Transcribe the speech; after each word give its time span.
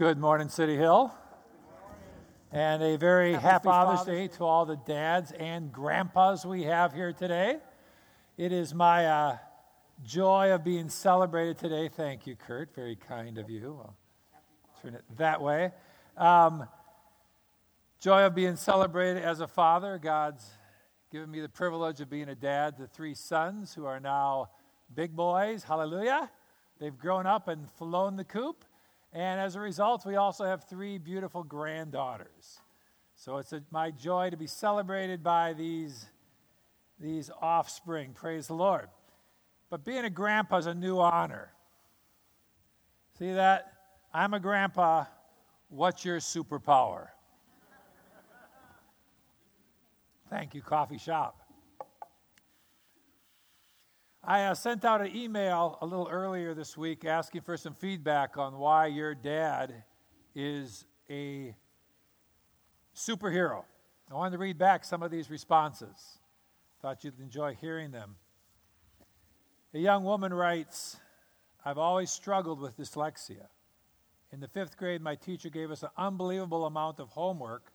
Good 0.00 0.16
morning, 0.16 0.48
City 0.48 0.76
Hill. 0.76 1.12
And 2.50 2.82
a 2.82 2.96
very 2.96 3.34
happy, 3.34 3.64
Father's, 3.64 4.06
Day 4.06 4.28
to 4.28 4.44
all 4.44 4.64
the 4.64 4.78
dads 4.86 5.30
and 5.32 5.70
grandpas 5.70 6.46
we 6.46 6.62
have 6.62 6.94
here 6.94 7.12
today. 7.12 7.58
It 8.38 8.50
is 8.50 8.72
my 8.72 9.04
uh, 9.04 9.36
joy 10.02 10.52
of 10.52 10.64
being 10.64 10.88
celebrated 10.88 11.58
today. 11.58 11.88
Thank 11.88 12.26
you, 12.26 12.34
Kurt. 12.34 12.74
Very 12.74 12.96
kind 12.96 13.36
of 13.36 13.50
you. 13.50 13.78
I'll 13.84 13.94
turn 14.80 14.94
it 14.94 15.04
that 15.18 15.42
way. 15.42 15.70
Um, 16.16 16.66
joy 18.00 18.22
of 18.22 18.34
being 18.34 18.56
celebrated 18.56 19.22
as 19.22 19.40
a 19.40 19.46
father. 19.46 19.98
God's 19.98 20.48
given 21.12 21.30
me 21.30 21.42
the 21.42 21.48
privilege 21.50 22.00
of 22.00 22.08
being 22.08 22.30
a 22.30 22.34
dad 22.34 22.78
to 22.78 22.86
three 22.86 23.12
sons 23.12 23.74
who 23.74 23.84
are 23.84 24.00
now 24.00 24.48
big 24.94 25.14
boys. 25.14 25.62
Hallelujah. 25.62 26.30
They've 26.78 26.96
grown 26.96 27.26
up 27.26 27.48
and 27.48 27.70
flown 27.72 28.16
the 28.16 28.24
coop. 28.24 28.64
And 29.12 29.40
as 29.40 29.56
a 29.56 29.60
result, 29.60 30.06
we 30.06 30.16
also 30.16 30.44
have 30.44 30.64
three 30.64 30.98
beautiful 30.98 31.42
granddaughters. 31.42 32.60
So 33.16 33.38
it's 33.38 33.52
a, 33.52 33.62
my 33.70 33.90
joy 33.90 34.30
to 34.30 34.36
be 34.36 34.46
celebrated 34.46 35.22
by 35.22 35.52
these, 35.52 36.06
these 36.98 37.30
offspring. 37.42 38.12
Praise 38.14 38.46
the 38.46 38.54
Lord. 38.54 38.88
But 39.68 39.84
being 39.84 40.04
a 40.04 40.10
grandpa 40.10 40.58
is 40.58 40.66
a 40.66 40.74
new 40.74 40.98
honor. 40.98 41.52
See 43.18 43.32
that? 43.32 43.72
I'm 44.14 44.32
a 44.32 44.40
grandpa. 44.40 45.04
What's 45.68 46.04
your 46.04 46.18
superpower? 46.18 47.08
Thank 50.30 50.54
you, 50.54 50.62
coffee 50.62 50.98
shop. 50.98 51.40
I 54.22 54.42
uh, 54.44 54.54
sent 54.54 54.84
out 54.84 55.00
an 55.00 55.16
email 55.16 55.78
a 55.80 55.86
little 55.86 56.06
earlier 56.10 56.52
this 56.52 56.76
week 56.76 57.06
asking 57.06 57.40
for 57.40 57.56
some 57.56 57.74
feedback 57.74 58.36
on 58.36 58.58
why 58.58 58.86
your 58.86 59.14
dad 59.14 59.82
is 60.34 60.84
a 61.08 61.54
superhero. 62.94 63.64
I 64.10 64.14
wanted 64.14 64.32
to 64.32 64.38
read 64.38 64.58
back 64.58 64.84
some 64.84 65.02
of 65.02 65.10
these 65.10 65.30
responses. 65.30 66.18
Thought 66.82 67.02
you'd 67.02 67.18
enjoy 67.18 67.54
hearing 67.54 67.92
them. 67.92 68.16
A 69.72 69.78
young 69.78 70.04
woman 70.04 70.34
writes 70.34 70.98
I've 71.64 71.78
always 71.78 72.10
struggled 72.10 72.60
with 72.60 72.76
dyslexia. 72.76 73.46
In 74.32 74.40
the 74.40 74.48
fifth 74.48 74.76
grade, 74.76 75.00
my 75.00 75.14
teacher 75.14 75.48
gave 75.48 75.70
us 75.70 75.82
an 75.82 75.90
unbelievable 75.96 76.66
amount 76.66 77.00
of 77.00 77.08
homework. 77.08 77.72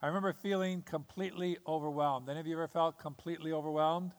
I 0.00 0.06
remember 0.06 0.32
feeling 0.32 0.80
completely 0.80 1.58
overwhelmed. 1.66 2.30
Any 2.30 2.40
of 2.40 2.46
you 2.46 2.54
ever 2.54 2.68
felt 2.68 2.98
completely 2.98 3.52
overwhelmed? 3.52 4.12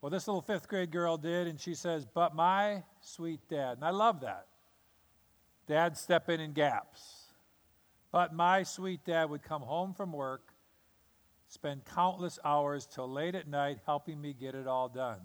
Well, 0.00 0.10
this 0.10 0.26
little 0.26 0.40
fifth 0.40 0.66
grade 0.66 0.90
girl 0.90 1.18
did, 1.18 1.46
and 1.46 1.60
she 1.60 1.74
says, 1.74 2.06
But 2.06 2.34
my 2.34 2.84
sweet 3.00 3.40
dad. 3.48 3.76
And 3.76 3.84
I 3.84 3.90
love 3.90 4.20
that. 4.20 4.46
Dad 5.66 5.96
step 5.96 6.28
in 6.30 6.40
in 6.40 6.52
gaps. 6.52 7.26
But 8.10 8.34
my 8.34 8.62
sweet 8.62 9.04
dad 9.04 9.30
would 9.30 9.42
come 9.42 9.62
home 9.62 9.94
from 9.94 10.12
work, 10.12 10.52
spend 11.48 11.84
countless 11.84 12.38
hours 12.44 12.86
till 12.86 13.08
late 13.08 13.34
at 13.34 13.46
night 13.46 13.78
helping 13.86 14.20
me 14.20 14.32
get 14.32 14.54
it 14.54 14.66
all 14.66 14.88
done. 14.88 15.20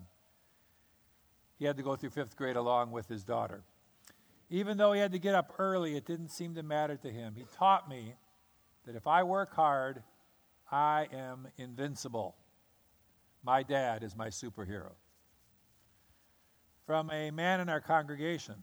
He 1.58 1.64
had 1.64 1.76
to 1.78 1.82
go 1.82 1.96
through 1.96 2.10
fifth 2.10 2.36
grade 2.36 2.56
along 2.56 2.92
with 2.92 3.08
his 3.08 3.24
daughter. 3.24 3.64
Even 4.50 4.76
though 4.76 4.92
he 4.92 5.00
had 5.00 5.12
to 5.12 5.18
get 5.18 5.34
up 5.34 5.54
early, 5.58 5.96
it 5.96 6.04
didn't 6.04 6.28
seem 6.28 6.54
to 6.54 6.62
matter 6.62 6.96
to 6.96 7.10
him. 7.10 7.34
He 7.34 7.44
taught 7.56 7.88
me 7.88 8.14
that 8.84 8.94
if 8.94 9.06
I 9.06 9.24
work 9.24 9.54
hard, 9.54 10.02
I 10.70 11.08
am 11.12 11.48
invincible. 11.56 12.36
My 13.46 13.62
dad 13.62 14.02
is 14.02 14.16
my 14.16 14.26
superhero. 14.26 14.90
From 16.84 17.08
a 17.12 17.30
man 17.30 17.60
in 17.60 17.68
our 17.68 17.80
congregation. 17.80 18.56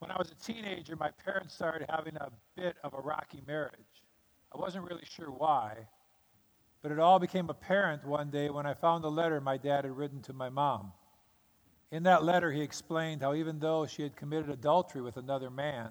When 0.00 0.10
I 0.10 0.16
was 0.18 0.32
a 0.32 0.44
teenager, 0.44 0.96
my 0.96 1.12
parents 1.24 1.54
started 1.54 1.88
having 1.88 2.16
a 2.16 2.30
bit 2.56 2.74
of 2.82 2.92
a 2.94 3.00
rocky 3.00 3.40
marriage. 3.46 4.02
I 4.52 4.58
wasn't 4.58 4.84
really 4.84 5.04
sure 5.04 5.30
why, 5.30 5.76
but 6.82 6.90
it 6.90 6.98
all 6.98 7.20
became 7.20 7.50
apparent 7.50 8.04
one 8.04 8.30
day 8.30 8.50
when 8.50 8.66
I 8.66 8.74
found 8.74 9.04
a 9.04 9.08
letter 9.08 9.40
my 9.40 9.58
dad 9.58 9.84
had 9.84 9.96
written 9.96 10.20
to 10.22 10.32
my 10.32 10.48
mom. 10.48 10.92
In 11.92 12.02
that 12.02 12.24
letter, 12.24 12.50
he 12.50 12.62
explained 12.62 13.22
how 13.22 13.32
even 13.34 13.60
though 13.60 13.86
she 13.86 14.02
had 14.02 14.16
committed 14.16 14.50
adultery 14.50 15.02
with 15.02 15.18
another 15.18 15.50
man, 15.50 15.90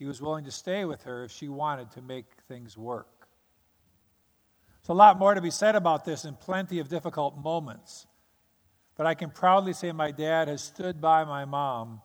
he 0.00 0.04
was 0.04 0.20
willing 0.20 0.46
to 0.46 0.50
stay 0.50 0.84
with 0.84 1.04
her 1.04 1.22
if 1.22 1.30
she 1.30 1.48
wanted 1.48 1.92
to 1.92 2.02
make 2.02 2.26
things 2.48 2.76
work. 2.76 3.21
There's 4.82 4.94
a 4.94 4.98
lot 4.98 5.18
more 5.18 5.34
to 5.34 5.40
be 5.40 5.50
said 5.50 5.76
about 5.76 6.04
this 6.04 6.24
and 6.24 6.38
plenty 6.38 6.80
of 6.80 6.88
difficult 6.88 7.38
moments. 7.38 8.06
But 8.96 9.06
I 9.06 9.14
can 9.14 9.30
proudly 9.30 9.72
say 9.72 9.92
my 9.92 10.10
dad 10.10 10.48
has 10.48 10.60
stood 10.60 11.00
by 11.00 11.24
my 11.24 11.44
mom 11.44 12.00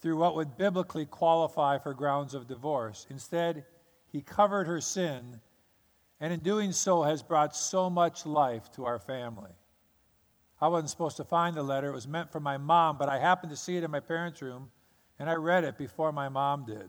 through 0.00 0.16
what 0.16 0.36
would 0.36 0.56
biblically 0.56 1.04
qualify 1.04 1.78
for 1.78 1.92
grounds 1.92 2.32
of 2.32 2.46
divorce. 2.46 3.06
Instead, 3.10 3.64
he 4.06 4.20
covered 4.20 4.68
her 4.68 4.80
sin, 4.80 5.40
and 6.20 6.32
in 6.32 6.40
doing 6.40 6.70
so, 6.70 7.02
has 7.02 7.24
brought 7.24 7.56
so 7.56 7.90
much 7.90 8.24
life 8.24 8.70
to 8.72 8.84
our 8.84 9.00
family. 9.00 9.50
I 10.60 10.68
wasn't 10.68 10.90
supposed 10.90 11.16
to 11.16 11.24
find 11.24 11.56
the 11.56 11.62
letter. 11.64 11.88
It 11.88 11.94
was 11.94 12.06
meant 12.06 12.30
for 12.30 12.38
my 12.38 12.56
mom, 12.56 12.98
but 12.98 13.08
I 13.08 13.18
happened 13.18 13.50
to 13.50 13.56
see 13.56 13.76
it 13.76 13.82
in 13.82 13.90
my 13.90 14.00
parents' 14.00 14.40
room, 14.40 14.70
and 15.18 15.28
I 15.28 15.34
read 15.34 15.64
it 15.64 15.76
before 15.76 16.12
my 16.12 16.28
mom 16.28 16.66
did. 16.66 16.88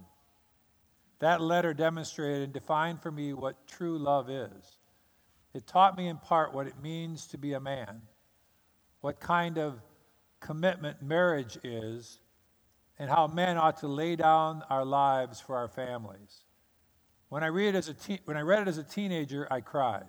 That 1.20 1.42
letter 1.42 1.74
demonstrated 1.74 2.44
and 2.44 2.54
defined 2.54 3.02
for 3.02 3.12
me 3.12 3.34
what 3.34 3.68
true 3.68 3.98
love 3.98 4.30
is. 4.30 4.80
It 5.54 5.66
taught 5.66 5.98
me 5.98 6.08
in 6.08 6.18
part 6.18 6.54
what 6.54 6.68
it 6.68 6.82
means 6.82 7.28
to 7.28 7.38
be 7.38 7.54
a 7.54 7.60
man, 7.60 8.02
what 9.02 9.20
kind 9.20 9.58
of 9.58 9.82
commitment 10.42 11.02
marriage 11.02 11.58
is, 11.64 12.20
and 13.00 13.10
how 13.10 13.28
men 13.28 13.58
ought 13.58 13.78
to 13.78 13.88
lay 13.88 14.16
down 14.16 14.64
our 14.70 14.86
lives 14.86 15.40
for 15.40 15.56
our 15.56 15.68
families. 15.70 16.44
When 17.30 17.44
I, 17.44 17.48
read 17.48 17.70
it 17.70 17.76
as 17.76 17.90
a 17.90 17.94
te- 17.94 18.22
when 18.26 18.38
I 18.38 18.42
read 18.42 18.62
it 18.62 18.68
as 18.68 18.78
a 18.78 18.84
teenager, 18.84 19.48
I 19.52 19.62
cried. 19.62 20.06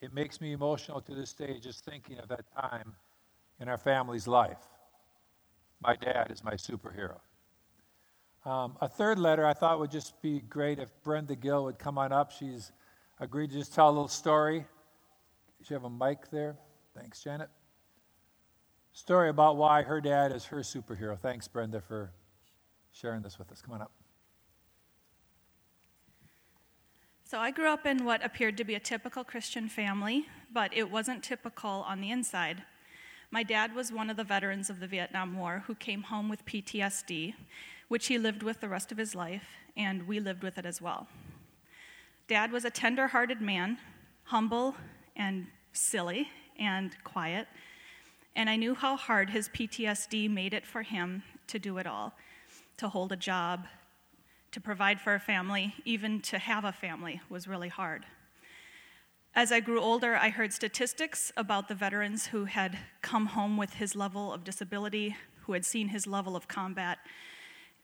It 0.00 0.12
makes 0.12 0.40
me 0.40 0.52
emotional 0.52 1.00
to 1.02 1.14
this 1.14 1.32
day 1.32 1.58
just 1.60 1.84
thinking 1.84 2.18
of 2.18 2.28
that 2.28 2.44
time 2.54 2.94
in 3.60 3.68
our 3.68 3.78
family's 3.78 4.26
life. 4.26 4.68
My 5.80 5.96
dad 5.96 6.30
is 6.30 6.42
my 6.44 6.54
superhero. 6.54 7.18
Um, 8.46 8.76
a 8.80 8.86
third 8.86 9.18
letter 9.18 9.44
I 9.44 9.52
thought 9.54 9.80
would 9.80 9.90
just 9.90 10.22
be 10.22 10.38
great 10.38 10.78
if 10.78 10.88
Brenda 11.02 11.34
Gill 11.34 11.64
would 11.64 11.80
come 11.80 11.98
on 11.98 12.12
up. 12.12 12.30
She's 12.30 12.70
agreed 13.18 13.50
to 13.50 13.56
just 13.56 13.74
tell 13.74 13.88
a 13.88 13.90
little 13.90 14.06
story. 14.06 14.64
Does 15.58 15.66
she 15.66 15.74
have 15.74 15.82
a 15.82 15.90
mic 15.90 16.30
there? 16.30 16.56
Thanks, 16.96 17.20
Janet. 17.24 17.48
Story 18.92 19.30
about 19.30 19.56
why 19.56 19.82
her 19.82 20.00
dad 20.00 20.30
is 20.30 20.44
her 20.44 20.58
superhero. 20.58 21.18
Thanks, 21.18 21.48
Brenda, 21.48 21.80
for 21.80 22.12
sharing 22.92 23.20
this 23.20 23.36
with 23.36 23.50
us. 23.50 23.60
Come 23.60 23.74
on 23.74 23.82
up. 23.82 23.90
So, 27.24 27.38
I 27.38 27.50
grew 27.50 27.68
up 27.68 27.84
in 27.84 28.04
what 28.04 28.24
appeared 28.24 28.56
to 28.58 28.64
be 28.64 28.76
a 28.76 28.80
typical 28.80 29.24
Christian 29.24 29.68
family, 29.68 30.26
but 30.52 30.72
it 30.72 30.88
wasn't 30.88 31.24
typical 31.24 31.84
on 31.88 32.00
the 32.00 32.12
inside. 32.12 32.62
My 33.32 33.42
dad 33.42 33.74
was 33.74 33.90
one 33.90 34.08
of 34.08 34.16
the 34.16 34.22
veterans 34.22 34.70
of 34.70 34.78
the 34.78 34.86
Vietnam 34.86 35.36
War 35.36 35.64
who 35.66 35.74
came 35.74 36.04
home 36.04 36.28
with 36.28 36.46
PTSD, 36.46 37.34
which 37.88 38.06
he 38.06 38.18
lived 38.18 38.42
with 38.42 38.60
the 38.60 38.68
rest 38.68 38.90
of 38.92 38.98
his 38.98 39.14
life, 39.14 39.46
and 39.76 40.06
we 40.06 40.20
lived 40.20 40.42
with 40.42 40.58
it 40.58 40.66
as 40.66 40.80
well. 40.80 41.06
Dad 42.28 42.50
was 42.50 42.64
a 42.64 42.70
tender 42.70 43.08
hearted 43.08 43.40
man, 43.40 43.78
humble 44.24 44.74
and 45.14 45.46
silly 45.72 46.28
and 46.58 46.96
quiet, 47.04 47.46
and 48.34 48.50
I 48.50 48.56
knew 48.56 48.74
how 48.74 48.96
hard 48.96 49.30
his 49.30 49.48
PTSD 49.48 50.28
made 50.28 50.52
it 50.52 50.66
for 50.66 50.82
him 50.82 51.22
to 51.46 51.58
do 51.58 51.78
it 51.78 51.86
all 51.86 52.14
to 52.76 52.88
hold 52.88 53.12
a 53.12 53.16
job, 53.16 53.66
to 54.52 54.60
provide 54.60 55.00
for 55.00 55.14
a 55.14 55.20
family, 55.20 55.74
even 55.84 56.20
to 56.20 56.38
have 56.38 56.64
a 56.64 56.72
family 56.72 57.20
was 57.28 57.48
really 57.48 57.68
hard. 57.68 58.04
As 59.34 59.52
I 59.52 59.60
grew 59.60 59.80
older, 59.80 60.16
I 60.16 60.30
heard 60.30 60.52
statistics 60.52 61.32
about 61.36 61.68
the 61.68 61.74
veterans 61.74 62.26
who 62.26 62.46
had 62.46 62.78
come 63.02 63.26
home 63.26 63.56
with 63.56 63.74
his 63.74 63.94
level 63.94 64.32
of 64.32 64.44
disability, 64.44 65.16
who 65.42 65.52
had 65.52 65.64
seen 65.64 65.88
his 65.88 66.06
level 66.06 66.36
of 66.36 66.48
combat, 66.48 66.98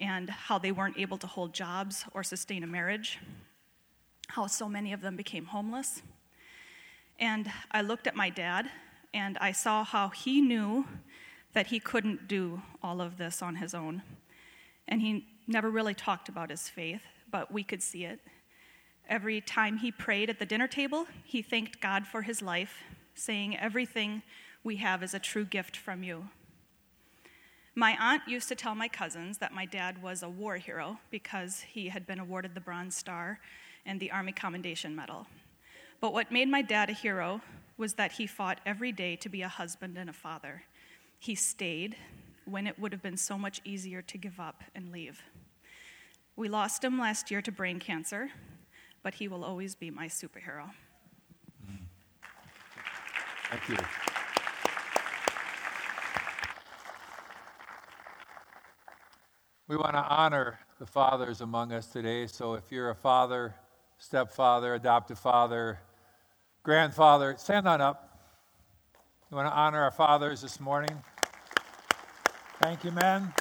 and 0.03 0.29
how 0.29 0.59
they 0.59 0.73
weren't 0.73 0.99
able 0.99 1.17
to 1.17 1.29
hold 1.29 1.55
jobs 1.55 2.05
or 2.13 2.25
sustain 2.25 2.65
a 2.65 2.67
marriage, 2.67 3.21
how 4.27 4.49
so 4.49 4.69
many 4.69 4.93
of 4.93 5.01
them 5.01 5.15
became 5.15 5.45
homeless. 5.45 6.03
And 7.21 7.51
I 7.71 7.83
looked 7.83 8.09
at 8.09 8.17
my 8.17 8.29
dad 8.29 8.69
and 9.15 9.39
I 9.39 9.53
saw 9.53 9.85
how 9.85 10.09
he 10.09 10.41
knew 10.41 10.87
that 11.53 11.69
he 11.69 11.79
couldn't 11.79 12.27
do 12.27 12.63
all 12.83 13.01
of 13.01 13.17
this 13.17 13.43
on 13.43 13.55
his 13.57 13.75
own. 13.75 14.03
And 14.89 15.01
he 15.01 15.25
never 15.47 15.71
really 15.71 15.95
talked 15.95 16.29
about 16.29 16.51
his 16.51 16.69
faith, 16.69 17.03
but 17.31 17.53
we 17.53 17.63
could 17.63 17.83
see 17.83 18.05
it. 18.05 18.19
Every 19.09 19.41
time 19.41 19.79
he 19.79 19.93
prayed 19.93 20.29
at 20.29 20.41
the 20.41 20.47
dinner 20.47 20.67
table, 20.67 21.07
he 21.25 21.43
thanked 21.43 21.81
God 21.81 22.09
for 22.09 22.23
his 22.23 22.43
life, 22.43 22.83
saying, 23.15 23.57
Everything 23.57 24.23
we 24.65 24.77
have 24.77 25.03
is 25.05 25.15
a 25.15 25.21
true 25.21 25.45
gift 25.45 25.77
from 25.77 26.03
you. 26.03 26.25
My 27.75 27.97
aunt 27.99 28.23
used 28.27 28.49
to 28.49 28.55
tell 28.55 28.75
my 28.75 28.89
cousins 28.89 29.39
that 29.39 29.55
my 29.55 29.65
dad 29.65 30.03
was 30.03 30.23
a 30.23 30.29
war 30.29 30.57
hero 30.57 30.99
because 31.11 31.61
he 31.61 31.89
had 31.89 32.07
been 32.07 32.19
awarded 32.19 32.55
the 32.55 32.61
Bronze 32.61 32.97
Star 32.97 33.41
and 33.87 33.99
the 33.99 34.11
Army 34.11 34.33
Commendation 34.33 34.95
Medal. 34.95 35.27
But 36.01 36.13
what 36.13 36.31
made 36.31 36.49
my 36.49 36.61
dad 36.61 36.91
a 36.91 36.93
hero 36.93 37.41
was 37.79 37.95
that 37.95 38.13
he 38.13 38.27
fought 38.27 38.61
every 38.67 38.93
day 38.93 39.17
to 39.17 39.29
be 39.29 39.43
a 39.43 39.49
husband 39.49 39.97
and 39.97 40.11
a 40.11 40.13
father. 40.13 40.65
He 41.19 41.35
stayed, 41.35 41.97
when 42.45 42.67
it 42.67 42.79
would 42.79 42.93
have 42.93 43.03
been 43.03 43.17
so 43.17 43.39
much 43.39 43.61
easier 43.65 44.03
to 44.03 44.19
give 44.19 44.39
up 44.41 44.63
and 44.75 44.93
leave. 44.93 45.23
We 46.37 46.49
lost 46.49 46.83
him 46.83 46.99
last 46.99 47.31
year 47.31 47.41
to 47.43 47.53
brain 47.53 47.79
cancer, 47.79 48.31
but 49.03 49.15
he 49.15 49.29
will 49.29 49.45
always 49.45 49.75
be 49.75 49.91
my 49.91 50.09
superhero. 50.09 50.71
Thank 53.51 53.69
you. 53.69 54.12
We 59.69 59.77
want 59.77 59.93
to 59.93 60.03
honor 60.03 60.59
the 60.79 60.87
fathers 60.87 61.41
among 61.41 61.73
us 61.73 61.87
today. 61.87 62.27
So 62.27 62.55
if 62.55 62.73
you're 62.73 62.91
a 62.91 62.95
father, 62.95 63.55
stepfather, 63.99 64.75
adoptive 64.75 65.19
father, 65.19 65.79
grandfather, 66.63 67.37
stand 67.39 67.69
on 67.69 67.81
up. 67.81 68.19
We 69.31 69.37
want 69.37 69.49
to 69.49 69.55
honor 69.55 69.83
our 69.83 69.93
fathers 69.93 70.43
this 70.43 70.59
morning. 70.59 71.03
Thank 72.61 72.85
you, 72.85 72.91
men. 72.91 73.33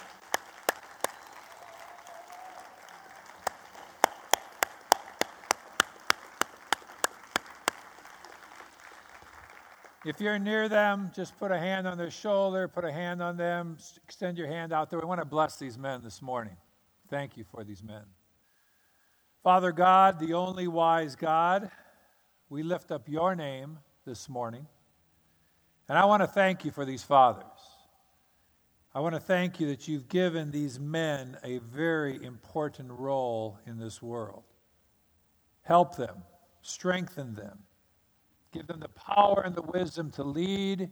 If 10.03 10.19
you're 10.19 10.39
near 10.39 10.67
them, 10.67 11.11
just 11.15 11.37
put 11.37 11.51
a 11.51 11.59
hand 11.59 11.87
on 11.87 11.95
their 11.95 12.09
shoulder, 12.09 12.67
put 12.67 12.83
a 12.83 12.91
hand 12.91 13.21
on 13.21 13.37
them, 13.37 13.77
extend 14.03 14.35
your 14.35 14.47
hand 14.47 14.73
out 14.73 14.89
there. 14.89 14.99
We 14.99 15.05
want 15.05 15.21
to 15.21 15.25
bless 15.25 15.57
these 15.57 15.77
men 15.77 16.01
this 16.03 16.23
morning. 16.23 16.57
Thank 17.07 17.37
you 17.37 17.43
for 17.51 17.63
these 17.63 17.83
men. 17.83 18.01
Father 19.43 19.71
God, 19.71 20.17
the 20.17 20.33
only 20.33 20.67
wise 20.67 21.15
God, 21.15 21.69
we 22.49 22.63
lift 22.63 22.91
up 22.91 23.07
your 23.07 23.35
name 23.35 23.77
this 24.03 24.27
morning. 24.27 24.65
And 25.87 25.99
I 25.99 26.05
want 26.05 26.23
to 26.23 26.27
thank 26.27 26.65
you 26.65 26.71
for 26.71 26.83
these 26.83 27.03
fathers. 27.03 27.45
I 28.95 29.01
want 29.01 29.13
to 29.13 29.21
thank 29.21 29.59
you 29.59 29.67
that 29.67 29.87
you've 29.87 30.09
given 30.09 30.49
these 30.49 30.79
men 30.79 31.37
a 31.43 31.59
very 31.59 32.23
important 32.23 32.89
role 32.91 33.59
in 33.67 33.77
this 33.77 34.01
world. 34.01 34.43
Help 35.61 35.95
them, 35.95 36.23
strengthen 36.63 37.35
them 37.35 37.59
Give 38.51 38.67
them 38.67 38.79
the 38.79 38.89
power 38.89 39.43
and 39.45 39.55
the 39.55 39.61
wisdom 39.61 40.11
to 40.11 40.23
lead 40.23 40.89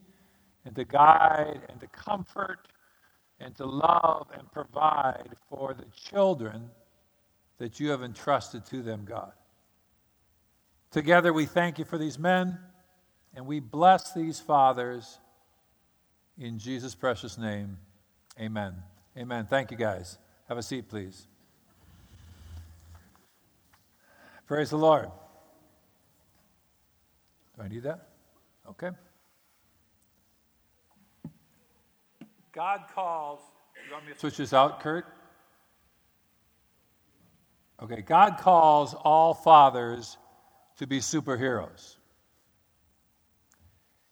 and 0.66 0.76
to 0.76 0.86
guide 0.86 1.62
and 1.70 1.80
to 1.82 1.88
comfort 1.88 2.68
and 3.40 3.56
to 3.58 3.66
love 3.66 4.28
and 4.38 4.52
provide 4.52 5.30
for 5.50 5.74
the 5.74 5.86
children 5.96 6.70
that 7.58 7.80
you 7.80 7.90
have 7.90 8.04
entrusted 8.04 8.66
to 8.66 8.82
them, 8.82 9.06
God. 9.06 9.34
Together, 10.92 11.34
we 11.34 11.46
thank 11.46 11.78
you 11.78 11.86
for 11.86 11.98
these 11.98 12.18
men 12.18 12.58
and 13.36 13.46
we 13.46 13.60
bless 13.60 14.14
these 14.14 14.40
fathers 14.40 15.20
in 16.38 16.58
Jesus' 16.58 16.96
precious 16.96 17.38
name. 17.38 17.78
Amen. 18.40 18.76
Amen. 19.18 19.46
Thank 19.50 19.72
you, 19.72 19.78
guys. 19.78 20.18
Have 20.48 20.58
a 20.58 20.64
seat, 20.64 20.88
please. 20.88 21.28
Praise 24.48 24.70
the 24.72 24.78
Lord. 24.78 25.12
Do 27.60 27.66
I 27.66 27.68
need 27.68 27.84
that? 27.84 28.08
Okay. 28.70 28.92
God 32.54 32.82
calls. 32.96 33.40
You 33.86 33.94
want 33.94 34.06
me 34.06 34.14
to 34.14 34.20
switch 34.20 34.38
this 34.38 34.54
out, 34.54 34.80
Kurt? 34.80 35.06
Okay, 37.84 38.02
God 38.02 38.38
calls 38.40 38.94
all 38.94 39.34
fathers 39.34 40.18
to 40.78 40.88
be 40.88 41.00
superheroes. 41.00 41.98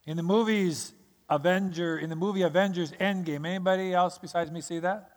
In 0.06 0.18
the 0.18 0.24
movies 0.24 0.94
Avenger, 1.30 1.98
in 1.98 2.10
the 2.10 2.16
movie 2.18 2.42
Avengers 2.42 2.92
Endgame, 3.00 3.48
anybody 3.48 3.94
else 3.94 4.18
besides 4.18 4.52
me 4.52 4.60
see 4.60 4.80
that? 4.80 5.12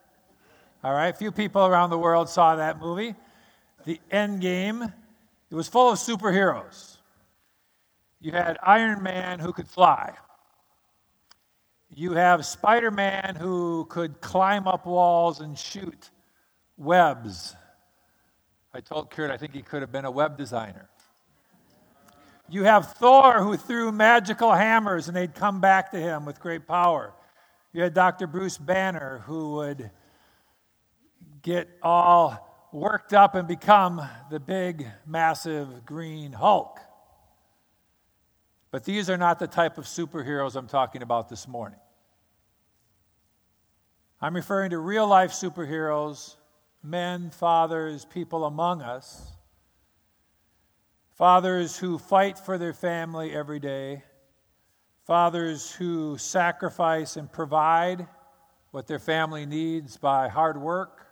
All 0.85 0.93
right, 0.93 1.09
a 1.09 1.17
few 1.17 1.32
people 1.32 1.67
around 1.67 1.91
the 1.91 1.99
world 1.99 2.29
saw 2.29 2.55
that 2.55 2.79
movie. 2.79 3.17
The 3.85 4.00
Endgame, 4.12 4.93
it 5.50 5.55
was 5.55 5.67
full 5.67 5.91
of 5.91 5.99
superheroes. 5.99 6.99
You 8.20 8.32
had 8.32 8.58
Iron 8.62 9.02
Man 9.02 9.38
who 9.38 9.52
could 9.52 9.69
fly. 9.69 10.12
You 11.88 12.12
have 12.12 12.44
Spider 12.44 12.90
Man 12.90 13.34
who 13.34 13.87
could 13.87 14.20
climb 14.20 14.69
up 14.69 14.87
walls 14.87 15.40
and 15.40 15.58
shoot 15.58 16.11
webs. 16.76 17.56
I 18.75 18.81
told 18.81 19.11
Kurt 19.11 19.31
I 19.31 19.37
think 19.37 19.55
he 19.55 19.62
could 19.62 19.81
have 19.81 19.90
been 19.90 20.05
a 20.05 20.11
web 20.11 20.37
designer. 20.37 20.88
You 22.49 22.64
have 22.64 22.93
Thor 22.94 23.43
who 23.43 23.56
threw 23.56 23.90
magical 23.90 24.52
hammers 24.52 25.08
and 25.08 25.17
they'd 25.17 25.34
come 25.34 25.61
back 25.61 25.90
to 25.93 25.99
him 25.99 26.25
with 26.25 26.40
great 26.40 26.67
power. 26.67 27.12
You 27.72 27.82
had 27.82 27.94
Dr. 27.94 28.26
Bruce 28.26 28.58
Banner 28.58 29.22
who 29.25 29.55
would 29.55 29.90
get 31.43 31.69
all 31.82 32.69
worked 32.72 33.14
up 33.14 33.34
and 33.34 33.49
become 33.49 34.02
the 34.31 34.40
big, 34.40 34.87
massive 35.06 35.87
green 35.87 36.32
Hulk. 36.32 36.81
But 38.70 38.84
these 38.84 39.11
are 39.11 39.17
not 39.17 39.38
the 39.38 39.46
type 39.46 39.78
of 39.78 39.84
superheroes 39.84 40.55
I'm 40.55 40.69
talking 40.69 41.02
about 41.02 41.28
this 41.28 41.49
morning. 41.49 41.81
I'm 44.20 44.37
referring 44.37 44.70
to 44.70 44.78
real 44.78 45.06
life 45.06 45.32
superheroes, 45.32 46.37
men, 46.82 47.31
fathers, 47.31 48.05
people 48.05 48.44
among 48.44 48.82
us. 48.82 49.32
Fathers 51.17 51.76
who 51.76 51.99
fight 51.99 52.38
for 52.38 52.58
their 52.58 52.72
family 52.72 53.32
every 53.32 53.58
day. 53.58 54.05
Fathers 55.05 55.72
who 55.72 56.17
sacrifice 56.19 57.17
and 57.17 57.32
provide 57.32 58.06
what 58.70 58.87
their 58.87 58.99
family 58.99 59.46
needs 59.46 59.96
by 59.96 60.28
hard 60.28 60.61
work. 60.61 61.06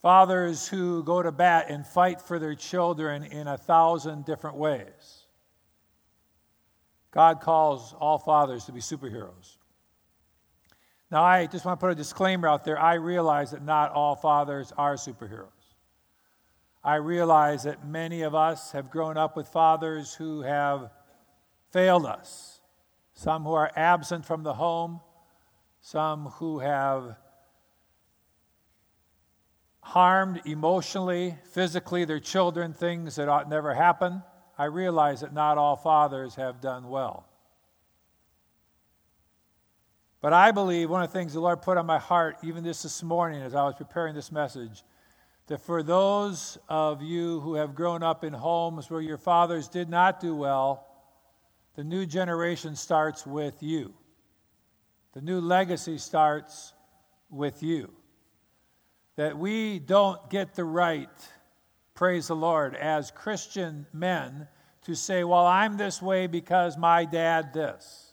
Fathers 0.00 0.68
who 0.68 1.02
go 1.02 1.22
to 1.22 1.32
bat 1.32 1.66
and 1.70 1.84
fight 1.84 2.20
for 2.20 2.38
their 2.38 2.54
children 2.54 3.24
in 3.24 3.48
a 3.48 3.58
thousand 3.58 4.24
different 4.24 4.56
ways. 4.56 5.17
God 7.10 7.40
calls 7.40 7.94
all 7.98 8.18
fathers 8.18 8.64
to 8.64 8.72
be 8.72 8.80
superheroes. 8.80 9.56
Now, 11.10 11.22
I 11.22 11.46
just 11.46 11.64
want 11.64 11.80
to 11.80 11.86
put 11.86 11.92
a 11.92 11.94
disclaimer 11.94 12.46
out 12.46 12.64
there. 12.64 12.78
I 12.78 12.94
realize 12.94 13.52
that 13.52 13.64
not 13.64 13.92
all 13.92 14.14
fathers 14.14 14.72
are 14.76 14.94
superheroes. 14.96 15.46
I 16.84 16.96
realize 16.96 17.64
that 17.64 17.86
many 17.86 18.22
of 18.22 18.34
us 18.34 18.72
have 18.72 18.90
grown 18.90 19.16
up 19.16 19.36
with 19.36 19.48
fathers 19.48 20.14
who 20.14 20.42
have 20.42 20.90
failed 21.70 22.06
us, 22.06 22.60
some 23.14 23.44
who 23.44 23.54
are 23.54 23.70
absent 23.74 24.26
from 24.26 24.42
the 24.42 24.54
home, 24.54 25.00
some 25.80 26.26
who 26.26 26.58
have 26.58 27.16
harmed 29.80 30.42
emotionally, 30.44 31.36
physically 31.52 32.04
their 32.04 32.20
children, 32.20 32.74
things 32.74 33.16
that 33.16 33.28
ought 33.28 33.48
never 33.48 33.74
happen. 33.74 34.22
I 34.58 34.64
realize 34.64 35.20
that 35.20 35.32
not 35.32 35.56
all 35.56 35.76
fathers 35.76 36.34
have 36.34 36.60
done 36.60 36.88
well. 36.88 37.26
But 40.20 40.32
I 40.32 40.50
believe 40.50 40.90
one 40.90 41.02
of 41.02 41.12
the 41.12 41.18
things 41.18 41.32
the 41.32 41.40
Lord 41.40 41.62
put 41.62 41.76
on 41.76 41.86
my 41.86 41.98
heart, 41.98 42.38
even 42.42 42.64
this 42.64 42.82
this 42.82 43.04
morning 43.04 43.40
as 43.40 43.54
I 43.54 43.62
was 43.62 43.74
preparing 43.76 44.16
this 44.16 44.32
message, 44.32 44.82
that 45.46 45.60
for 45.60 45.82
those 45.82 46.58
of 46.68 47.02
you 47.02 47.38
who 47.40 47.54
have 47.54 47.74
grown 47.74 48.02
up 48.02 48.24
in 48.24 48.32
homes 48.32 48.90
where 48.90 49.00
your 49.00 49.16
fathers 49.16 49.68
did 49.68 49.88
not 49.88 50.20
do 50.20 50.34
well, 50.34 50.86
the 51.76 51.84
new 51.84 52.04
generation 52.04 52.74
starts 52.74 53.24
with 53.24 53.62
you. 53.62 53.94
The 55.12 55.20
new 55.20 55.40
legacy 55.40 55.98
starts 55.98 56.72
with 57.30 57.62
you. 57.62 57.92
That 59.14 59.38
we 59.38 59.78
don't 59.78 60.28
get 60.28 60.54
the 60.54 60.64
right 60.64 61.08
praise 61.98 62.28
the 62.28 62.36
Lord, 62.36 62.76
as 62.76 63.10
Christian 63.10 63.84
men 63.92 64.46
to 64.82 64.94
say, 64.94 65.24
well, 65.24 65.44
I'm 65.44 65.76
this 65.76 66.00
way 66.00 66.28
because 66.28 66.78
my 66.78 67.04
dad 67.04 67.52
this. 67.52 68.12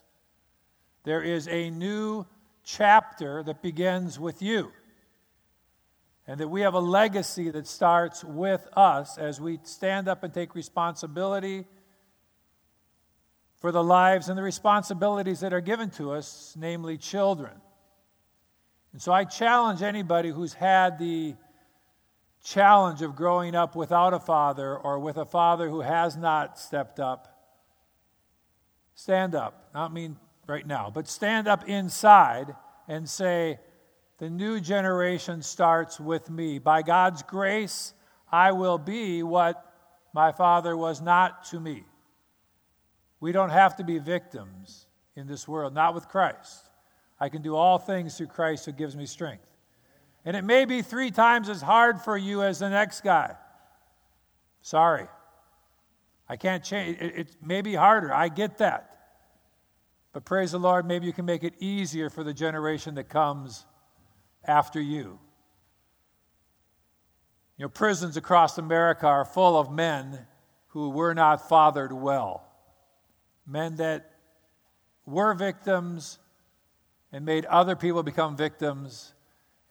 There 1.04 1.22
is 1.22 1.48
a 1.48 1.70
new 1.70 2.26
chapter 2.64 3.44
that 3.44 3.62
begins 3.62 4.20
with 4.20 4.42
you. 4.42 4.72
And 6.26 6.40
that 6.40 6.48
we 6.48 6.62
have 6.62 6.74
a 6.74 6.80
legacy 6.80 7.52
that 7.52 7.68
starts 7.68 8.24
with 8.24 8.68
us 8.76 9.20
as 9.20 9.40
we 9.40 9.60
stand 9.62 10.08
up 10.08 10.24
and 10.24 10.34
take 10.34 10.56
responsibility 10.56 11.66
for 13.60 13.72
the 13.72 13.84
lives 13.84 14.30
and 14.30 14.38
the 14.38 14.42
responsibilities 14.42 15.42
that 15.42 15.54
are 15.54 15.62
given 15.62 15.92
to 15.92 16.14
us, 16.14 16.56
namely 16.58 16.98
children. 16.98 17.54
And 18.94 19.02
so 19.02 19.12
I 19.12 19.26
challenge 19.26 19.84
anybody 19.84 20.30
who's 20.32 20.56
had 20.56 20.98
the 20.98 21.36
challenge 22.46 23.02
of 23.02 23.16
growing 23.16 23.56
up 23.56 23.76
without 23.76 24.14
a 24.14 24.20
father 24.20 24.78
or 24.78 25.00
with 25.00 25.18
a 25.18 25.26
father 25.26 25.68
who 25.68 25.82
has 25.82 26.16
not 26.16 26.60
stepped 26.60 27.00
up, 27.00 27.28
stand 28.94 29.34
up. 29.34 29.70
Not 29.74 29.92
mean 29.92 30.16
right 30.48 30.66
now, 30.66 30.92
but 30.94 31.08
stand 31.08 31.48
up 31.48 31.68
inside 31.68 32.56
and 32.88 33.10
say, 33.10 33.60
The 34.20 34.30
new 34.30 34.62
generation 34.62 35.42
starts 35.42 36.00
with 36.00 36.30
me. 36.30 36.60
By 36.60 36.84
God's 36.84 37.24
grace, 37.24 37.94
I 38.32 38.52
will 38.52 38.78
be 38.78 39.24
what 39.24 39.66
my 40.14 40.32
father 40.32 40.78
was 40.78 41.02
not 41.02 41.46
to 41.46 41.60
me. 41.60 41.84
We 43.20 43.32
don't 43.32 43.50
have 43.50 43.76
to 43.78 43.84
be 43.84 43.98
victims 43.98 44.86
in 45.16 45.26
this 45.26 45.48
world, 45.48 45.74
not 45.74 45.96
with 45.96 46.08
Christ. 46.08 46.70
I 47.20 47.30
can 47.30 47.42
do 47.42 47.56
all 47.56 47.80
things 47.80 48.18
through 48.18 48.28
Christ 48.28 48.66
who 48.66 48.72
gives 48.72 48.96
me 48.96 49.08
strength. 49.08 49.55
And 50.26 50.36
it 50.36 50.44
may 50.44 50.66
be 50.66 50.82
three 50.82 51.12
times 51.12 51.50
as 51.50 51.62
hard 51.62 52.02
for 52.02 52.18
you 52.18 52.42
as 52.42 52.60
the 52.60 52.70
next 52.70 53.02
guy. 53.02 53.36
Sorry. 54.62 55.08
I 56.28 56.36
can't 56.36 56.64
change. 56.64 57.00
It, 57.00 57.16
it 57.16 57.36
may 57.42 57.62
be 57.62 57.76
harder. 57.76 58.12
I 58.12 58.30
get 58.30 58.58
that. 58.58 58.92
But 60.12 60.26
praise 60.26 60.54
the 60.54 60.60
Lord, 60.60 60.88
maybe 60.88 61.06
you 61.06 61.14
can 61.14 61.26
make 61.26 61.44
it 61.44 61.54
easier 61.60 62.10
for 62.10 62.24
the 62.24 62.34
generation 62.34 62.96
that 62.96 63.10
comes 63.10 63.66
after 64.44 64.82
you. 64.82 65.20
You 67.58 67.66
know, 67.66 67.70
prisons 67.70 68.18
across 68.18 68.58
America 68.58 69.08
are 69.08 69.26
full 69.26 69.58
of 69.58 69.72
men 69.72 70.26
who 70.70 70.90
were 70.90 71.14
not 71.14 71.48
fathered 71.48 71.94
well. 71.94 72.48
Men 73.46 73.76
that 73.76 74.12
were 75.06 75.34
victims 75.34 76.18
and 77.12 77.26
made 77.26 77.46
other 77.46 77.76
people 77.76 78.04
become 78.04 78.36
victims, 78.36 79.14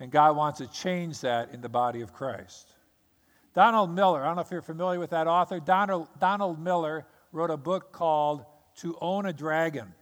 and 0.00 0.10
God 0.10 0.36
wants 0.36 0.58
to 0.58 0.66
change 0.66 1.20
that 1.20 1.52
in 1.52 1.60
the 1.60 1.68
body 1.68 2.00
of 2.00 2.12
Christ. 2.12 2.72
Donald 3.54 3.94
Miller, 3.94 4.22
I 4.22 4.26
don't 4.26 4.36
know 4.36 4.42
if 4.42 4.50
you're 4.50 4.62
familiar 4.62 4.98
with 4.98 5.10
that 5.10 5.26
author. 5.26 5.60
Donald, 5.60 6.08
Donald 6.18 6.58
Miller 6.58 7.06
wrote 7.30 7.50
a 7.50 7.56
book 7.56 7.92
called 7.92 8.44
To 8.76 8.96
Own 9.00 9.26
a 9.26 9.32
Dragon. 9.32 9.94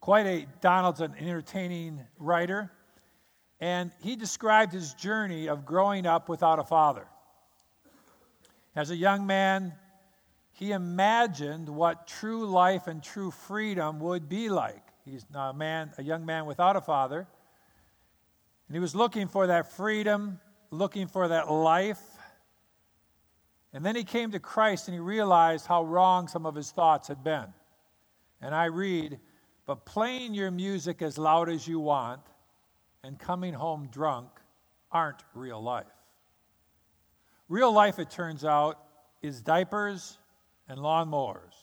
Quite 0.00 0.26
a, 0.26 0.46
Donald's 0.60 1.00
an 1.00 1.14
entertaining 1.18 2.00
writer, 2.18 2.70
and 3.60 3.90
he 4.02 4.16
described 4.16 4.72
his 4.72 4.94
journey 4.94 5.48
of 5.48 5.64
growing 5.64 6.06
up 6.06 6.28
without 6.28 6.58
a 6.58 6.64
father. 6.64 7.06
As 8.76 8.90
a 8.90 8.96
young 8.96 9.26
man, 9.26 9.74
he 10.52 10.72
imagined 10.72 11.68
what 11.68 12.06
true 12.06 12.46
life 12.46 12.86
and 12.86 13.02
true 13.02 13.30
freedom 13.30 14.00
would 14.00 14.28
be 14.28 14.48
like. 14.48 14.82
He's 15.04 15.24
a 15.34 15.52
man, 15.52 15.92
a 15.98 16.02
young 16.02 16.24
man 16.24 16.46
without 16.46 16.76
a 16.76 16.80
father. 16.80 17.26
And 18.68 18.76
he 18.76 18.80
was 18.80 18.94
looking 18.94 19.28
for 19.28 19.48
that 19.48 19.72
freedom, 19.72 20.40
looking 20.70 21.06
for 21.06 21.28
that 21.28 21.50
life. 21.50 22.00
And 23.72 23.84
then 23.84 23.96
he 23.96 24.04
came 24.04 24.30
to 24.32 24.38
Christ 24.38 24.88
and 24.88 24.94
he 24.94 25.00
realized 25.00 25.66
how 25.66 25.84
wrong 25.84 26.28
some 26.28 26.46
of 26.46 26.54
his 26.54 26.70
thoughts 26.70 27.08
had 27.08 27.22
been. 27.24 27.46
And 28.40 28.54
I 28.54 28.66
read, 28.66 29.18
but 29.66 29.84
playing 29.84 30.34
your 30.34 30.50
music 30.50 31.02
as 31.02 31.18
loud 31.18 31.48
as 31.48 31.66
you 31.66 31.80
want 31.80 32.20
and 33.02 33.18
coming 33.18 33.52
home 33.52 33.88
drunk 33.90 34.28
aren't 34.90 35.22
real 35.34 35.62
life. 35.62 35.86
Real 37.48 37.72
life, 37.72 37.98
it 37.98 38.10
turns 38.10 38.44
out, 38.44 38.78
is 39.22 39.42
diapers 39.42 40.18
and 40.68 40.78
lawnmowers, 40.78 41.54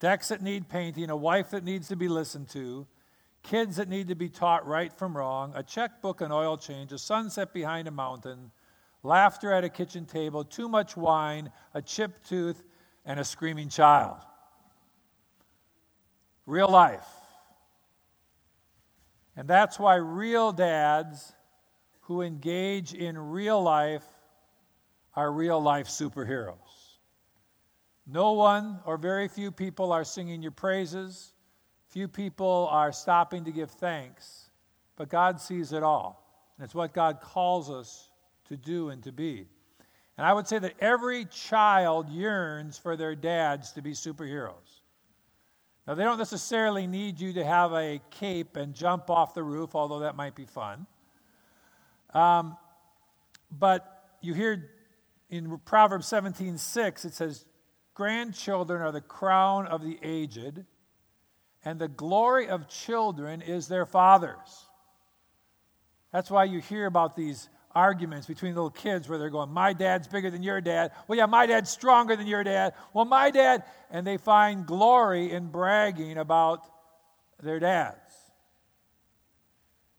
decks 0.00 0.28
that 0.28 0.42
need 0.42 0.68
painting, 0.68 1.10
a 1.10 1.16
wife 1.16 1.50
that 1.50 1.64
needs 1.64 1.88
to 1.88 1.96
be 1.96 2.08
listened 2.08 2.48
to, 2.50 2.86
kids 3.48 3.76
that 3.76 3.88
need 3.88 4.08
to 4.08 4.14
be 4.14 4.28
taught 4.28 4.66
right 4.66 4.92
from 4.92 5.16
wrong, 5.16 5.52
a 5.56 5.62
checkbook 5.62 6.20
and 6.20 6.32
oil 6.32 6.58
change, 6.58 6.92
a 6.92 6.98
sunset 6.98 7.54
behind 7.54 7.88
a 7.88 7.90
mountain, 7.90 8.50
laughter 9.02 9.50
at 9.52 9.64
a 9.64 9.70
kitchen 9.70 10.04
table, 10.04 10.44
too 10.44 10.68
much 10.68 10.98
wine, 10.98 11.50
a 11.72 11.80
chipped 11.80 12.28
tooth, 12.28 12.62
and 13.06 13.18
a 13.18 13.24
screaming 13.24 13.70
child. 13.70 14.18
Real 16.44 16.68
life. 16.68 17.08
And 19.34 19.48
that's 19.48 19.78
why 19.78 19.94
real 19.94 20.52
dads 20.52 21.32
who 22.02 22.20
engage 22.20 22.92
in 22.92 23.16
real 23.16 23.62
life 23.62 24.04
are 25.14 25.32
real 25.32 25.60
life 25.60 25.88
superheroes. 25.88 26.98
No 28.06 28.32
one 28.32 28.80
or 28.84 28.98
very 28.98 29.26
few 29.26 29.50
people 29.50 29.90
are 29.90 30.04
singing 30.04 30.42
your 30.42 30.52
praises. 30.52 31.32
Few 31.88 32.08
people 32.08 32.68
are 32.70 32.92
stopping 32.92 33.44
to 33.44 33.50
give 33.50 33.70
thanks. 33.70 34.50
But 34.96 35.08
God 35.08 35.40
sees 35.40 35.72
it 35.72 35.82
all. 35.82 36.24
And 36.56 36.64
it's 36.64 36.74
what 36.74 36.92
God 36.92 37.20
calls 37.20 37.70
us 37.70 38.10
to 38.48 38.56
do 38.56 38.90
and 38.90 39.02
to 39.04 39.12
be. 39.12 39.46
And 40.16 40.26
I 40.26 40.32
would 40.32 40.48
say 40.48 40.58
that 40.58 40.74
every 40.80 41.24
child 41.26 42.08
yearns 42.08 42.76
for 42.76 42.96
their 42.96 43.14
dads 43.14 43.72
to 43.72 43.82
be 43.82 43.92
superheroes. 43.92 44.80
Now, 45.86 45.94
they 45.94 46.04
don't 46.04 46.18
necessarily 46.18 46.86
need 46.86 47.18
you 47.20 47.32
to 47.34 47.44
have 47.44 47.72
a 47.72 48.00
cape 48.10 48.56
and 48.56 48.74
jump 48.74 49.08
off 49.08 49.32
the 49.32 49.42
roof, 49.42 49.74
although 49.74 50.00
that 50.00 50.16
might 50.16 50.34
be 50.34 50.44
fun. 50.44 50.86
Um, 52.12 52.56
but 53.50 54.04
you 54.20 54.34
hear 54.34 54.70
in 55.30 55.58
Proverbs 55.64 56.06
17 56.08 56.58
6, 56.58 57.04
it 57.04 57.14
says, 57.14 57.46
Grandchildren 57.94 58.82
are 58.82 58.92
the 58.92 59.00
crown 59.00 59.66
of 59.66 59.82
the 59.82 59.98
aged, 60.02 60.64
and 61.64 61.78
the 61.78 61.88
glory 61.88 62.48
of 62.48 62.68
children 62.68 63.42
is 63.42 63.68
their 63.68 63.86
fathers. 63.86 64.66
That's 66.12 66.30
why 66.30 66.44
you 66.44 66.60
hear 66.60 66.86
about 66.86 67.16
these 67.16 67.48
arguments 67.74 68.26
between 68.26 68.54
little 68.54 68.70
kids 68.70 69.08
where 69.08 69.18
they're 69.18 69.30
going, 69.30 69.50
My 69.50 69.72
dad's 69.72 70.08
bigger 70.08 70.30
than 70.30 70.42
your 70.42 70.60
dad. 70.60 70.92
Well, 71.06 71.18
yeah, 71.18 71.26
my 71.26 71.46
dad's 71.46 71.70
stronger 71.70 72.16
than 72.16 72.26
your 72.26 72.44
dad. 72.44 72.74
Well, 72.94 73.04
my 73.04 73.30
dad. 73.30 73.64
And 73.90 74.06
they 74.06 74.16
find 74.16 74.66
glory 74.66 75.30
in 75.30 75.48
bragging 75.48 76.18
about 76.18 76.64
their 77.42 77.58
dads. 77.58 77.96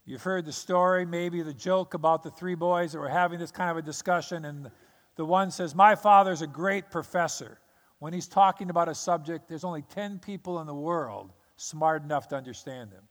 You've 0.06 0.24
heard 0.24 0.46
the 0.46 0.51
story, 0.51 1.06
maybe 1.06 1.44
the 1.44 1.54
joke 1.54 1.94
about 1.94 2.24
the 2.24 2.32
three 2.32 2.56
boys 2.56 2.94
that 2.94 3.00
were 3.00 3.10
having 3.10 3.38
this 3.38 3.51
kind 3.51 3.70
of 3.70 3.78
a 3.78 3.82
discussion, 3.84 4.46
and 4.46 4.72
the 5.16 5.25
one 5.25 5.51
says, 5.51 5.75
My 5.75 5.94
father's 5.94 6.42
a 6.42 6.48
great 6.48 6.89
professor. 6.89 7.60
When 8.00 8.13
he's 8.13 8.28
talking 8.28 8.70
about 8.70 8.89
a 8.89 8.96
subject, 8.96 9.48
there's 9.48 9.66
only 9.66 9.84
10 9.84 10.20
people 10.20 10.62
in 10.62 10.68
the 10.68 10.74
world 10.74 11.32
smart 11.60 12.04
enough 12.04 12.28
to 12.30 12.36
understand 12.36 12.92
him. 12.92 13.04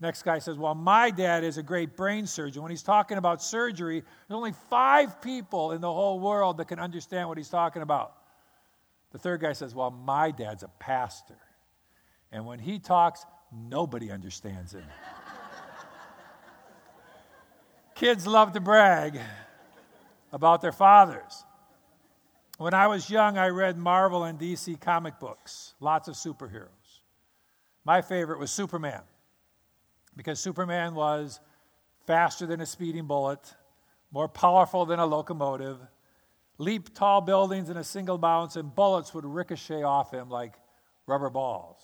Next 0.00 0.22
guy 0.22 0.38
says, 0.38 0.56
Well, 0.56 0.74
my 0.74 1.10
dad 1.10 1.42
is 1.42 1.58
a 1.58 1.62
great 1.62 1.96
brain 1.96 2.26
surgeon. 2.26 2.62
When 2.62 2.70
he's 2.70 2.82
talking 2.82 3.18
about 3.18 3.42
surgery, 3.42 4.00
there's 4.00 4.36
only 4.36 4.52
five 4.70 5.20
people 5.20 5.72
in 5.72 5.80
the 5.80 5.92
whole 5.92 6.20
world 6.20 6.58
that 6.58 6.68
can 6.68 6.78
understand 6.78 7.28
what 7.28 7.36
he's 7.36 7.48
talking 7.48 7.82
about. 7.82 8.14
The 9.10 9.18
third 9.18 9.40
guy 9.40 9.54
says, 9.54 9.74
Well, 9.74 9.90
my 9.90 10.30
dad's 10.30 10.62
a 10.62 10.70
pastor. 10.78 11.38
And 12.30 12.46
when 12.46 12.58
he 12.58 12.78
talks, 12.78 13.24
nobody 13.52 14.10
understands 14.10 14.74
him. 14.74 14.84
Kids 17.94 18.26
love 18.26 18.52
to 18.52 18.60
brag 18.60 19.18
about 20.30 20.60
their 20.60 20.72
fathers. 20.72 21.44
When 22.58 22.74
I 22.74 22.86
was 22.86 23.08
young, 23.08 23.38
I 23.38 23.48
read 23.48 23.78
Marvel 23.78 24.24
and 24.24 24.38
DC 24.38 24.80
comic 24.80 25.18
books, 25.18 25.74
lots 25.80 26.06
of 26.06 26.14
superheroes. 26.14 26.77
My 27.88 28.02
favorite 28.02 28.38
was 28.38 28.50
Superman, 28.50 29.00
because 30.14 30.38
Superman 30.38 30.94
was 30.94 31.40
faster 32.06 32.44
than 32.44 32.60
a 32.60 32.66
speeding 32.66 33.06
bullet, 33.06 33.40
more 34.10 34.28
powerful 34.28 34.84
than 34.84 34.98
a 34.98 35.06
locomotive, 35.06 35.78
leaped 36.58 36.94
tall 36.94 37.22
buildings 37.22 37.70
in 37.70 37.78
a 37.78 37.82
single 37.82 38.18
bounce, 38.18 38.56
and 38.56 38.74
bullets 38.74 39.14
would 39.14 39.24
ricochet 39.24 39.84
off 39.84 40.12
him 40.12 40.28
like 40.28 40.56
rubber 41.06 41.30
balls. 41.30 41.80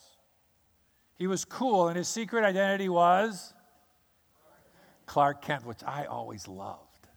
He 1.14 1.26
was 1.26 1.46
cool, 1.46 1.88
and 1.88 1.96
his 1.96 2.06
secret 2.06 2.44
identity 2.44 2.90
was 2.90 3.54
Clark 5.06 5.40
Kent, 5.40 5.64
which 5.64 5.82
I 5.86 6.04
always 6.04 6.46
loved 6.46 7.08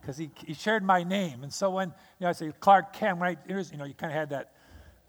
because 0.00 0.18
he, 0.18 0.32
he 0.44 0.54
shared 0.54 0.82
my 0.82 1.04
name. 1.04 1.44
And 1.44 1.52
so 1.52 1.70
when 1.70 1.90
you 2.18 2.24
know, 2.24 2.30
I 2.30 2.32
say 2.32 2.50
Clark 2.58 2.92
Kent, 2.92 3.18
when 3.18 3.28
I, 3.28 3.36
you 3.46 3.78
know, 3.78 3.84
you 3.84 3.94
kind 3.94 4.12
of 4.12 4.18
had 4.18 4.30
that 4.30 4.50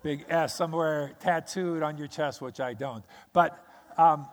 big 0.03 0.25
S 0.29 0.55
somewhere 0.55 1.13
tattooed 1.19 1.81
on 1.81 1.98
your 1.98 2.07
chest, 2.07 2.41
which 2.41 2.60
I 2.60 2.74
don't. 2.74 3.03
But 3.31 3.57
um, 3.98 4.27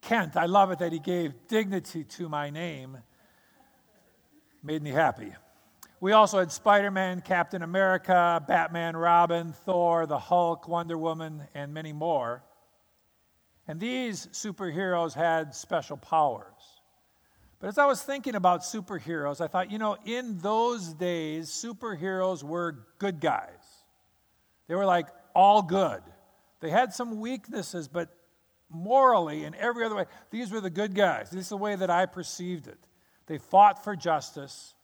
Kent, 0.00 0.36
I 0.36 0.46
love 0.46 0.70
it 0.70 0.80
that 0.80 0.92
he 0.92 0.98
gave 0.98 1.34
dignity 1.46 2.04
to 2.04 2.28
my 2.28 2.50
name. 2.50 2.98
Made 4.62 4.82
me 4.82 4.90
happy. 4.90 5.32
We 6.00 6.12
also 6.12 6.38
had 6.38 6.50
Spider 6.50 6.90
Man, 6.90 7.20
Captain 7.20 7.62
America, 7.62 8.42
Batman, 8.46 8.96
Robin, 8.96 9.52
Thor, 9.64 10.06
the 10.06 10.18
Hulk, 10.18 10.68
Wonder 10.68 10.98
Woman, 10.98 11.44
and 11.54 11.72
many 11.72 11.92
more. 11.92 12.42
And 13.66 13.80
these 13.80 14.26
superheroes 14.28 15.14
had 15.14 15.54
special 15.54 15.96
powers. 15.96 16.52
But 17.58 17.68
as 17.68 17.78
I 17.78 17.86
was 17.86 18.02
thinking 18.02 18.34
about 18.34 18.60
superheroes, 18.60 19.40
I 19.40 19.46
thought, 19.46 19.70
you 19.70 19.78
know, 19.78 19.96
in 20.04 20.38
those 20.40 20.92
days, 20.92 21.48
superheroes 21.48 22.42
were 22.42 22.84
good 22.98 23.20
guys. 23.20 23.63
They 24.68 24.74
were 24.74 24.86
like 24.86 25.08
all 25.34 25.62
good. 25.62 26.02
They 26.60 26.70
had 26.70 26.92
some 26.92 27.20
weaknesses, 27.20 27.88
but 27.88 28.08
morally 28.70 29.44
and 29.44 29.54
every 29.56 29.84
other 29.84 29.94
way, 29.94 30.06
these 30.30 30.50
were 30.50 30.60
the 30.60 30.70
good 30.70 30.94
guys. 30.94 31.30
This 31.30 31.42
is 31.42 31.48
the 31.50 31.56
way 31.56 31.76
that 31.76 31.90
I 31.90 32.06
perceived 32.06 32.66
it. 32.66 32.78
They 33.26 33.38
fought 33.38 33.82
for 33.82 33.96
justice, 33.96 34.74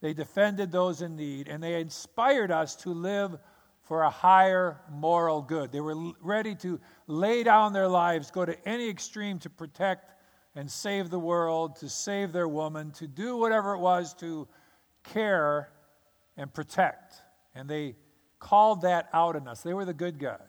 they 0.00 0.12
defended 0.12 0.72
those 0.72 1.02
in 1.02 1.16
need, 1.16 1.48
and 1.48 1.62
they 1.62 1.80
inspired 1.80 2.50
us 2.50 2.74
to 2.76 2.90
live 2.90 3.38
for 3.82 4.02
a 4.02 4.10
higher 4.10 4.80
moral 4.90 5.42
good. 5.42 5.72
They 5.72 5.80
were 5.80 6.12
ready 6.20 6.54
to 6.56 6.80
lay 7.06 7.42
down 7.42 7.72
their 7.72 7.88
lives, 7.88 8.30
go 8.30 8.44
to 8.44 8.56
any 8.68 8.88
extreme 8.88 9.38
to 9.40 9.50
protect 9.50 10.14
and 10.54 10.70
save 10.70 11.10
the 11.10 11.18
world, 11.18 11.76
to 11.76 11.88
save 11.88 12.32
their 12.32 12.48
woman, 12.48 12.92
to 12.92 13.06
do 13.06 13.36
whatever 13.36 13.74
it 13.74 13.78
was 13.78 14.14
to 14.14 14.48
care 15.04 15.70
and 16.36 16.52
protect. 16.52 17.14
And 17.54 17.68
they 17.68 17.96
called 18.40 18.82
that 18.82 19.08
out 19.12 19.36
in 19.36 19.46
us. 19.46 19.62
They 19.62 19.74
were 19.74 19.84
the 19.84 19.94
good 19.94 20.18
guys. 20.18 20.40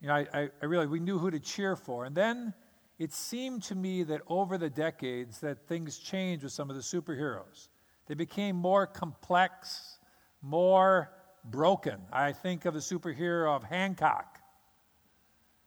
You 0.00 0.08
know, 0.08 0.14
I, 0.14 0.26
I, 0.32 0.48
I 0.62 0.86
we 0.86 1.00
knew 1.00 1.18
who 1.18 1.30
to 1.30 1.40
cheer 1.40 1.76
for. 1.76 2.04
And 2.04 2.14
then 2.14 2.54
it 2.98 3.12
seemed 3.12 3.64
to 3.64 3.74
me 3.74 4.04
that 4.04 4.22
over 4.28 4.56
the 4.56 4.70
decades 4.70 5.40
that 5.40 5.66
things 5.66 5.98
changed 5.98 6.44
with 6.44 6.52
some 6.52 6.70
of 6.70 6.76
the 6.76 6.82
superheroes. 6.82 7.68
They 8.06 8.14
became 8.14 8.56
more 8.56 8.86
complex, 8.86 9.98
more 10.40 11.10
broken. 11.44 12.00
I 12.12 12.32
think 12.32 12.64
of 12.64 12.74
the 12.74 12.80
superhero 12.80 13.54
of 13.56 13.64
Hancock. 13.64 14.38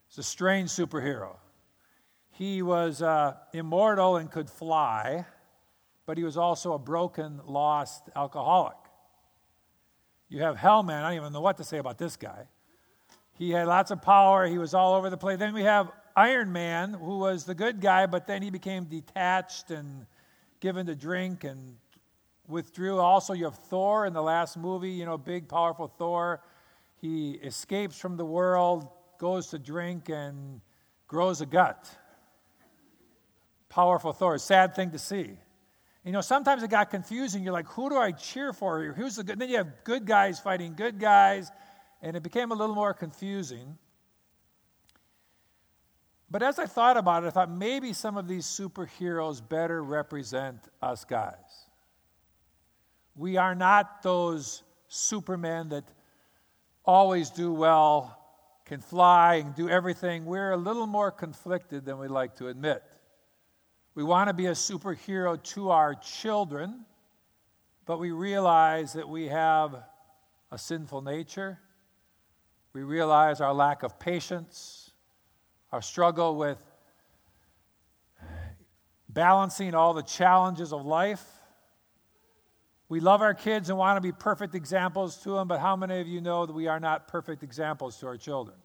It's 0.07 0.17
a 0.17 0.23
strange 0.23 0.69
superhero. 0.69 1.35
He 2.31 2.61
was 2.61 3.01
uh, 3.01 3.33
immortal 3.53 4.17
and 4.17 4.31
could 4.31 4.49
fly, 4.49 5.25
but 6.05 6.17
he 6.17 6.23
was 6.23 6.37
also 6.37 6.73
a 6.73 6.79
broken, 6.79 7.41
lost 7.45 8.09
alcoholic. 8.15 8.77
You 10.29 10.41
have 10.41 10.57
Hellman. 10.57 11.03
I 11.03 11.09
don't 11.09 11.19
even 11.19 11.33
know 11.33 11.41
what 11.41 11.57
to 11.57 11.63
say 11.63 11.77
about 11.77 11.97
this 11.97 12.17
guy. 12.17 12.47
He 13.37 13.51
had 13.51 13.67
lots 13.67 13.91
of 13.91 14.01
power. 14.01 14.45
He 14.45 14.57
was 14.57 14.73
all 14.73 14.95
over 14.95 15.09
the 15.09 15.17
place. 15.17 15.37
Then 15.37 15.53
we 15.53 15.63
have 15.63 15.91
Iron 16.15 16.51
Man, 16.51 16.93
who 16.93 17.19
was 17.19 17.45
the 17.45 17.55
good 17.55 17.79
guy, 17.79 18.07
but 18.07 18.25
then 18.27 18.41
he 18.41 18.49
became 18.49 18.85
detached 18.85 19.71
and 19.71 20.05
given 20.59 20.87
to 20.87 20.95
drink 20.95 21.43
and 21.43 21.77
withdrew. 22.47 22.99
Also, 22.99 23.33
you 23.33 23.45
have 23.45 23.55
Thor 23.55 24.05
in 24.05 24.13
the 24.13 24.21
last 24.21 24.57
movie, 24.57 24.89
you 24.89 25.05
know, 25.05 25.17
big, 25.17 25.47
powerful 25.47 25.87
Thor. 25.87 26.41
He 26.99 27.33
escapes 27.33 27.99
from 27.99 28.17
the 28.17 28.25
world, 28.25 28.87
goes 29.19 29.47
to 29.47 29.59
drink, 29.59 30.09
and 30.09 30.61
grows 31.07 31.41
a 31.41 31.45
gut. 31.45 31.87
Powerful 33.69 34.13
Thor. 34.13 34.37
Sad 34.39 34.75
thing 34.75 34.91
to 34.91 34.99
see. 34.99 35.37
You 36.07 36.13
know, 36.13 36.21
sometimes 36.21 36.63
it 36.63 36.69
got 36.69 36.89
confusing. 36.89 37.43
You're 37.43 37.51
like, 37.51 37.67
who 37.67 37.89
do 37.89 37.97
I 37.97 38.13
cheer 38.13 38.53
for 38.53 38.81
here? 38.81 38.93
Who's 38.93 39.17
the 39.17 39.25
good? 39.25 39.39
Then 39.39 39.49
you 39.49 39.57
have 39.57 39.83
good 39.83 40.05
guys 40.05 40.39
fighting 40.39 40.73
good 40.73 40.99
guys, 40.99 41.51
and 42.01 42.15
it 42.15 42.23
became 42.23 42.53
a 42.53 42.55
little 42.55 42.75
more 42.75 42.93
confusing. 42.93 43.77
But 46.31 46.43
as 46.43 46.59
I 46.59 46.65
thought 46.65 46.95
about 46.95 47.25
it, 47.25 47.27
I 47.27 47.29
thought 47.31 47.51
maybe 47.51 47.91
some 47.91 48.15
of 48.15 48.25
these 48.25 48.45
superheroes 48.45 49.41
better 49.45 49.83
represent 49.83 50.61
us 50.81 51.03
guys. 51.03 51.35
We 53.13 53.35
are 53.35 53.53
not 53.53 54.01
those 54.01 54.63
supermen 54.87 55.67
that 55.69 55.83
always 56.85 57.31
do 57.31 57.51
well, 57.51 58.17
can 58.63 58.79
fly, 58.79 59.35
and 59.35 59.53
do 59.53 59.67
everything. 59.67 60.23
We're 60.23 60.51
a 60.51 60.57
little 60.57 60.87
more 60.87 61.11
conflicted 61.11 61.83
than 61.83 61.97
we 61.97 62.07
like 62.07 62.37
to 62.37 62.47
admit. 62.47 62.81
We 63.97 64.03
want 64.03 64.27
to 64.27 64.33
be 64.35 64.45
a 64.45 64.51
superhero 64.51 65.41
to 65.55 65.71
our 65.71 65.95
children, 65.95 66.85
but 67.87 67.97
we 67.97 68.11
realize 68.11 68.93
that 68.93 69.09
we 69.09 69.27
have 69.29 69.75
a 70.51 70.57
sinful 70.59 71.01
nature. 71.01 71.57
We 72.73 72.83
realize 72.83 73.41
our 73.41 73.55
lack 73.55 73.81
of 73.81 73.97
patience 73.97 74.91
our 75.71 75.81
struggle 75.81 76.35
with 76.35 76.59
balancing 79.09 79.73
all 79.73 79.95
the 79.95 80.03
challenges 80.03 80.71
of 80.71 80.85
life. 80.85 81.25
We 82.89 82.99
love 82.99 83.23
our 83.23 83.33
kids 83.33 83.69
and 83.69 83.79
want 83.79 83.97
to 83.97 84.01
be 84.01 84.11
perfect 84.11 84.53
examples 84.53 85.17
to 85.23 85.31
them, 85.31 85.47
but 85.47 85.59
how 85.59 85.75
many 85.75 85.99
of 86.01 86.07
you 86.07 86.21
know 86.21 86.45
that 86.45 86.53
we 86.53 86.67
are 86.67 86.79
not 86.79 87.07
perfect 87.07 87.41
examples 87.41 87.97
to 88.01 88.05
our 88.05 88.17
children? 88.17 88.57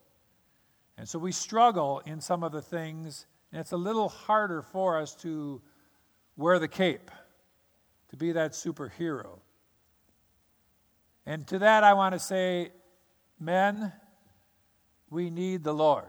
And 0.98 1.08
so 1.08 1.18
we 1.18 1.32
struggle 1.32 2.02
in 2.04 2.20
some 2.20 2.44
of 2.44 2.52
the 2.52 2.60
things, 2.60 3.24
and 3.52 3.60
it's 3.60 3.72
a 3.72 3.76
little 3.76 4.08
harder 4.08 4.62
for 4.62 4.98
us 4.98 5.14
to 5.16 5.60
wear 6.36 6.58
the 6.58 6.68
cape, 6.68 7.10
to 8.08 8.16
be 8.16 8.32
that 8.32 8.52
superhero. 8.52 9.38
And 11.26 11.46
to 11.48 11.58
that, 11.60 11.84
I 11.84 11.92
want 11.92 12.14
to 12.14 12.18
say, 12.18 12.72
men, 13.38 13.92
we 15.10 15.30
need 15.30 15.62
the 15.62 15.74
Lord. 15.74 16.06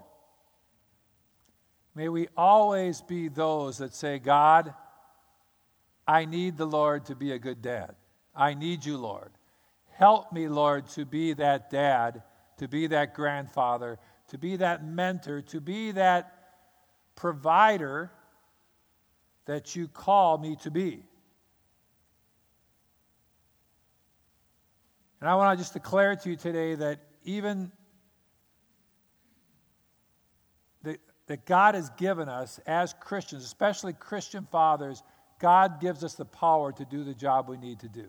May 1.93 2.09
we 2.09 2.29
always 2.35 3.01
be 3.01 3.27
those 3.27 3.77
that 3.77 3.93
say, 3.93 4.17
God, 4.17 4.73
I 6.07 6.25
need 6.25 6.57
the 6.57 6.65
Lord 6.65 7.05
to 7.05 7.15
be 7.15 7.33
a 7.33 7.39
good 7.39 7.61
dad. 7.61 7.95
I 8.35 8.55
need 8.55 8.85
you, 8.85 8.97
Lord. 8.97 9.31
Help 9.91 10.31
me, 10.31 10.47
Lord, 10.47 10.87
to 10.89 11.05
be 11.05 11.33
that 11.33 11.69
dad, 11.69 12.23
to 12.57 12.67
be 12.67 12.87
that 12.87 13.13
grandfather, 13.13 13.99
to 14.29 14.37
be 14.37 14.55
that 14.55 14.83
mentor, 14.83 15.41
to 15.43 15.61
be 15.61 15.91
that 15.91 16.42
provider 17.15 18.11
that 19.45 19.75
you 19.75 19.87
call 19.87 20.37
me 20.37 20.55
to 20.57 20.71
be. 20.71 21.03
And 25.19 25.29
I 25.29 25.35
want 25.35 25.57
to 25.57 25.61
just 25.61 25.73
declare 25.73 26.15
to 26.15 26.29
you 26.29 26.35
today 26.35 26.75
that 26.75 26.99
even 27.23 27.71
that 30.83 30.99
that 31.27 31.45
God 31.45 31.75
has 31.75 31.89
given 31.91 32.27
us 32.27 32.59
as 32.65 32.93
Christians, 32.99 33.45
especially 33.45 33.93
Christian 33.93 34.47
fathers, 34.51 35.03
God 35.39 35.79
gives 35.79 36.03
us 36.03 36.15
the 36.15 36.25
power 36.25 36.71
to 36.73 36.85
do 36.85 37.03
the 37.03 37.13
job 37.13 37.49
we 37.49 37.57
need 37.57 37.79
to 37.79 37.89
do. 37.89 38.07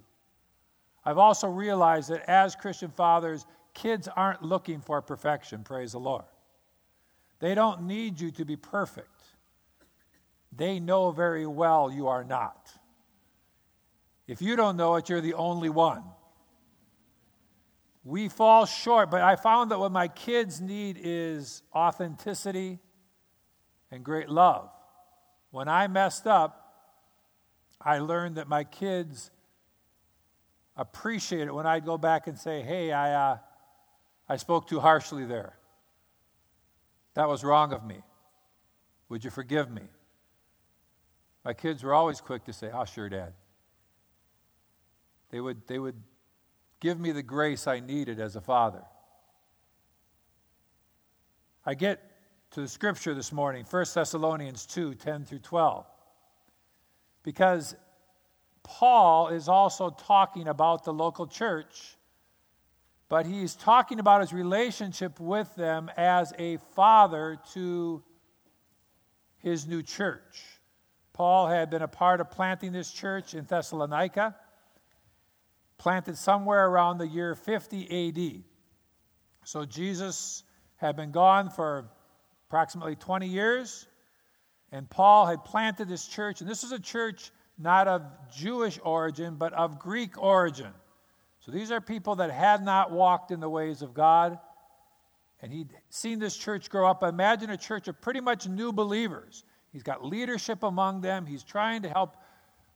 I've 1.05 1.19
also 1.19 1.49
realized 1.49 2.11
that 2.11 2.29
as 2.29 2.57
Christian 2.57 2.91
fathers, 2.91 3.47
kids 3.75 4.09
aren't 4.09 4.43
looking 4.43 4.81
for 4.81 5.01
perfection, 5.03 5.63
praise 5.63 5.93
the 5.93 6.01
Lord. 6.01 6.25
They 7.41 7.55
don't 7.55 7.83
need 7.83 8.21
you 8.21 8.31
to 8.33 8.45
be 8.45 8.57
perfect. 8.57 9.09
They 10.57 10.81
know 10.81 11.11
very 11.11 11.47
well 11.47 11.91
you 11.91 12.09
are 12.09 12.25
not. 12.25 12.71
If 14.27 14.41
you 14.41 14.57
don't 14.57 14.77
know 14.77 14.95
it, 14.95 15.09
you're 15.09 15.21
the 15.21 15.35
only 15.35 15.69
one. 15.69 16.03
We 18.05 18.29
fall 18.29 18.67
short, 18.67 19.11
but 19.11 19.23
I 19.23 19.37
found 19.37 19.71
that 19.71 19.79
what 19.79 19.91
my 19.91 20.09
kids 20.09 20.61
need 20.61 20.99
is 21.03 21.63
authenticity 21.75 22.79
and 23.91 24.05
great 24.05 24.29
love. 24.29 24.71
When 25.51 25.69
I 25.69 25.87
messed 25.87 26.27
up, 26.27 26.61
I 27.81 27.99
learned 27.99 28.37
that 28.37 28.49
my 28.49 28.65
kids 28.65 29.31
appreciate 30.77 31.47
it 31.47 31.55
when 31.55 31.67
I'd 31.67 31.85
go 31.85 31.97
back 31.97 32.27
and 32.27 32.39
say, 32.39 32.63
hey, 32.63 32.93
I, 32.93 33.33
uh, 33.33 33.39
I 34.29 34.37
spoke 34.37 34.69
too 34.69 34.81
harshly 34.81 35.25
there. 35.25 35.57
That 37.15 37.29
was 37.29 37.45
wrong 37.45 37.73
of 37.73 37.85
me. 37.85 38.03
Would 39.09 39.25
you 39.25 39.31
forgive 39.31 39.71
me? 39.71 39.83
My 41.45 41.53
kids 41.53 41.85
were 41.85 41.95
always 41.95 42.21
quick 42.21 42.45
to 42.45 42.53
say, 42.53 42.71
Oh, 42.73 42.85
sure, 42.85 43.09
Dad. 43.09 43.35
They 45.31 45.41
would, 45.41 45.67
they 45.67 45.79
would 45.79 46.01
give 46.81 46.99
me 46.99 47.13
the 47.13 47.23
grace 47.23 47.67
I 47.67 47.81
needed 47.81 48.21
as 48.21 48.37
a 48.37 48.41
father. 48.41 48.83
I 51.67 51.75
get 51.75 52.01
to 52.53 52.61
the 52.61 52.69
scripture 52.69 53.15
this 53.15 53.33
morning, 53.33 53.65
1 53.69 53.87
Thessalonians 53.95 54.67
2 54.67 54.95
10 54.95 55.25
through 55.25 55.39
12. 55.41 55.87
Because 57.23 57.75
Paul 58.63 59.29
is 59.29 59.49
also 59.49 59.91
talking 59.91 60.49
about 60.49 60.85
the 60.85 60.93
local 60.93 61.27
church, 61.27 61.97
but 63.09 63.27
he's 63.27 63.55
talking 63.55 64.01
about 64.01 64.21
his 64.21 64.33
relationship 64.33 65.21
with 65.21 65.55
them 65.55 65.91
as 65.97 66.33
a 66.39 66.59
father 66.75 67.39
to 67.53 68.03
his 69.39 69.67
new 69.67 69.83
church. 69.83 70.43
Paul 71.13 71.47
had 71.49 71.71
been 71.71 71.83
a 71.83 71.89
part 71.89 72.21
of 72.21 72.31
planting 72.31 72.73
this 72.73 72.91
church 72.91 73.35
in 73.35 73.45
Thessalonica, 73.45 74.35
planted 75.79 76.17
somewhere 76.17 76.67
around 76.67 76.99
the 76.99 77.07
year 77.07 77.35
50 77.35 78.09
AD. 78.09 78.43
So 79.45 79.65
Jesus 79.65 80.43
had 80.77 80.97
been 80.97 81.13
gone 81.13 81.51
for 81.51 81.91
approximately 82.49 82.97
20 82.97 83.27
years. 83.29 83.87
And 84.73 84.89
Paul 84.91 85.27
had 85.27 85.45
planted 85.45 85.89
this 85.89 86.07
church, 86.07 86.41
and 86.41 86.51
this 86.51 86.65
is 86.65 86.73
a 86.73 86.81
church 86.81 87.31
not 87.59 87.87
of 87.87 88.03
Jewish 88.35 88.81
origin, 88.83 89.37
but 89.37 89.53
of 89.53 89.79
Greek 89.79 90.21
origin. 90.21 90.73
So 91.45 91.53
these 91.53 91.71
are 91.71 91.81
people 91.81 92.17
that 92.17 92.31
had 92.31 92.65
not 92.65 92.91
walked 92.91 93.31
in 93.31 93.41
the 93.41 93.51
ways 93.51 93.83
of 93.83 93.93
God. 93.93 94.39
And 95.43 95.53
he'd 95.53 95.75
seen 95.91 96.19
this 96.19 96.37
church 96.37 96.71
grow 96.71 96.89
up. 96.89 97.03
Imagine 97.03 97.51
a 97.51 97.57
church 97.57 97.87
of 97.87 98.01
pretty 98.01 98.21
much 98.21 98.49
new 98.49 98.73
believers. 98.73 99.45
He's 99.71 99.83
got 99.83 100.05
leadership 100.05 100.63
among 100.63 101.03
them. 101.03 101.27
He's 101.27 101.45
trying 101.45 101.83
to 101.83 101.91
help 101.91 102.17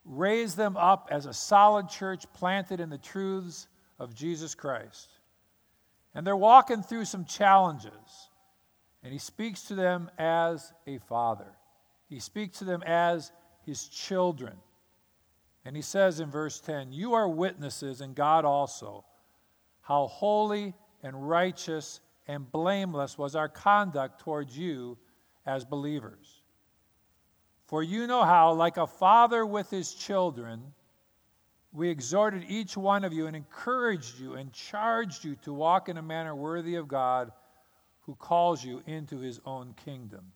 raise 0.04 0.54
them 0.54 0.76
up 0.76 1.08
as 1.10 1.24
a 1.24 1.32
solid 1.32 1.88
church 1.88 2.26
planted 2.34 2.80
in 2.80 2.90
the 2.90 2.98
truths 2.98 3.68
of 3.98 4.14
Jesus 4.14 4.54
Christ. 4.54 5.08
And 6.14 6.26
they're 6.26 6.36
walking 6.36 6.82
through 6.82 7.06
some 7.06 7.24
challenges. 7.24 8.28
And 9.02 9.12
he 9.12 9.18
speaks 9.18 9.62
to 9.64 9.74
them 9.74 10.10
as 10.18 10.72
a 10.86 10.98
father, 10.98 11.52
he 12.08 12.20
speaks 12.20 12.58
to 12.58 12.64
them 12.64 12.82
as 12.84 13.32
his 13.64 13.88
children. 13.88 14.56
And 15.64 15.76
he 15.76 15.82
says 15.82 16.20
in 16.20 16.30
verse 16.30 16.60
10 16.60 16.92
You 16.92 17.14
are 17.14 17.28
witnesses, 17.28 18.00
and 18.00 18.14
God 18.14 18.44
also, 18.44 19.04
how 19.80 20.06
holy 20.06 20.74
and 21.02 21.28
righteous 21.28 22.00
and 22.26 22.50
blameless 22.50 23.16
was 23.16 23.34
our 23.34 23.48
conduct 23.48 24.20
towards 24.20 24.56
you 24.56 24.98
as 25.46 25.64
believers. 25.64 26.42
For 27.66 27.82
you 27.82 28.06
know 28.06 28.24
how, 28.24 28.52
like 28.52 28.76
a 28.76 28.86
father 28.86 29.44
with 29.44 29.70
his 29.70 29.92
children, 29.92 30.72
we 31.72 31.88
exhorted 31.90 32.44
each 32.48 32.76
one 32.76 33.04
of 33.04 33.12
you 33.12 33.26
and 33.26 33.36
encouraged 33.36 34.18
you 34.18 34.34
and 34.34 34.52
charged 34.52 35.24
you 35.24 35.36
to 35.42 35.52
walk 35.52 35.88
in 35.88 35.98
a 35.98 36.02
manner 36.02 36.34
worthy 36.34 36.76
of 36.76 36.88
God 36.88 37.30
who 38.00 38.14
calls 38.14 38.64
you 38.64 38.82
into 38.86 39.18
his 39.18 39.38
own 39.44 39.74
kingdom. 39.84 40.32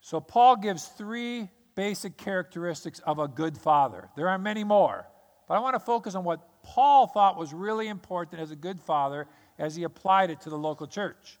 So, 0.00 0.20
Paul 0.20 0.56
gives 0.56 0.86
three 0.86 1.48
basic 1.76 2.16
characteristics 2.16 2.98
of 3.00 3.20
a 3.20 3.28
good 3.28 3.56
father. 3.56 4.08
There 4.16 4.28
are 4.28 4.38
many 4.38 4.64
more, 4.64 5.06
but 5.46 5.54
I 5.54 5.60
want 5.60 5.74
to 5.74 5.80
focus 5.80 6.16
on 6.16 6.24
what 6.24 6.40
Paul 6.64 7.06
thought 7.06 7.38
was 7.38 7.54
really 7.54 7.86
important 7.86 8.42
as 8.42 8.50
a 8.50 8.56
good 8.56 8.80
father 8.80 9.28
as 9.58 9.76
he 9.76 9.84
applied 9.84 10.30
it 10.30 10.40
to 10.40 10.50
the 10.50 10.58
local 10.58 10.88
church. 10.88 11.38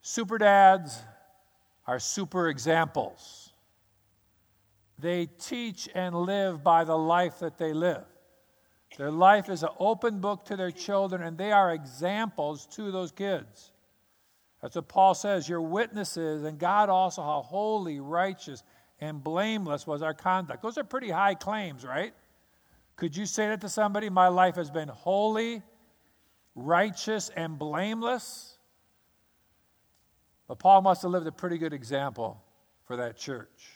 Super 0.00 0.38
dads 0.38 1.00
are 1.86 2.00
super 2.00 2.48
examples. 2.48 3.52
They 4.98 5.26
teach 5.26 5.88
and 5.94 6.14
live 6.14 6.64
by 6.64 6.84
the 6.84 6.98
life 6.98 7.38
that 7.38 7.58
they 7.58 7.72
live. 7.72 8.04
Their 8.98 9.10
life 9.10 9.48
is 9.48 9.62
an 9.62 9.70
open 9.78 10.20
book 10.20 10.44
to 10.46 10.56
their 10.56 10.70
children, 10.70 11.22
and 11.22 11.38
they 11.38 11.52
are 11.52 11.72
examples 11.72 12.66
to 12.72 12.90
those 12.90 13.10
kids. 13.10 13.72
That's 14.60 14.76
what 14.76 14.88
Paul 14.88 15.14
says. 15.14 15.48
You're 15.48 15.60
witnesses, 15.60 16.44
and 16.44 16.58
God 16.58 16.88
also, 16.88 17.22
how 17.22 17.42
holy, 17.42 18.00
righteous, 18.00 18.62
and 19.02 19.22
blameless 19.22 19.84
was 19.84 20.00
our 20.00 20.14
conduct. 20.14 20.62
Those 20.62 20.78
are 20.78 20.84
pretty 20.84 21.10
high 21.10 21.34
claims, 21.34 21.84
right? 21.84 22.14
Could 22.94 23.16
you 23.16 23.26
say 23.26 23.48
that 23.48 23.60
to 23.62 23.68
somebody? 23.68 24.08
My 24.08 24.28
life 24.28 24.54
has 24.54 24.70
been 24.70 24.86
holy, 24.86 25.60
righteous, 26.54 27.28
and 27.30 27.58
blameless? 27.58 28.56
But 30.46 30.60
Paul 30.60 30.82
must 30.82 31.02
have 31.02 31.10
lived 31.10 31.26
a 31.26 31.32
pretty 31.32 31.58
good 31.58 31.72
example 31.72 32.40
for 32.84 32.96
that 32.96 33.16
church. 33.16 33.72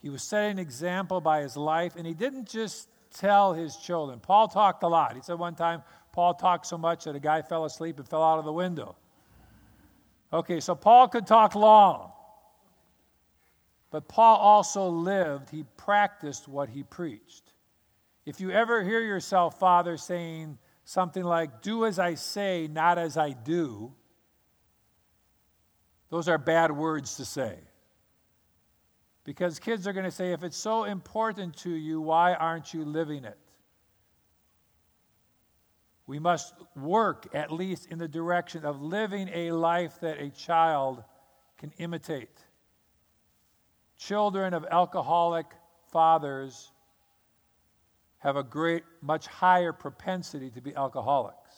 He 0.00 0.08
was 0.08 0.22
setting 0.22 0.52
an 0.52 0.58
example 0.60 1.20
by 1.20 1.40
his 1.40 1.56
life, 1.56 1.96
and 1.96 2.06
he 2.06 2.14
didn't 2.14 2.48
just 2.48 2.88
tell 3.12 3.54
his 3.54 3.74
children. 3.74 4.20
Paul 4.20 4.46
talked 4.46 4.84
a 4.84 4.88
lot. 4.88 5.16
He 5.16 5.20
said 5.22 5.36
one 5.36 5.56
time, 5.56 5.82
Paul 6.12 6.34
talked 6.34 6.66
so 6.66 6.78
much 6.78 7.04
that 7.04 7.16
a 7.16 7.20
guy 7.20 7.42
fell 7.42 7.64
asleep 7.64 7.98
and 7.98 8.08
fell 8.08 8.22
out 8.22 8.38
of 8.38 8.44
the 8.44 8.52
window. 8.52 8.94
Okay, 10.32 10.60
so 10.60 10.76
Paul 10.76 11.08
could 11.08 11.26
talk 11.26 11.56
long. 11.56 12.12
But 13.94 14.08
Paul 14.08 14.38
also 14.38 14.88
lived, 14.88 15.50
he 15.50 15.62
practiced 15.76 16.48
what 16.48 16.68
he 16.68 16.82
preached. 16.82 17.52
If 18.26 18.40
you 18.40 18.50
ever 18.50 18.82
hear 18.82 19.00
yourself, 19.00 19.60
Father, 19.60 19.96
saying 19.96 20.58
something 20.84 21.22
like, 21.22 21.62
Do 21.62 21.86
as 21.86 22.00
I 22.00 22.14
say, 22.14 22.66
not 22.66 22.98
as 22.98 23.16
I 23.16 23.30
do, 23.30 23.92
those 26.10 26.26
are 26.26 26.38
bad 26.38 26.72
words 26.72 27.18
to 27.18 27.24
say. 27.24 27.56
Because 29.22 29.60
kids 29.60 29.86
are 29.86 29.92
going 29.92 30.06
to 30.06 30.10
say, 30.10 30.32
if 30.32 30.42
it's 30.42 30.56
so 30.56 30.82
important 30.82 31.56
to 31.58 31.70
you, 31.70 32.00
why 32.00 32.34
aren't 32.34 32.74
you 32.74 32.84
living 32.84 33.24
it? 33.24 33.38
We 36.08 36.18
must 36.18 36.52
work 36.74 37.28
at 37.32 37.52
least 37.52 37.86
in 37.92 37.98
the 37.98 38.08
direction 38.08 38.64
of 38.64 38.82
living 38.82 39.30
a 39.32 39.52
life 39.52 40.00
that 40.00 40.20
a 40.20 40.30
child 40.30 41.04
can 41.58 41.72
imitate. 41.78 42.40
Children 43.96 44.54
of 44.54 44.64
alcoholic 44.70 45.46
fathers 45.90 46.72
have 48.18 48.36
a 48.36 48.42
great, 48.42 48.84
much 49.02 49.26
higher 49.26 49.72
propensity 49.72 50.50
to 50.50 50.60
be 50.60 50.74
alcoholics. 50.74 51.54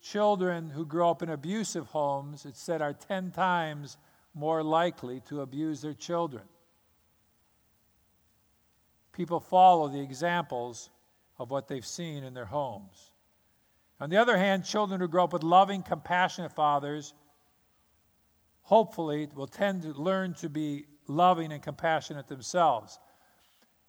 Children 0.00 0.70
who 0.70 0.84
grow 0.84 1.10
up 1.10 1.22
in 1.22 1.30
abusive 1.30 1.86
homes, 1.86 2.44
it's 2.44 2.60
said, 2.60 2.82
are 2.82 2.92
10 2.92 3.30
times 3.30 3.96
more 4.34 4.62
likely 4.62 5.20
to 5.28 5.42
abuse 5.42 5.80
their 5.80 5.94
children. 5.94 6.44
People 9.12 9.38
follow 9.38 9.88
the 9.88 10.00
examples 10.00 10.90
of 11.38 11.50
what 11.50 11.68
they've 11.68 11.86
seen 11.86 12.24
in 12.24 12.34
their 12.34 12.44
homes. 12.44 13.12
On 14.00 14.10
the 14.10 14.16
other 14.16 14.36
hand, 14.36 14.64
children 14.64 15.00
who 15.00 15.08
grow 15.08 15.24
up 15.24 15.32
with 15.32 15.42
loving, 15.42 15.82
compassionate 15.82 16.52
fathers 16.52 17.14
hopefully 18.62 19.28
will 19.34 19.46
tend 19.46 19.82
to 19.82 19.92
learn 19.92 20.34
to 20.34 20.48
be 20.48 20.86
loving 21.06 21.52
and 21.52 21.62
compassionate 21.62 22.28
themselves. 22.28 22.98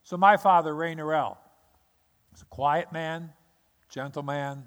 So, 0.03 0.17
my 0.17 0.37
father, 0.37 0.75
Ray 0.75 0.95
Norell, 0.95 1.37
was 2.31 2.41
a 2.41 2.45
quiet 2.45 2.91
man, 2.91 3.31
gentle 3.89 4.23
man, 4.23 4.65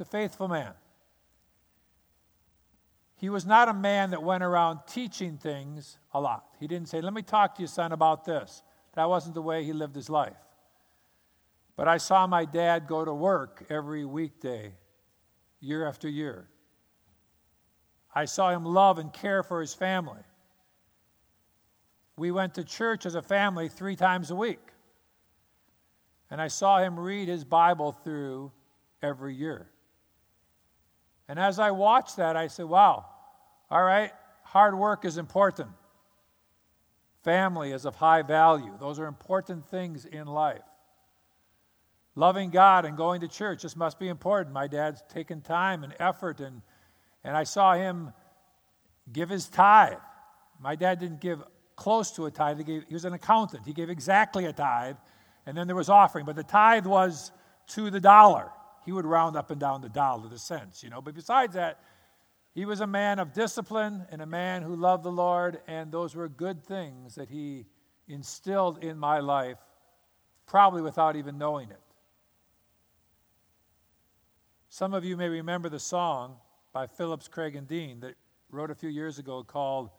a 0.00 0.04
faithful 0.04 0.48
man. 0.48 0.72
He 3.16 3.30
was 3.30 3.44
not 3.44 3.68
a 3.68 3.74
man 3.74 4.10
that 4.10 4.22
went 4.22 4.44
around 4.44 4.80
teaching 4.86 5.38
things 5.38 5.98
a 6.14 6.20
lot. 6.20 6.44
He 6.60 6.68
didn't 6.68 6.88
say, 6.88 7.00
Let 7.00 7.12
me 7.12 7.22
talk 7.22 7.56
to 7.56 7.62
you, 7.62 7.66
son, 7.66 7.92
about 7.92 8.24
this. 8.24 8.62
That 8.94 9.08
wasn't 9.08 9.34
the 9.34 9.42
way 9.42 9.64
he 9.64 9.72
lived 9.72 9.96
his 9.96 10.08
life. 10.08 10.36
But 11.76 11.88
I 11.88 11.96
saw 11.96 12.26
my 12.26 12.44
dad 12.44 12.86
go 12.86 13.04
to 13.04 13.12
work 13.12 13.66
every 13.70 14.04
weekday, 14.04 14.72
year 15.60 15.86
after 15.86 16.08
year. 16.08 16.48
I 18.14 18.24
saw 18.24 18.50
him 18.50 18.64
love 18.64 18.98
and 18.98 19.12
care 19.12 19.42
for 19.42 19.60
his 19.60 19.74
family. 19.74 20.22
We 22.18 22.32
went 22.32 22.54
to 22.54 22.64
church 22.64 23.06
as 23.06 23.14
a 23.14 23.22
family 23.22 23.68
three 23.68 23.94
times 23.94 24.30
a 24.30 24.34
week. 24.34 24.60
And 26.30 26.40
I 26.40 26.48
saw 26.48 26.78
him 26.78 26.98
read 26.98 27.28
his 27.28 27.44
Bible 27.44 27.92
through 27.92 28.50
every 29.00 29.34
year. 29.34 29.68
And 31.28 31.38
as 31.38 31.58
I 31.58 31.70
watched 31.70 32.16
that, 32.16 32.36
I 32.36 32.48
said, 32.48 32.66
wow, 32.66 33.06
all 33.70 33.82
right, 33.82 34.10
hard 34.42 34.76
work 34.76 35.04
is 35.04 35.16
important. 35.16 35.70
Family 37.22 37.72
is 37.72 37.84
of 37.84 37.94
high 37.94 38.22
value. 38.22 38.72
Those 38.80 38.98
are 38.98 39.06
important 39.06 39.68
things 39.68 40.04
in 40.04 40.26
life. 40.26 40.62
Loving 42.14 42.50
God 42.50 42.84
and 42.84 42.96
going 42.96 43.20
to 43.20 43.28
church, 43.28 43.62
this 43.62 43.76
must 43.76 43.98
be 43.98 44.08
important. 44.08 44.52
My 44.52 44.66
dad's 44.66 45.02
taken 45.08 45.40
time 45.40 45.84
and 45.84 45.94
effort, 46.00 46.40
and, 46.40 46.62
and 47.22 47.36
I 47.36 47.44
saw 47.44 47.74
him 47.74 48.12
give 49.12 49.28
his 49.28 49.48
tithe. 49.48 49.98
My 50.60 50.74
dad 50.74 50.98
didn't 50.98 51.20
give 51.20 51.44
close 51.78 52.10
to 52.10 52.26
a 52.26 52.30
tithe, 52.30 52.58
he, 52.58 52.64
gave, 52.64 52.84
he 52.88 52.94
was 52.94 53.04
an 53.04 53.12
accountant. 53.12 53.64
He 53.64 53.72
gave 53.72 53.88
exactly 53.88 54.46
a 54.46 54.52
tithe, 54.52 54.96
and 55.46 55.56
then 55.56 55.68
there 55.68 55.76
was 55.76 55.88
offering. 55.88 56.26
But 56.26 56.34
the 56.34 56.42
tithe 56.42 56.86
was 56.86 57.30
to 57.68 57.88
the 57.88 58.00
dollar. 58.00 58.50
He 58.84 58.90
would 58.90 59.06
round 59.06 59.36
up 59.36 59.52
and 59.52 59.60
down 59.60 59.80
the 59.80 59.88
dollar, 59.88 60.28
the 60.28 60.40
cents, 60.40 60.82
you 60.82 60.90
know. 60.90 61.00
But 61.00 61.14
besides 61.14 61.54
that, 61.54 61.78
he 62.52 62.64
was 62.64 62.80
a 62.80 62.86
man 62.86 63.20
of 63.20 63.32
discipline 63.32 64.04
and 64.10 64.20
a 64.20 64.26
man 64.26 64.62
who 64.62 64.74
loved 64.74 65.04
the 65.04 65.12
Lord, 65.12 65.60
and 65.68 65.92
those 65.92 66.16
were 66.16 66.28
good 66.28 66.64
things 66.64 67.14
that 67.14 67.28
he 67.28 67.66
instilled 68.08 68.82
in 68.82 68.98
my 68.98 69.20
life, 69.20 69.58
probably 70.46 70.82
without 70.82 71.14
even 71.14 71.38
knowing 71.38 71.70
it. 71.70 71.80
Some 74.68 74.94
of 74.94 75.04
you 75.04 75.16
may 75.16 75.28
remember 75.28 75.68
the 75.68 75.78
song 75.78 76.38
by 76.72 76.88
Phillips, 76.88 77.28
Craig, 77.28 77.54
and 77.54 77.68
Dean 77.68 78.00
that 78.00 78.14
wrote 78.50 78.72
a 78.72 78.74
few 78.74 78.88
years 78.88 79.20
ago 79.20 79.44
called 79.44 79.90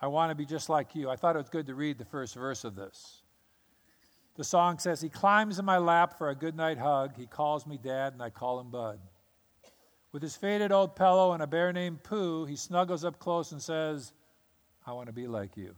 I 0.00 0.06
Want 0.06 0.30
to 0.30 0.34
Be 0.34 0.46
Just 0.46 0.68
Like 0.68 0.94
You. 0.94 1.10
I 1.10 1.16
thought 1.16 1.36
it 1.36 1.40
was 1.40 1.50
good 1.50 1.66
to 1.66 1.74
read 1.74 1.98
the 1.98 2.04
first 2.04 2.34
verse 2.34 2.64
of 2.64 2.74
this. 2.74 3.22
The 4.36 4.44
song 4.44 4.78
says, 4.78 5.00
He 5.00 5.10
climbs 5.10 5.58
in 5.58 5.64
my 5.64 5.78
lap 5.78 6.16
for 6.16 6.30
a 6.30 6.34
good 6.34 6.56
night 6.56 6.78
hug. 6.78 7.16
He 7.16 7.26
calls 7.26 7.66
me 7.66 7.78
dad, 7.82 8.14
and 8.14 8.22
I 8.22 8.30
call 8.30 8.60
him 8.60 8.70
bud. 8.70 8.98
With 10.12 10.22
his 10.22 10.36
faded 10.36 10.72
old 10.72 10.96
pillow 10.96 11.32
and 11.32 11.42
a 11.42 11.46
bear 11.46 11.72
named 11.72 12.02
Pooh, 12.02 12.46
he 12.46 12.56
snuggles 12.56 13.04
up 13.04 13.18
close 13.18 13.52
and 13.52 13.60
says, 13.60 14.12
I 14.86 14.92
want 14.92 15.08
to 15.08 15.12
be 15.12 15.26
like 15.26 15.56
you. 15.56 15.74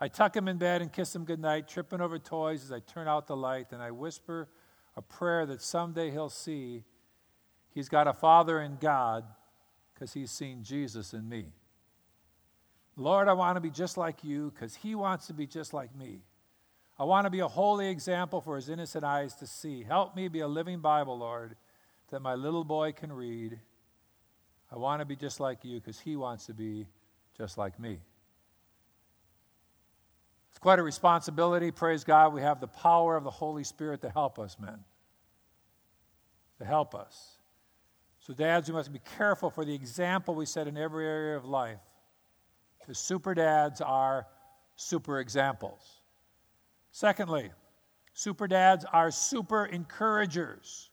I 0.00 0.08
tuck 0.08 0.36
him 0.36 0.48
in 0.48 0.58
bed 0.58 0.82
and 0.82 0.92
kiss 0.92 1.14
him 1.14 1.24
goodnight, 1.24 1.66
tripping 1.66 2.00
over 2.00 2.18
toys 2.18 2.62
as 2.62 2.70
I 2.70 2.80
turn 2.80 3.08
out 3.08 3.26
the 3.26 3.36
light, 3.36 3.72
and 3.72 3.82
I 3.82 3.90
whisper 3.90 4.48
a 4.96 5.02
prayer 5.02 5.46
that 5.46 5.62
someday 5.62 6.10
he'll 6.10 6.28
see 6.28 6.84
he's 7.70 7.88
got 7.88 8.06
a 8.06 8.12
father 8.12 8.60
in 8.60 8.76
God 8.76 9.24
because 9.92 10.12
he's 10.12 10.30
seen 10.30 10.62
Jesus 10.62 11.14
in 11.14 11.28
me. 11.28 11.46
Lord, 12.96 13.28
I 13.28 13.32
want 13.32 13.56
to 13.56 13.60
be 13.60 13.70
just 13.70 13.96
like 13.96 14.22
you 14.22 14.52
because 14.54 14.74
he 14.76 14.94
wants 14.94 15.26
to 15.26 15.34
be 15.34 15.46
just 15.46 15.74
like 15.74 15.94
me. 15.96 16.20
I 16.98 17.04
want 17.04 17.24
to 17.24 17.30
be 17.30 17.40
a 17.40 17.48
holy 17.48 17.88
example 17.88 18.40
for 18.40 18.54
his 18.56 18.68
innocent 18.68 19.02
eyes 19.02 19.34
to 19.36 19.46
see. 19.46 19.82
Help 19.82 20.14
me 20.14 20.28
be 20.28 20.40
a 20.40 20.48
living 20.48 20.78
Bible, 20.78 21.18
Lord, 21.18 21.56
that 22.10 22.20
my 22.20 22.34
little 22.34 22.62
boy 22.62 22.92
can 22.92 23.12
read. 23.12 23.58
I 24.70 24.76
want 24.76 25.00
to 25.00 25.04
be 25.04 25.16
just 25.16 25.40
like 25.40 25.64
you 25.64 25.80
because 25.80 25.98
he 25.98 26.14
wants 26.14 26.46
to 26.46 26.54
be 26.54 26.86
just 27.36 27.58
like 27.58 27.80
me. 27.80 27.98
It's 30.50 30.58
quite 30.60 30.78
a 30.78 30.84
responsibility. 30.84 31.72
Praise 31.72 32.04
God, 32.04 32.32
we 32.32 32.42
have 32.42 32.60
the 32.60 32.68
power 32.68 33.16
of 33.16 33.24
the 33.24 33.30
Holy 33.30 33.64
Spirit 33.64 34.02
to 34.02 34.10
help 34.10 34.38
us, 34.38 34.56
men. 34.60 34.78
To 36.58 36.64
help 36.64 36.94
us. 36.94 37.38
So, 38.20 38.32
dads, 38.32 38.68
we 38.68 38.74
must 38.74 38.92
be 38.92 39.00
careful 39.18 39.50
for 39.50 39.64
the 39.64 39.74
example 39.74 40.36
we 40.36 40.46
set 40.46 40.68
in 40.68 40.76
every 40.76 41.06
area 41.06 41.36
of 41.36 41.44
life. 41.44 41.80
Because 42.84 42.98
super 42.98 43.34
dads 43.34 43.80
are 43.80 44.26
super 44.76 45.18
examples. 45.18 46.02
Secondly, 46.90 47.50
super 48.12 48.46
dads 48.46 48.84
are 48.92 49.10
super 49.10 49.64
encouragers. 49.64 50.90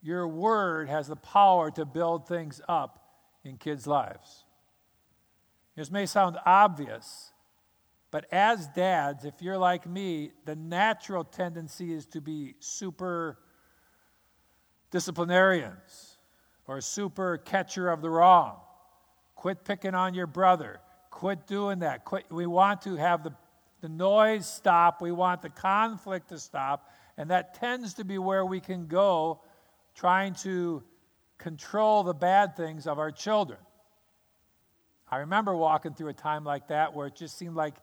Your 0.00 0.26
word 0.26 0.88
has 0.88 1.08
the 1.08 1.16
power 1.16 1.70
to 1.72 1.84
build 1.84 2.26
things 2.26 2.62
up 2.68 3.04
in 3.44 3.58
kids' 3.58 3.86
lives. 3.86 4.44
This 5.76 5.90
may 5.90 6.06
sound 6.06 6.38
obvious, 6.46 7.32
but 8.10 8.24
as 8.32 8.66
dads, 8.68 9.26
if 9.26 9.42
you're 9.42 9.58
like 9.58 9.86
me, 9.86 10.30
the 10.46 10.56
natural 10.56 11.22
tendency 11.22 11.92
is 11.92 12.06
to 12.06 12.22
be 12.22 12.54
super 12.60 13.38
disciplinarians 14.90 16.16
or 16.66 16.80
super 16.80 17.36
catcher 17.36 17.90
of 17.90 18.00
the 18.00 18.08
wrong. 18.08 18.56
Quit 19.34 19.64
picking 19.64 19.94
on 19.94 20.14
your 20.14 20.26
brother. 20.26 20.80
Quit 21.24 21.46
doing 21.46 21.78
that. 21.78 22.04
Quit. 22.04 22.26
We 22.30 22.44
want 22.44 22.82
to 22.82 22.96
have 22.96 23.24
the, 23.24 23.32
the 23.80 23.88
noise 23.88 24.46
stop. 24.46 25.00
We 25.00 25.10
want 25.10 25.40
the 25.40 25.48
conflict 25.48 26.28
to 26.28 26.38
stop. 26.38 26.90
And 27.16 27.30
that 27.30 27.54
tends 27.54 27.94
to 27.94 28.04
be 28.04 28.18
where 28.18 28.44
we 28.44 28.60
can 28.60 28.88
go 28.88 29.40
trying 29.94 30.34
to 30.42 30.82
control 31.38 32.02
the 32.02 32.12
bad 32.12 32.58
things 32.58 32.86
of 32.86 32.98
our 32.98 33.10
children. 33.10 33.58
I 35.10 35.20
remember 35.20 35.56
walking 35.56 35.94
through 35.94 36.08
a 36.08 36.12
time 36.12 36.44
like 36.44 36.68
that 36.68 36.92
where 36.92 37.06
it 37.06 37.16
just 37.16 37.38
seemed 37.38 37.56
like 37.56 37.76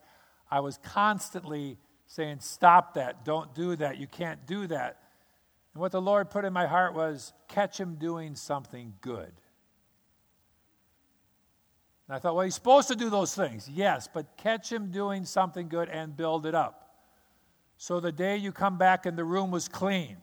I 0.52 0.60
was 0.60 0.78
constantly 0.78 1.80
saying, 2.06 2.42
Stop 2.42 2.94
that, 2.94 3.26
don't 3.26 3.56
do 3.56 3.76
that, 3.78 3.98
you 3.98 4.06
can't 4.06 4.46
do 4.46 4.68
that. 4.68 5.00
And 5.74 5.82
what 5.82 5.92
the 5.92 6.00
Lord 6.00 6.30
put 6.30 6.46
in 6.46 6.54
my 6.54 6.68
heart 6.68 6.94
was, 6.94 7.34
Catch 7.48 7.80
him 7.80 7.96
doing 7.96 8.36
something 8.36 8.94
good. 9.02 9.34
And 12.12 12.18
I 12.18 12.20
thought, 12.20 12.36
well, 12.36 12.44
he's 12.44 12.56
supposed 12.56 12.90
to 12.90 12.96
do 12.98 13.10
those 13.10 13.34
things. 13.34 13.70
Yes, 13.70 14.10
but 14.14 14.36
catch 14.36 14.70
him 14.70 14.92
doing 14.92 15.24
something 15.24 15.70
good 15.70 15.88
and 15.88 16.14
build 16.14 16.46
it 16.46 16.54
up. 16.54 16.90
So 17.78 18.02
the 18.02 18.12
day 18.12 18.36
you 18.36 18.52
come 18.52 18.78
back 18.78 19.06
and 19.06 19.18
the 19.18 19.24
room 19.24 19.50
was 19.50 19.70
clean, 19.70 20.18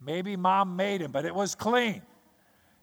maybe 0.00 0.36
mom 0.36 0.76
made 0.76 1.02
him, 1.02 1.12
but 1.12 1.26
it 1.26 1.34
was 1.34 1.54
clean. 1.54 2.00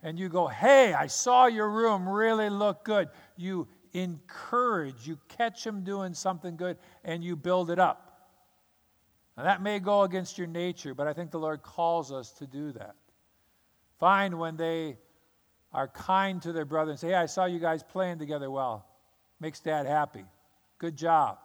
And 0.04 0.20
you 0.20 0.30
go, 0.30 0.46
hey, 0.46 0.94
I 0.94 1.08
saw 1.08 1.48
your 1.48 1.68
room 1.68 2.08
really 2.08 2.52
look 2.52 2.86
good. 2.86 3.10
You 3.38 3.68
encourage, 3.92 5.08
you 5.08 5.18
catch 5.28 5.66
him 5.66 5.84
doing 5.84 6.14
something 6.14 6.58
good, 6.58 6.78
and 7.04 7.24
you 7.24 7.36
build 7.36 7.72
it 7.72 7.80
up. 7.80 8.30
Now, 9.36 9.46
that 9.46 9.64
may 9.64 9.80
go 9.80 10.04
against 10.04 10.38
your 10.38 10.46
nature, 10.46 10.94
but 10.94 11.08
I 11.08 11.14
think 11.14 11.32
the 11.32 11.40
Lord 11.40 11.64
calls 11.64 12.12
us 12.12 12.34
to 12.34 12.46
do 12.46 12.72
that. 12.74 12.94
Find 13.98 14.38
when 14.38 14.58
they 14.58 14.98
are 15.78 15.88
kind 15.90 16.42
to 16.42 16.52
their 16.52 16.66
brother 16.66 16.90
and 16.90 17.00
say, 17.00 17.10
Hey, 17.10 17.14
I 17.14 17.28
saw 17.28 17.46
you 17.46 17.60
guys 17.60 17.84
playing 17.84 18.18
together 18.18 18.50
well. 18.50 18.84
Makes 19.40 19.60
dad 19.60 19.86
happy. 19.86 20.26
Good 20.80 20.98
job. 20.98 21.38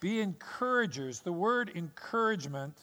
Be 0.00 0.20
encouragers. 0.20 1.18
The 1.18 1.32
word 1.32 1.72
encouragement 1.74 2.78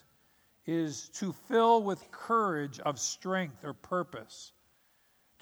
is 0.68 1.08
to 1.14 1.32
fill 1.48 1.82
with 1.84 2.12
courage 2.12 2.78
of 2.82 3.00
strength 3.00 3.64
or 3.64 3.74
purpose, 3.74 4.52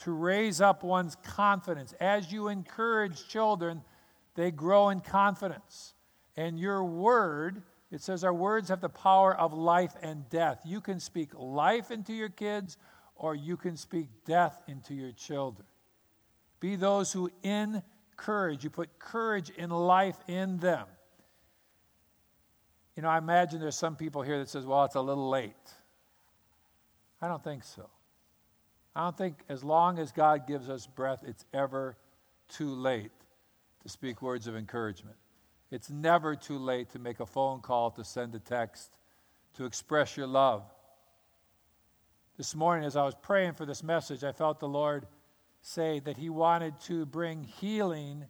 to 0.03 0.11
raise 0.11 0.61
up 0.61 0.83
one's 0.83 1.15
confidence. 1.23 1.95
As 1.99 2.31
you 2.31 2.49
encourage 2.49 3.27
children, 3.27 3.81
they 4.35 4.51
grow 4.51 4.89
in 4.89 4.99
confidence. 4.99 5.95
And 6.37 6.59
your 6.59 6.83
word, 6.83 7.63
it 7.91 8.01
says 8.01 8.23
our 8.23 8.33
words 8.33 8.69
have 8.69 8.81
the 8.81 8.89
power 8.89 9.35
of 9.35 9.51
life 9.51 9.95
and 10.03 10.29
death. 10.29 10.61
You 10.63 10.79
can 10.79 10.99
speak 10.99 11.31
life 11.33 11.89
into 11.89 12.13
your 12.13 12.29
kids 12.29 12.77
or 13.19 13.35
you 13.35 13.57
can 13.57 13.75
speak 13.75 14.07
death 14.25 14.59
into 14.67 14.95
your 14.95 15.11
children. 15.11 15.67
Be 16.61 16.77
those 16.77 17.11
who 17.11 17.29
encourage. 17.43 18.63
You 18.63 18.69
put 18.69 18.97
courage 18.97 19.49
in 19.51 19.69
life 19.69 20.17
in 20.27 20.57
them. 20.57 20.87
You 22.95 23.03
know, 23.03 23.09
I 23.09 23.17
imagine 23.17 23.59
there's 23.59 23.77
some 23.77 23.97
people 23.97 24.21
here 24.21 24.39
that 24.39 24.49
says, 24.49 24.65
well, 24.65 24.83
it's 24.85 24.95
a 24.95 25.01
little 25.01 25.29
late. 25.29 25.53
I 27.21 27.27
don't 27.27 27.43
think 27.43 27.63
so. 27.63 27.89
I 28.95 29.03
don't 29.03 29.17
think 29.17 29.35
as 29.49 29.63
long 29.63 29.99
as 29.99 30.11
God 30.11 30.47
gives 30.47 30.69
us 30.69 30.87
breath, 30.87 31.23
it's 31.27 31.45
ever 31.53 31.97
too 32.47 32.73
late 32.73 33.11
to 33.83 33.89
speak 33.89 34.21
words 34.21 34.47
of 34.47 34.55
encouragement. 34.55 35.17
It's 35.71 35.89
never 35.89 36.35
too 36.35 36.57
late 36.57 36.89
to 36.91 36.99
make 36.99 37.19
a 37.19 37.25
phone 37.25 37.59
call, 37.59 37.91
to 37.91 38.03
send 38.03 38.33
a 38.35 38.39
text, 38.39 38.91
to 39.55 39.65
express 39.65 40.17
your 40.17 40.27
love 40.27 40.63
this 42.39 42.55
morning, 42.55 42.85
as 42.85 42.95
I 42.95 43.03
was 43.03 43.15
praying 43.15 43.55
for 43.55 43.65
this 43.65 43.83
message, 43.83 44.23
I 44.23 44.31
felt 44.31 44.61
the 44.61 44.67
Lord 44.69 45.05
say 45.61 45.99
that 46.05 46.15
He 46.15 46.29
wanted 46.29 46.79
to 46.85 47.05
bring 47.05 47.43
healing, 47.43 48.23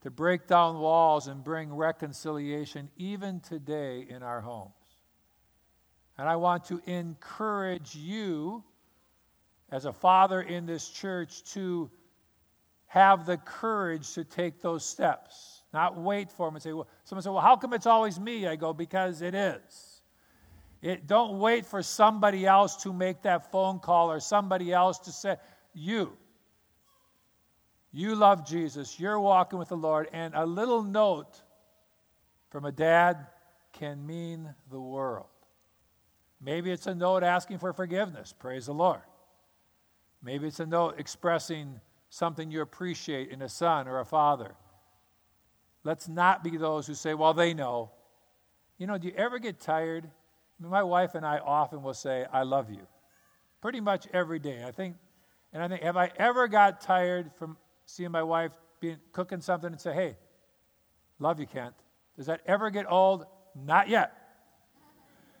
to 0.00 0.10
break 0.10 0.48
down 0.48 0.80
walls, 0.80 1.28
and 1.28 1.44
bring 1.44 1.72
reconciliation 1.72 2.90
even 2.96 3.38
today 3.38 4.04
in 4.10 4.24
our 4.24 4.40
homes. 4.40 4.72
And 6.18 6.28
I 6.28 6.34
want 6.34 6.64
to 6.64 6.82
encourage 6.86 7.94
you, 7.94 8.64
as 9.70 9.84
a 9.84 9.92
father 9.92 10.40
in 10.40 10.66
this 10.66 10.88
church, 10.88 11.44
to 11.52 11.92
have 12.86 13.26
the 13.26 13.36
courage 13.36 14.12
to 14.14 14.24
take 14.24 14.60
those 14.60 14.84
steps, 14.84 15.62
not 15.72 15.96
wait 15.96 16.32
for 16.32 16.48
them 16.48 16.56
and 16.56 16.62
say, 16.64 16.72
well, 16.72 16.88
someone 17.04 17.22
said, 17.22 17.30
well, 17.30 17.42
how 17.42 17.54
come 17.54 17.74
it's 17.74 17.86
always 17.86 18.18
me? 18.18 18.48
I 18.48 18.56
go, 18.56 18.72
because 18.72 19.22
it 19.22 19.36
is. 19.36 19.93
It, 20.84 21.06
don't 21.06 21.38
wait 21.38 21.64
for 21.64 21.82
somebody 21.82 22.44
else 22.44 22.76
to 22.82 22.92
make 22.92 23.22
that 23.22 23.50
phone 23.50 23.78
call 23.78 24.12
or 24.12 24.20
somebody 24.20 24.70
else 24.70 24.98
to 24.98 25.12
say, 25.12 25.36
You. 25.72 26.12
You 27.90 28.14
love 28.14 28.46
Jesus. 28.46 29.00
You're 29.00 29.18
walking 29.18 29.58
with 29.58 29.70
the 29.70 29.78
Lord. 29.78 30.10
And 30.12 30.34
a 30.34 30.44
little 30.44 30.82
note 30.82 31.40
from 32.50 32.66
a 32.66 32.72
dad 32.72 33.28
can 33.72 34.06
mean 34.06 34.54
the 34.70 34.78
world. 34.78 35.28
Maybe 36.38 36.70
it's 36.70 36.86
a 36.86 36.94
note 36.94 37.22
asking 37.22 37.60
for 37.60 37.72
forgiveness. 37.72 38.34
Praise 38.38 38.66
the 38.66 38.74
Lord. 38.74 39.00
Maybe 40.22 40.48
it's 40.48 40.60
a 40.60 40.66
note 40.66 40.96
expressing 40.98 41.80
something 42.10 42.50
you 42.50 42.60
appreciate 42.60 43.30
in 43.30 43.40
a 43.40 43.48
son 43.48 43.88
or 43.88 44.00
a 44.00 44.04
father. 44.04 44.54
Let's 45.82 46.08
not 46.08 46.44
be 46.44 46.58
those 46.58 46.86
who 46.86 46.94
say, 46.94 47.14
well, 47.14 47.32
they 47.32 47.54
know. 47.54 47.90
You 48.76 48.86
know, 48.86 48.98
do 48.98 49.08
you 49.08 49.14
ever 49.16 49.38
get 49.38 49.60
tired 49.60 50.10
my 50.60 50.82
wife 50.82 51.14
and 51.14 51.26
I 51.26 51.38
often 51.38 51.82
will 51.82 51.94
say, 51.94 52.26
I 52.32 52.42
love 52.42 52.70
you. 52.70 52.86
Pretty 53.60 53.80
much 53.80 54.06
every 54.12 54.38
day. 54.38 54.64
I 54.66 54.70
think, 54.70 54.96
and 55.52 55.62
I 55.62 55.68
think, 55.68 55.82
have 55.82 55.96
I 55.96 56.10
ever 56.16 56.48
got 56.48 56.80
tired 56.80 57.30
from 57.38 57.56
seeing 57.86 58.10
my 58.10 58.22
wife 58.22 58.52
being, 58.80 58.98
cooking 59.12 59.40
something 59.40 59.70
and 59.70 59.80
say, 59.80 59.92
hey, 59.92 60.16
love 61.18 61.40
you, 61.40 61.46
Kent? 61.46 61.74
Does 62.16 62.26
that 62.26 62.40
ever 62.46 62.70
get 62.70 62.90
old? 62.90 63.26
Not 63.54 63.88
yet. 63.88 64.12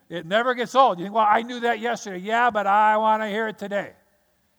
It 0.08 0.26
never 0.26 0.54
gets 0.54 0.74
old. 0.74 0.98
You 0.98 1.06
think, 1.06 1.14
well, 1.14 1.26
I 1.28 1.42
knew 1.42 1.60
that 1.60 1.80
yesterday. 1.80 2.18
Yeah, 2.18 2.50
but 2.50 2.66
I 2.66 2.96
want 2.96 3.22
to 3.22 3.28
hear 3.28 3.48
it 3.48 3.58
today. 3.58 3.92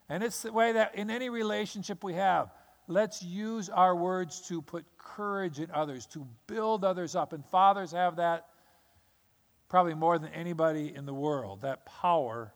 And 0.09 0.23
it's 0.23 0.41
the 0.41 0.51
way 0.51 0.73
that 0.73 0.95
in 0.95 1.09
any 1.09 1.29
relationship 1.29 2.03
we 2.03 2.13
have, 2.13 2.51
let's 2.87 3.23
use 3.23 3.69
our 3.69 3.95
words 3.95 4.41
to 4.47 4.61
put 4.61 4.85
courage 4.97 5.59
in 5.59 5.71
others, 5.71 6.05
to 6.07 6.27
build 6.47 6.83
others 6.83 7.15
up. 7.15 7.33
And 7.33 7.45
fathers 7.45 7.91
have 7.91 8.17
that 8.17 8.47
probably 9.67 9.93
more 9.93 10.19
than 10.19 10.31
anybody 10.31 10.93
in 10.93 11.05
the 11.05 11.13
world, 11.13 11.61
that 11.61 11.85
power 11.85 12.53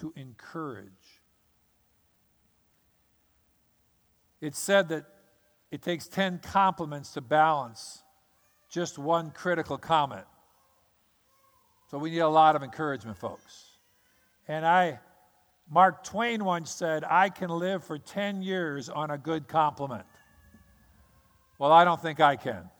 to 0.00 0.12
encourage. 0.16 1.22
It's 4.40 4.58
said 4.58 4.88
that 4.90 5.04
it 5.70 5.82
takes 5.82 6.08
10 6.08 6.40
compliments 6.40 7.12
to 7.12 7.20
balance 7.20 8.02
just 8.70 8.98
one 8.98 9.30
critical 9.30 9.78
comment. 9.78 10.26
So 11.90 11.98
we 11.98 12.10
need 12.10 12.18
a 12.18 12.28
lot 12.28 12.54
of 12.54 12.62
encouragement, 12.62 13.18
folks. 13.18 13.66
And 14.46 14.64
I, 14.64 15.00
Mark 15.70 16.04
Twain 16.04 16.44
once 16.44 16.70
said, 16.70 17.02
I 17.04 17.30
can 17.30 17.50
live 17.50 17.82
for 17.84 17.98
10 17.98 18.42
years 18.42 18.88
on 18.88 19.10
a 19.10 19.18
good 19.18 19.48
compliment. 19.48 20.04
Well, 21.58 21.72
I 21.72 21.84
don't 21.84 22.00
think 22.00 22.20
I 22.20 22.36
can. 22.36 22.70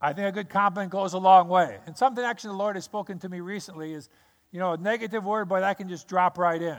I 0.00 0.12
think 0.12 0.28
a 0.28 0.32
good 0.32 0.50
compliment 0.50 0.92
goes 0.92 1.14
a 1.14 1.18
long 1.18 1.48
way. 1.48 1.78
And 1.86 1.96
something 1.96 2.24
actually 2.24 2.50
the 2.50 2.58
Lord 2.58 2.76
has 2.76 2.84
spoken 2.84 3.18
to 3.20 3.28
me 3.28 3.40
recently 3.40 3.92
is, 3.92 4.08
you 4.52 4.60
know, 4.60 4.72
a 4.72 4.76
negative 4.76 5.24
word, 5.24 5.48
but 5.48 5.62
I 5.62 5.74
can 5.74 5.88
just 5.88 6.06
drop 6.06 6.38
right 6.38 6.60
in. 6.60 6.78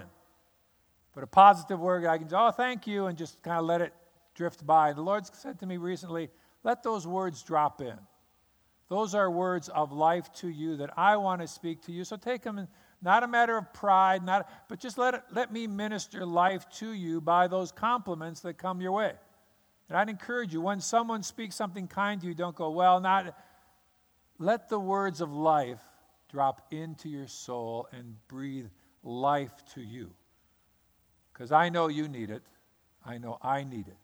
But 1.14 1.24
a 1.24 1.28
positive 1.28 1.80
word, 1.80 2.06
I 2.06 2.20
can 2.20 2.30
say, 2.30 2.36
oh, 2.38 2.52
thank 2.52 2.86
you, 2.86 3.08
and 3.08 3.18
just 3.18 3.42
kind 3.42 3.58
of 3.58 3.66
let 3.66 3.82
it 3.82 3.94
drift 4.36 4.66
by. 4.66 4.94
The 4.94 5.02
Lord 5.02 5.26
said 5.26 5.60
to 5.60 5.66
me 5.66 5.78
recently, 5.78 6.30
let 6.64 6.84
those 6.84 7.08
words 7.08 7.42
drop 7.42 7.82
in. 7.82 7.98
Those 8.90 9.16
are 9.16 9.30
words 9.30 9.68
of 9.70 9.92
life 9.92 10.32
to 10.34 10.48
you 10.48 10.78
that 10.78 10.92
I 10.96 11.18
want 11.18 11.42
to 11.42 11.48
speak 11.48 11.82
to 11.84 11.92
you. 11.92 12.04
So 12.04 12.16
take 12.18 12.44
them, 12.44 12.60
in, 12.60 12.68
not 13.02 13.24
a 13.24 13.28
matter 13.28 13.58
of 13.58 13.74
pride, 13.74 14.24
not, 14.24 14.50
but 14.70 14.80
just 14.80 14.98
let, 14.98 15.16
it, 15.16 15.24
let 15.34 15.52
me 15.52 15.68
minister 15.68 16.26
life 16.26 16.70
to 16.78 16.92
you 16.92 17.20
by 17.20 17.48
those 17.48 17.72
compliments 17.72 18.42
that 18.42 18.58
come 18.58 18.80
your 18.80 18.92
way. 18.94 19.14
And 19.90 19.98
I'd 19.98 20.10
encourage 20.10 20.54
you 20.54 20.62
when 20.62 20.82
someone 20.82 21.24
speaks 21.24 21.56
something 21.56 21.88
kind 21.88 22.20
to 22.22 22.28
you, 22.28 22.34
don't 22.34 22.56
go, 22.56 22.70
well, 22.70 23.00
not. 23.00 23.36
Let 24.40 24.70
the 24.70 24.80
words 24.80 25.22
of 25.22 25.32
life 25.32 25.82
drop 26.30 26.68
into 26.72 27.10
your 27.10 27.28
soul 27.28 27.88
and 27.92 28.16
breathe 28.28 28.68
life 29.04 29.54
to 29.74 29.82
you. 29.82 30.12
Because 31.34 31.52
I 31.52 31.70
know 31.70 31.88
you 31.88 32.08
need 32.08 32.30
it. 32.30 32.44
I 33.06 33.18
know 33.18 33.38
I 33.42 33.64
need 33.64 33.88
it. 33.88 33.98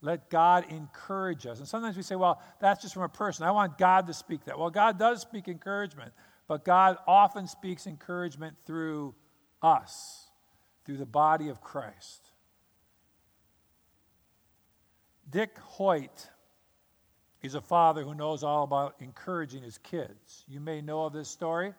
Let 0.00 0.30
God 0.30 0.64
encourage 0.70 1.46
us. 1.46 1.58
And 1.58 1.66
sometimes 1.66 1.96
we 1.96 2.02
say, 2.02 2.14
well, 2.14 2.40
that's 2.60 2.80
just 2.82 2.94
from 2.94 3.02
a 3.02 3.08
person. 3.08 3.44
I 3.44 3.50
want 3.50 3.78
God 3.78 4.06
to 4.06 4.14
speak 4.14 4.44
that. 4.44 4.58
Well, 4.58 4.70
God 4.70 4.98
does 4.98 5.20
speak 5.20 5.48
encouragement, 5.48 6.12
but 6.46 6.64
God 6.64 6.96
often 7.06 7.46
speaks 7.46 7.86
encouragement 7.86 8.56
through 8.64 9.14
us, 9.60 10.28
through 10.84 10.98
the 10.98 11.06
body 11.06 11.48
of 11.48 11.60
Christ. 11.60 12.27
Dick 15.30 15.58
Hoyt 15.58 16.28
is 17.42 17.54
a 17.54 17.60
father 17.60 18.02
who 18.02 18.14
knows 18.14 18.42
all 18.42 18.64
about 18.64 18.96
encouraging 19.00 19.62
his 19.62 19.78
kids. 19.78 20.44
You 20.48 20.60
may 20.60 20.80
know 20.80 21.04
of 21.04 21.12
this 21.12 21.28
story. 21.28 21.74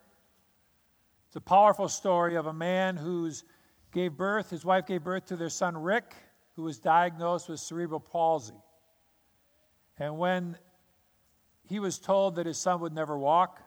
It's 1.27 1.35
a 1.35 1.41
powerful 1.41 1.89
story 1.89 2.35
of 2.35 2.45
a 2.45 2.53
man 2.53 2.95
who's 2.95 3.43
gave 3.91 4.15
birth, 4.15 4.51
his 4.51 4.63
wife 4.63 4.85
gave 4.85 5.03
birth 5.03 5.25
to 5.27 5.35
their 5.35 5.49
son 5.49 5.77
Rick, 5.77 6.13
who 6.55 6.63
was 6.63 6.77
diagnosed 6.79 7.49
with 7.49 7.59
cerebral 7.59 7.99
palsy. 7.99 8.53
And 9.97 10.17
when 10.17 10.57
he 11.67 11.79
was 11.79 11.99
told 11.99 12.35
that 12.35 12.45
his 12.45 12.57
son 12.57 12.79
would 12.81 12.93
never 12.93 13.17
walk, 13.17 13.59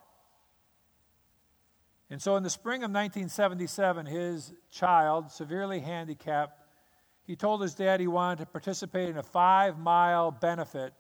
and 2.13 2.21
so 2.21 2.37
in 2.37 2.43
the 2.43 2.51
spring 2.51 2.83
of 2.83 2.91
1977, 2.91 4.05
his 4.05 4.53
child, 4.71 5.31
severely 5.31 5.81
handicapped, 5.81 6.62
he 7.25 7.37
told 7.37 7.63
his 7.63 7.75
dad 7.75 8.01
he 8.01 8.07
wanted 8.07 8.41
to 8.41 8.47
participate 8.47 9.09
in 9.09 9.17
a 9.17 9.23
five 9.23 9.79
mile 9.79 10.31
benefit 10.31 10.93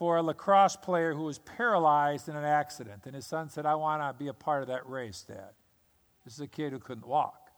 for 0.00 0.16
a 0.16 0.22
lacrosse 0.22 0.76
player 0.76 1.12
who 1.12 1.24
was 1.24 1.38
paralyzed 1.40 2.28
in 2.28 2.36
an 2.36 2.44
accident. 2.44 3.02
And 3.04 3.14
his 3.14 3.26
son 3.26 3.50
said, 3.50 3.66
I 3.66 3.74
want 3.74 4.02
to 4.02 4.18
be 4.18 4.28
a 4.28 4.32
part 4.32 4.62
of 4.62 4.68
that 4.68 4.88
race, 4.88 5.24
Dad. 5.28 5.50
This 6.24 6.34
is 6.34 6.40
a 6.40 6.46
kid 6.46 6.72
who 6.72 6.78
couldn't 6.78 7.06
walk. 7.06 7.50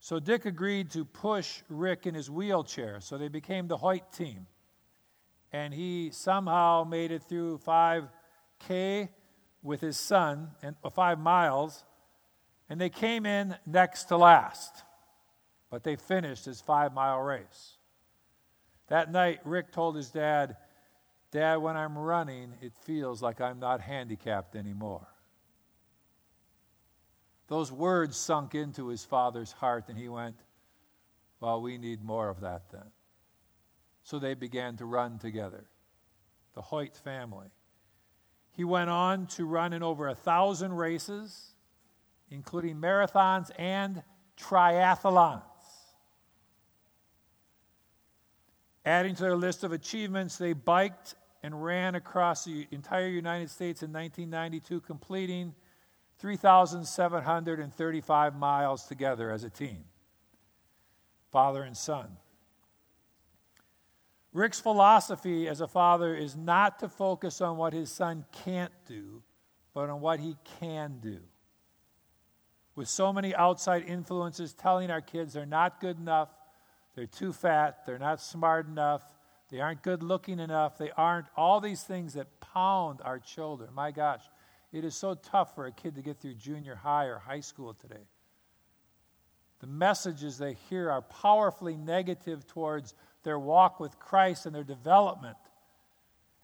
So 0.00 0.18
Dick 0.18 0.46
agreed 0.46 0.90
to 0.92 1.04
push 1.04 1.62
Rick 1.68 2.06
in 2.06 2.14
his 2.14 2.30
wheelchair. 2.30 3.00
So 3.00 3.18
they 3.18 3.28
became 3.28 3.68
the 3.68 3.76
Hoyt 3.76 4.12
team. 4.12 4.46
And 5.52 5.72
he 5.72 6.10
somehow 6.10 6.84
made 6.84 7.12
it 7.12 7.22
through 7.22 7.58
5K 7.58 9.08
with 9.62 9.80
his 9.80 9.98
son, 9.98 10.50
and 10.62 10.76
uh, 10.84 10.90
five 10.90 11.18
miles, 11.18 11.84
and 12.68 12.80
they 12.80 12.90
came 12.90 13.24
in 13.24 13.56
next 13.66 14.04
to 14.04 14.16
last. 14.16 14.82
But 15.74 15.82
they 15.82 15.96
finished 15.96 16.44
his 16.44 16.60
five 16.60 16.94
mile 16.94 17.18
race. 17.18 17.78
That 18.86 19.10
night, 19.10 19.40
Rick 19.42 19.72
told 19.72 19.96
his 19.96 20.08
dad, 20.08 20.56
Dad, 21.32 21.56
when 21.56 21.76
I'm 21.76 21.98
running, 21.98 22.52
it 22.62 22.72
feels 22.84 23.20
like 23.20 23.40
I'm 23.40 23.58
not 23.58 23.80
handicapped 23.80 24.54
anymore. 24.54 25.08
Those 27.48 27.72
words 27.72 28.16
sunk 28.16 28.54
into 28.54 28.86
his 28.86 29.04
father's 29.04 29.50
heart, 29.50 29.86
and 29.88 29.98
he 29.98 30.08
went, 30.08 30.36
Well, 31.40 31.60
we 31.60 31.76
need 31.76 32.04
more 32.04 32.28
of 32.28 32.42
that 32.42 32.70
then. 32.70 32.92
So 34.04 34.20
they 34.20 34.34
began 34.34 34.76
to 34.76 34.84
run 34.84 35.18
together, 35.18 35.64
the 36.54 36.62
Hoyt 36.62 36.94
family. 36.94 37.48
He 38.52 38.62
went 38.62 38.90
on 38.90 39.26
to 39.26 39.44
run 39.44 39.72
in 39.72 39.82
over 39.82 40.06
a 40.06 40.14
thousand 40.14 40.74
races, 40.74 41.56
including 42.30 42.76
marathons 42.76 43.50
and 43.58 44.04
triathlons. 44.38 45.42
Adding 48.86 49.14
to 49.14 49.22
their 49.22 49.36
list 49.36 49.64
of 49.64 49.72
achievements, 49.72 50.36
they 50.36 50.52
biked 50.52 51.14
and 51.42 51.64
ran 51.64 51.94
across 51.94 52.44
the 52.44 52.66
entire 52.70 53.08
United 53.08 53.50
States 53.50 53.82
in 53.82 53.92
1992, 53.92 54.80
completing 54.80 55.54
3,735 56.18 58.36
miles 58.36 58.84
together 58.84 59.30
as 59.30 59.44
a 59.44 59.50
team, 59.50 59.84
father 61.30 61.62
and 61.62 61.76
son. 61.76 62.16
Rick's 64.32 64.60
philosophy 64.60 65.48
as 65.48 65.60
a 65.60 65.68
father 65.68 66.14
is 66.14 66.36
not 66.36 66.80
to 66.80 66.88
focus 66.88 67.40
on 67.40 67.56
what 67.56 67.72
his 67.72 67.90
son 67.90 68.24
can't 68.44 68.72
do, 68.86 69.22
but 69.72 69.88
on 69.88 70.00
what 70.00 70.18
he 70.18 70.36
can 70.60 70.98
do. 71.00 71.20
With 72.74 72.88
so 72.88 73.12
many 73.12 73.34
outside 73.34 73.84
influences 73.86 74.52
telling 74.52 74.90
our 74.90 75.00
kids 75.00 75.32
they're 75.32 75.46
not 75.46 75.80
good 75.80 75.98
enough, 75.98 76.28
they're 76.94 77.06
too 77.06 77.32
fat, 77.32 77.84
they're 77.86 77.98
not 77.98 78.20
smart 78.20 78.66
enough, 78.66 79.02
they 79.50 79.60
aren't 79.60 79.82
good 79.82 80.02
looking 80.02 80.40
enough, 80.40 80.78
they 80.78 80.90
aren't 80.96 81.26
all 81.36 81.60
these 81.60 81.82
things 81.82 82.14
that 82.14 82.40
pound 82.40 83.00
our 83.04 83.18
children. 83.18 83.70
My 83.74 83.90
gosh, 83.90 84.22
it 84.72 84.84
is 84.84 84.94
so 84.94 85.14
tough 85.14 85.54
for 85.54 85.66
a 85.66 85.72
kid 85.72 85.94
to 85.96 86.02
get 86.02 86.20
through 86.20 86.34
junior 86.34 86.74
high 86.74 87.06
or 87.06 87.18
high 87.18 87.40
school 87.40 87.74
today. 87.74 88.06
The 89.60 89.66
messages 89.66 90.38
they 90.38 90.54
hear 90.68 90.90
are 90.90 91.02
powerfully 91.02 91.76
negative 91.76 92.46
towards 92.46 92.94
their 93.22 93.38
walk 93.38 93.80
with 93.80 93.98
Christ 93.98 94.46
and 94.46 94.54
their 94.54 94.64
development. 94.64 95.36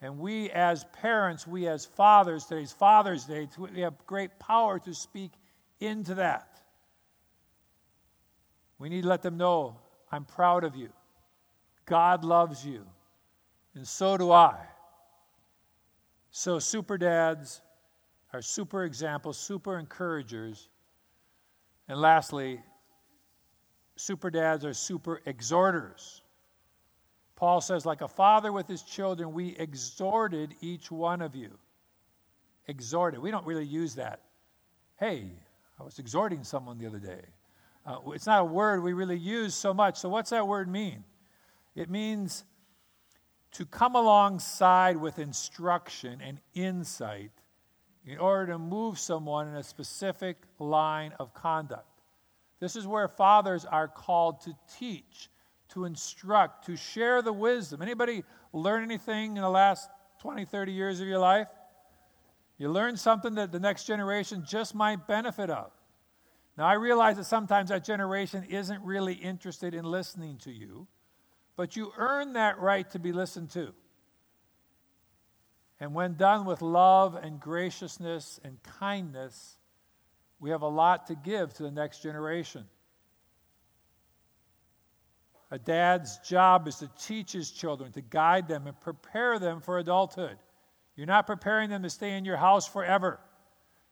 And 0.01 0.19
we, 0.19 0.49
as 0.51 0.85
parents, 1.03 1.47
we, 1.47 1.69
as 1.69 1.85
fathers, 1.85 2.47
today's 2.47 2.73
Father's 2.73 3.25
Day, 3.25 3.49
we 3.59 3.81
have 3.81 3.95
great 4.07 4.39
power 4.39 4.79
to 4.79 4.95
speak 4.95 5.33
into 5.81 6.15
that. 6.15 6.63
We 8.79 8.89
need 8.89 9.03
to 9.03 9.09
let 9.09 9.21
them 9.21 9.37
know 9.37 9.77
I'm 10.11 10.25
proud 10.25 10.65
of 10.65 10.77
you. 10.77 10.89
God 11.87 12.25
loves 12.25 12.65
you. 12.65 12.85
And 13.75 13.87
so 13.87 14.17
do 14.17 14.33
I. 14.33 14.57
So, 16.33 16.59
super 16.59 16.97
dads 16.97 17.61
are 18.33 18.43
super 18.43 18.85
examples, 18.85 19.37
super 19.37 19.79
encouragers. 19.79 20.69
And 21.89 22.01
lastly, 22.01 22.61
super 23.97 24.31
dads 24.31 24.65
are 24.65 24.75
super 24.75 25.21
exhorters. 25.27 26.23
Paul 27.35 27.61
says, 27.61 27.87
like 27.87 28.03
a 28.03 28.09
father 28.09 28.53
with 28.53 28.69
his 28.69 28.83
children, 28.83 29.33
we 29.33 29.57
exhorted 29.57 30.55
each 30.61 30.91
one 30.91 31.23
of 31.23 31.35
you. 31.35 31.51
Exhorted. 32.69 33.21
We 33.21 33.31
don't 33.31 33.47
really 33.47 33.65
use 33.65 33.95
that. 33.95 34.21
Hey, 34.99 35.31
I 35.81 35.83
was 35.83 35.99
exhorting 35.99 36.45
someone 36.45 36.79
the 36.79 36.87
other 36.87 36.99
day. 36.99 37.23
Uh, 37.87 37.99
it's 38.09 38.27
not 38.27 38.43
a 38.43 38.45
word 38.45 38.83
we 38.83 38.93
really 38.93 39.19
use 39.19 39.55
so 39.55 39.73
much. 39.73 39.99
So, 39.99 40.09
what's 40.09 40.31
that 40.31 40.47
word 40.47 40.69
mean? 40.69 41.05
It 41.75 41.89
means 41.89 42.45
to 43.53 43.65
come 43.65 43.95
alongside 43.95 44.97
with 44.97 45.19
instruction 45.19 46.21
and 46.21 46.41
insight 46.55 47.33
in 48.05 48.19
order 48.19 48.53
to 48.53 48.59
move 48.59 48.99
someone 48.99 49.49
in 49.49 49.55
a 49.57 49.63
specific 49.63 50.37
line 50.59 51.13
of 51.19 51.35
conduct. 51.35 51.85
This 52.61 52.77
is 52.77 52.87
where 52.87 53.09
fathers 53.09 53.65
are 53.65 53.89
called 53.89 54.43
to 54.43 54.55
teach 54.79 55.31
to 55.71 55.85
instruct, 55.85 56.67
to 56.67 56.77
share 56.77 57.23
the 57.23 57.33
wisdom. 57.33 57.83
Anybody 57.83 58.25
learn 58.53 58.83
anything 58.83 59.37
in 59.37 59.43
the 59.43 59.51
last 59.51 59.89
20, 60.21 60.45
30 60.45 60.73
years 60.73 61.01
of 61.01 61.09
your 61.09 61.19
life? 61.19 61.49
You 62.59 62.71
learn 62.71 62.97
something 62.97 63.37
that 63.37 63.53
the 63.53 63.61
next 63.61 63.85
generation 63.85 64.45
just 64.47 64.75
might 64.75 65.07
benefit 65.07 65.49
of. 65.49 65.71
Now, 66.61 66.67
I 66.67 66.75
realize 66.75 67.17
that 67.17 67.25
sometimes 67.25 67.71
that 67.71 67.85
generation 67.85 68.45
isn't 68.51 68.85
really 68.85 69.15
interested 69.15 69.73
in 69.73 69.83
listening 69.83 70.37
to 70.43 70.53
you, 70.53 70.87
but 71.57 71.75
you 71.75 71.91
earn 71.97 72.35
that 72.35 72.59
right 72.59 72.89
to 72.91 72.99
be 72.99 73.13
listened 73.13 73.49
to. 73.53 73.73
And 75.81 75.95
when 75.95 76.17
done 76.17 76.45
with 76.45 76.61
love 76.61 77.15
and 77.15 77.41
graciousness 77.41 78.39
and 78.45 78.63
kindness, 78.79 79.57
we 80.39 80.51
have 80.51 80.61
a 80.61 80.69
lot 80.69 81.07
to 81.07 81.15
give 81.15 81.55
to 81.55 81.63
the 81.63 81.71
next 81.71 82.03
generation. 82.03 82.67
A 85.51 85.59
dad's 85.59 86.19
job 86.19 86.69
is 86.69 86.77
to 86.77 86.91
teach 87.01 87.33
his 87.33 87.51
children, 87.51 87.91
to 87.93 88.03
guide 88.03 88.49
them, 88.49 88.67
and 88.67 88.79
prepare 88.83 89.39
them 89.39 89.63
for 89.63 89.79
adulthood. 89.79 90.37
You're 90.95 91.07
not 91.07 91.27
preparing 91.27 91.71
them 91.71 91.85
to 91.85 91.89
stay 91.89 92.19
in 92.19 92.27
your 92.27 92.37
house 92.37 92.69
forever. 92.69 93.19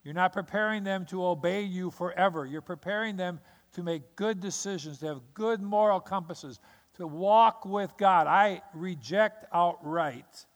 You're 0.09 0.15
not 0.15 0.33
preparing 0.33 0.85
them 0.85 1.05
to 1.11 1.23
obey 1.23 1.65
you 1.65 1.91
forever. 1.91 2.47
You're 2.47 2.63
preparing 2.63 3.19
them 3.19 3.41
to 3.75 3.83
make 3.83 4.17
good 4.17 4.41
decisions, 4.41 5.01
to 5.01 5.07
have 5.09 5.21
good 5.35 5.61
moral 5.61 6.01
compasses, 6.01 6.61
to 6.95 7.07
walk 7.07 7.67
with 7.67 7.93
God. 7.99 8.27
I 8.27 8.63
reject 8.73 9.45
outright. 9.53 10.47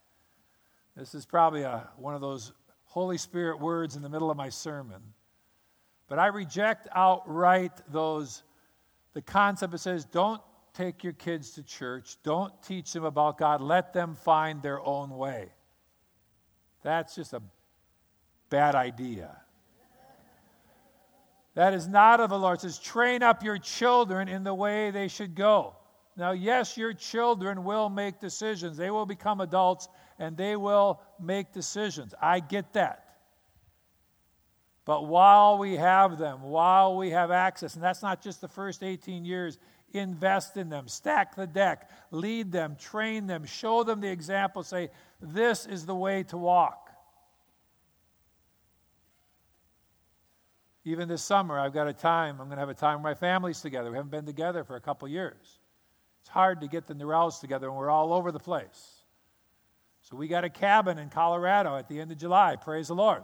This 0.96 1.14
is 1.14 1.26
probably 1.26 1.64
a, 1.64 1.86
one 1.98 2.14
of 2.14 2.22
those 2.22 2.54
Holy 2.84 3.18
Spirit 3.18 3.60
words 3.60 3.94
in 3.94 4.00
the 4.00 4.08
middle 4.08 4.30
of 4.30 4.38
my 4.38 4.48
sermon. 4.48 5.02
But 6.08 6.18
I 6.18 6.28
reject 6.28 6.88
outright 6.94 7.72
those 7.92 8.44
the 9.12 9.20
concept 9.20 9.72
that 9.72 9.80
says 9.80 10.06
don't 10.06 10.40
take 10.72 11.04
your 11.04 11.12
kids 11.12 11.50
to 11.56 11.62
church. 11.62 12.16
Don't 12.22 12.54
teach 12.62 12.90
them 12.94 13.04
about 13.04 13.36
God. 13.36 13.60
Let 13.60 13.92
them 13.92 14.14
find 14.14 14.62
their 14.62 14.80
own 14.80 15.10
way. 15.10 15.50
That's 16.82 17.14
just 17.14 17.34
a 17.34 17.42
bad 18.48 18.74
idea. 18.74 19.41
That 21.54 21.74
is 21.74 21.86
not 21.86 22.20
of 22.20 22.30
the 22.30 22.38
Lord. 22.38 22.58
It 22.58 22.62
says, 22.62 22.78
train 22.78 23.22
up 23.22 23.42
your 23.42 23.58
children 23.58 24.28
in 24.28 24.42
the 24.42 24.54
way 24.54 24.90
they 24.90 25.08
should 25.08 25.34
go. 25.34 25.76
Now, 26.16 26.32
yes, 26.32 26.76
your 26.76 26.92
children 26.92 27.64
will 27.64 27.88
make 27.88 28.20
decisions. 28.20 28.76
They 28.76 28.90
will 28.90 29.06
become 29.06 29.40
adults 29.40 29.88
and 30.18 30.36
they 30.36 30.56
will 30.56 31.00
make 31.20 31.52
decisions. 31.52 32.14
I 32.20 32.40
get 32.40 32.72
that. 32.74 33.04
But 34.84 35.06
while 35.06 35.58
we 35.58 35.76
have 35.76 36.18
them, 36.18 36.42
while 36.42 36.96
we 36.96 37.10
have 37.10 37.30
access, 37.30 37.74
and 37.74 37.82
that's 37.82 38.02
not 38.02 38.20
just 38.20 38.40
the 38.40 38.48
first 38.48 38.82
18 38.82 39.24
years, 39.24 39.58
invest 39.92 40.56
in 40.56 40.68
them, 40.68 40.88
stack 40.88 41.36
the 41.36 41.46
deck, 41.46 41.88
lead 42.10 42.50
them, 42.50 42.76
train 42.76 43.26
them, 43.26 43.44
show 43.44 43.84
them 43.84 44.00
the 44.00 44.10
example, 44.10 44.62
say, 44.62 44.90
this 45.20 45.66
is 45.66 45.86
the 45.86 45.94
way 45.94 46.24
to 46.24 46.36
walk. 46.36 46.81
Even 50.84 51.08
this 51.08 51.22
summer, 51.22 51.58
I've 51.58 51.72
got 51.72 51.86
a 51.86 51.92
time, 51.92 52.40
I'm 52.40 52.48
going 52.48 52.56
to 52.56 52.60
have 52.60 52.68
a 52.68 52.74
time 52.74 53.02
where 53.02 53.12
my 53.12 53.18
family's 53.18 53.60
together. 53.60 53.90
We 53.90 53.96
haven't 53.96 54.10
been 54.10 54.26
together 54.26 54.64
for 54.64 54.76
a 54.76 54.80
couple 54.80 55.06
years. 55.06 55.60
It's 56.20 56.28
hard 56.28 56.60
to 56.60 56.68
get 56.68 56.86
the 56.86 56.94
Neurals 56.94 57.38
together, 57.38 57.68
and 57.68 57.76
we're 57.76 57.90
all 57.90 58.12
over 58.12 58.32
the 58.32 58.40
place. 58.40 59.04
So 60.02 60.16
we 60.16 60.26
got 60.26 60.44
a 60.44 60.50
cabin 60.50 60.98
in 60.98 61.08
Colorado 61.08 61.76
at 61.76 61.88
the 61.88 62.00
end 62.00 62.10
of 62.10 62.18
July. 62.18 62.56
Praise 62.56 62.88
the 62.88 62.94
Lord. 62.94 63.22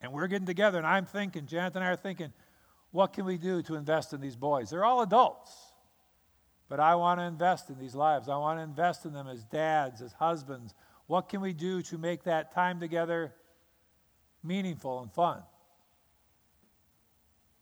And 0.00 0.12
we're 0.12 0.28
getting 0.28 0.46
together, 0.46 0.78
and 0.78 0.86
I'm 0.86 1.04
thinking, 1.04 1.46
Janet 1.46 1.74
and 1.74 1.84
I 1.84 1.88
are 1.88 1.96
thinking, 1.96 2.32
what 2.92 3.12
can 3.12 3.24
we 3.24 3.36
do 3.36 3.60
to 3.62 3.74
invest 3.74 4.12
in 4.12 4.20
these 4.20 4.36
boys? 4.36 4.70
They're 4.70 4.84
all 4.84 5.02
adults, 5.02 5.52
but 6.68 6.78
I 6.78 6.94
want 6.94 7.18
to 7.18 7.24
invest 7.24 7.68
in 7.68 7.78
these 7.78 7.96
lives. 7.96 8.28
I 8.28 8.36
want 8.36 8.60
to 8.60 8.62
invest 8.62 9.04
in 9.04 9.12
them 9.12 9.26
as 9.26 9.44
dads, 9.44 10.00
as 10.00 10.12
husbands. 10.12 10.74
What 11.06 11.28
can 11.28 11.40
we 11.40 11.52
do 11.52 11.82
to 11.82 11.98
make 11.98 12.22
that 12.24 12.54
time 12.54 12.78
together 12.78 13.34
meaningful 14.44 15.02
and 15.02 15.12
fun? 15.12 15.42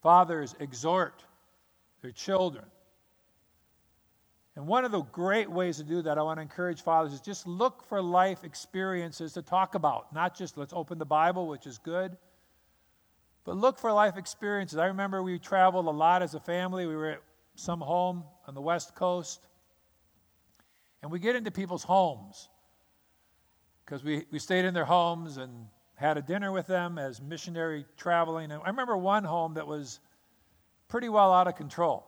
Fathers 0.06 0.54
exhort 0.60 1.24
their 2.00 2.12
children. 2.12 2.64
And 4.54 4.68
one 4.68 4.84
of 4.84 4.92
the 4.92 5.02
great 5.02 5.50
ways 5.50 5.78
to 5.78 5.82
do 5.82 6.00
that, 6.02 6.16
I 6.16 6.22
want 6.22 6.38
to 6.38 6.42
encourage 6.42 6.80
fathers, 6.80 7.12
is 7.12 7.20
just 7.20 7.44
look 7.44 7.82
for 7.88 8.00
life 8.00 8.44
experiences 8.44 9.32
to 9.32 9.42
talk 9.42 9.74
about. 9.74 10.14
Not 10.14 10.38
just 10.38 10.56
let's 10.56 10.72
open 10.72 10.98
the 10.98 11.04
Bible, 11.04 11.48
which 11.48 11.66
is 11.66 11.78
good, 11.78 12.16
but 13.42 13.56
look 13.56 13.80
for 13.80 13.92
life 13.92 14.16
experiences. 14.16 14.78
I 14.78 14.86
remember 14.86 15.24
we 15.24 15.40
traveled 15.40 15.86
a 15.86 15.90
lot 15.90 16.22
as 16.22 16.34
a 16.34 16.40
family. 16.40 16.86
We 16.86 16.94
were 16.94 17.10
at 17.10 17.22
some 17.56 17.80
home 17.80 18.22
on 18.46 18.54
the 18.54 18.62
West 18.62 18.94
Coast. 18.94 19.48
And 21.02 21.10
we 21.10 21.18
get 21.18 21.34
into 21.34 21.50
people's 21.50 21.82
homes 21.82 22.48
because 23.84 24.04
we, 24.04 24.24
we 24.30 24.38
stayed 24.38 24.66
in 24.66 24.72
their 24.72 24.84
homes 24.84 25.36
and 25.36 25.66
had 25.96 26.18
a 26.18 26.22
dinner 26.22 26.52
with 26.52 26.66
them 26.66 26.98
as 26.98 27.20
missionary 27.20 27.84
traveling. 27.96 28.52
And 28.52 28.62
I 28.62 28.68
remember 28.68 28.96
one 28.96 29.24
home 29.24 29.54
that 29.54 29.66
was 29.66 29.98
pretty 30.88 31.08
well 31.08 31.32
out 31.32 31.48
of 31.48 31.56
control. 31.56 32.06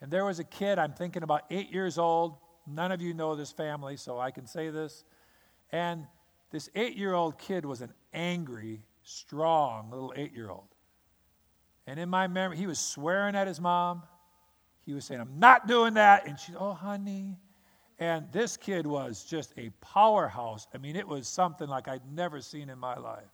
And 0.00 0.10
there 0.10 0.24
was 0.24 0.38
a 0.38 0.44
kid, 0.44 0.78
I'm 0.78 0.92
thinking 0.92 1.22
about 1.22 1.42
eight 1.50 1.72
years 1.72 1.98
old. 1.98 2.36
None 2.66 2.92
of 2.92 3.02
you 3.02 3.14
know 3.14 3.34
this 3.34 3.50
family, 3.50 3.96
so 3.96 4.18
I 4.18 4.30
can 4.30 4.46
say 4.46 4.70
this. 4.70 5.04
And 5.72 6.06
this 6.50 6.70
eight 6.74 6.96
year 6.96 7.14
old 7.14 7.38
kid 7.38 7.64
was 7.64 7.80
an 7.80 7.92
angry, 8.14 8.84
strong 9.02 9.90
little 9.90 10.12
eight 10.16 10.34
year 10.34 10.50
old. 10.50 10.68
And 11.86 11.98
in 11.98 12.08
my 12.08 12.28
memory, 12.28 12.56
he 12.56 12.66
was 12.66 12.78
swearing 12.78 13.34
at 13.34 13.46
his 13.46 13.60
mom. 13.60 14.02
He 14.86 14.94
was 14.94 15.04
saying, 15.04 15.20
I'm 15.20 15.38
not 15.38 15.66
doing 15.66 15.94
that. 15.94 16.26
And 16.26 16.38
she, 16.38 16.52
oh, 16.54 16.72
honey. 16.72 17.36
And 17.98 18.30
this 18.30 18.56
kid 18.56 18.86
was 18.86 19.24
just 19.24 19.52
a 19.56 19.70
powerhouse. 19.80 20.68
I 20.72 20.78
mean, 20.78 20.94
it 20.94 21.06
was 21.06 21.26
something 21.26 21.68
like 21.68 21.88
I'd 21.88 22.02
never 22.12 22.40
seen 22.40 22.70
in 22.70 22.78
my 22.78 22.96
life. 22.96 23.24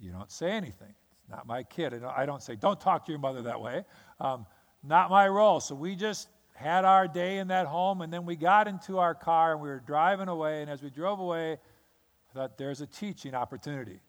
You 0.00 0.12
don't 0.12 0.30
say 0.30 0.52
anything. 0.52 0.94
It's 1.20 1.28
not 1.28 1.46
my 1.46 1.64
kid. 1.64 2.02
I 2.04 2.24
don't 2.24 2.42
say, 2.42 2.54
don't 2.54 2.80
talk 2.80 3.04
to 3.06 3.12
your 3.12 3.18
mother 3.18 3.42
that 3.42 3.60
way. 3.60 3.84
Um, 4.20 4.46
not 4.82 5.10
my 5.10 5.26
role. 5.28 5.60
So 5.60 5.74
we 5.74 5.96
just 5.96 6.28
had 6.54 6.84
our 6.84 7.08
day 7.08 7.38
in 7.38 7.48
that 7.48 7.66
home, 7.66 8.00
and 8.00 8.12
then 8.12 8.24
we 8.24 8.36
got 8.36 8.68
into 8.68 8.98
our 8.98 9.14
car 9.14 9.52
and 9.52 9.60
we 9.60 9.68
were 9.68 9.82
driving 9.84 10.28
away. 10.28 10.62
And 10.62 10.70
as 10.70 10.82
we 10.82 10.90
drove 10.90 11.18
away, 11.18 11.52
I 11.52 12.34
thought, 12.34 12.58
there's 12.58 12.80
a 12.80 12.86
teaching 12.86 13.34
opportunity. 13.34 14.00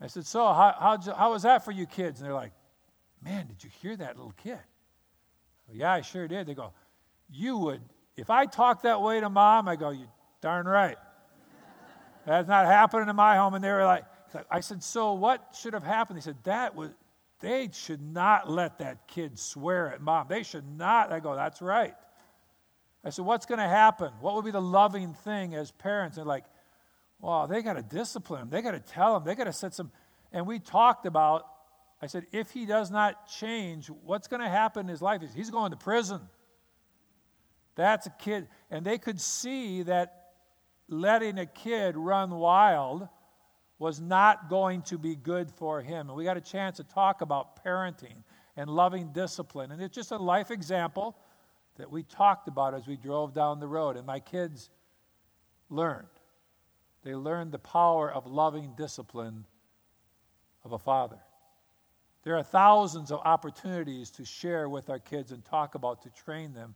I 0.00 0.06
said, 0.06 0.26
So, 0.26 0.46
how, 0.46 0.74
how, 0.78 1.14
how 1.14 1.32
was 1.32 1.42
that 1.42 1.64
for 1.64 1.72
you 1.72 1.86
kids? 1.86 2.20
And 2.20 2.26
they're 2.26 2.34
like, 2.34 2.52
Man, 3.22 3.46
did 3.46 3.62
you 3.64 3.70
hear 3.82 3.96
that 3.96 4.16
little 4.16 4.34
kid? 4.36 4.58
yeah, 5.72 5.92
I 5.92 6.00
sure 6.00 6.28
did. 6.28 6.46
They 6.46 6.54
go, 6.54 6.72
You 7.30 7.58
would, 7.58 7.80
if 8.16 8.30
I 8.30 8.46
talk 8.46 8.82
that 8.82 9.00
way 9.00 9.20
to 9.20 9.28
mom, 9.28 9.68
I 9.68 9.76
go, 9.76 9.90
You 9.90 10.06
darn 10.40 10.66
right. 10.66 10.96
That's 12.26 12.48
not 12.48 12.66
happening 12.66 13.08
in 13.08 13.16
my 13.16 13.36
home. 13.36 13.54
And 13.54 13.62
they 13.62 13.70
were 13.70 13.84
like, 13.84 14.04
I 14.50 14.60
said, 14.60 14.82
So 14.82 15.12
what 15.14 15.54
should 15.58 15.74
have 15.74 15.84
happened? 15.84 16.18
They 16.18 16.22
said, 16.22 16.38
That 16.44 16.74
was, 16.74 16.90
they 17.40 17.70
should 17.72 18.02
not 18.02 18.50
let 18.50 18.78
that 18.78 19.06
kid 19.08 19.38
swear 19.38 19.92
at 19.92 20.00
mom. 20.00 20.26
They 20.28 20.42
should 20.42 20.66
not. 20.66 21.12
I 21.12 21.20
go, 21.20 21.34
That's 21.34 21.62
right. 21.62 21.94
I 23.04 23.10
said, 23.10 23.24
What's 23.24 23.46
going 23.46 23.60
to 23.60 23.68
happen? 23.68 24.12
What 24.20 24.34
would 24.34 24.44
be 24.44 24.50
the 24.50 24.60
loving 24.60 25.14
thing 25.14 25.54
as 25.54 25.70
parents? 25.70 26.16
They're 26.16 26.24
like, 26.24 26.44
well, 27.20 27.46
they 27.46 27.62
got 27.62 27.74
to 27.74 27.82
discipline 27.82 28.42
him. 28.42 28.50
They 28.50 28.62
got 28.62 28.72
to 28.72 28.80
tell 28.80 29.16
him. 29.16 29.24
They 29.24 29.34
got 29.34 29.44
to 29.44 29.52
set 29.52 29.74
some. 29.74 29.90
And 30.32 30.46
we 30.46 30.58
talked 30.58 31.06
about, 31.06 31.46
I 32.02 32.06
said, 32.06 32.26
if 32.32 32.50
he 32.50 32.66
does 32.66 32.90
not 32.90 33.28
change, 33.28 33.88
what's 33.88 34.28
going 34.28 34.42
to 34.42 34.48
happen 34.48 34.86
in 34.86 34.88
his 34.88 35.00
life 35.00 35.22
is 35.22 35.32
he's 35.32 35.50
going 35.50 35.70
to 35.70 35.76
prison. 35.76 36.20
That's 37.76 38.06
a 38.06 38.10
kid. 38.10 38.48
And 38.70 38.84
they 38.84 38.98
could 38.98 39.20
see 39.20 39.82
that 39.84 40.32
letting 40.88 41.38
a 41.38 41.46
kid 41.46 41.96
run 41.96 42.30
wild 42.30 43.08
was 43.78 44.00
not 44.00 44.48
going 44.48 44.82
to 44.82 44.98
be 44.98 45.14
good 45.14 45.50
for 45.50 45.82
him. 45.82 46.08
And 46.08 46.16
we 46.16 46.24
got 46.24 46.38
a 46.38 46.42
chance 46.42 46.78
to 46.78 46.84
talk 46.84 47.20
about 47.20 47.62
parenting 47.62 48.24
and 48.56 48.70
loving 48.70 49.12
discipline. 49.12 49.70
And 49.70 49.82
it's 49.82 49.94
just 49.94 50.10
a 50.10 50.16
life 50.16 50.50
example 50.50 51.16
that 51.76 51.90
we 51.90 52.02
talked 52.02 52.48
about 52.48 52.74
as 52.74 52.86
we 52.86 52.96
drove 52.96 53.34
down 53.34 53.60
the 53.60 53.68
road. 53.68 53.96
And 53.96 54.06
my 54.06 54.18
kids 54.18 54.70
learned. 55.68 56.06
They 57.04 57.14
learned 57.14 57.52
the 57.52 57.58
power 57.58 58.10
of 58.10 58.26
loving 58.26 58.72
discipline 58.76 59.44
of 60.64 60.72
a 60.72 60.78
father. 60.78 61.18
There 62.24 62.36
are 62.36 62.42
thousands 62.42 63.12
of 63.12 63.20
opportunities 63.24 64.10
to 64.12 64.24
share 64.24 64.68
with 64.68 64.88
our 64.88 64.98
kids 64.98 65.30
and 65.30 65.44
talk 65.44 65.74
about 65.74 66.02
to 66.02 66.10
train 66.10 66.54
them 66.54 66.74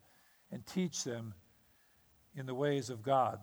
and 0.52 0.64
teach 0.66 1.04
them 1.04 1.34
in 2.34 2.46
the 2.46 2.54
ways 2.54 2.90
of 2.90 3.02
God. 3.02 3.38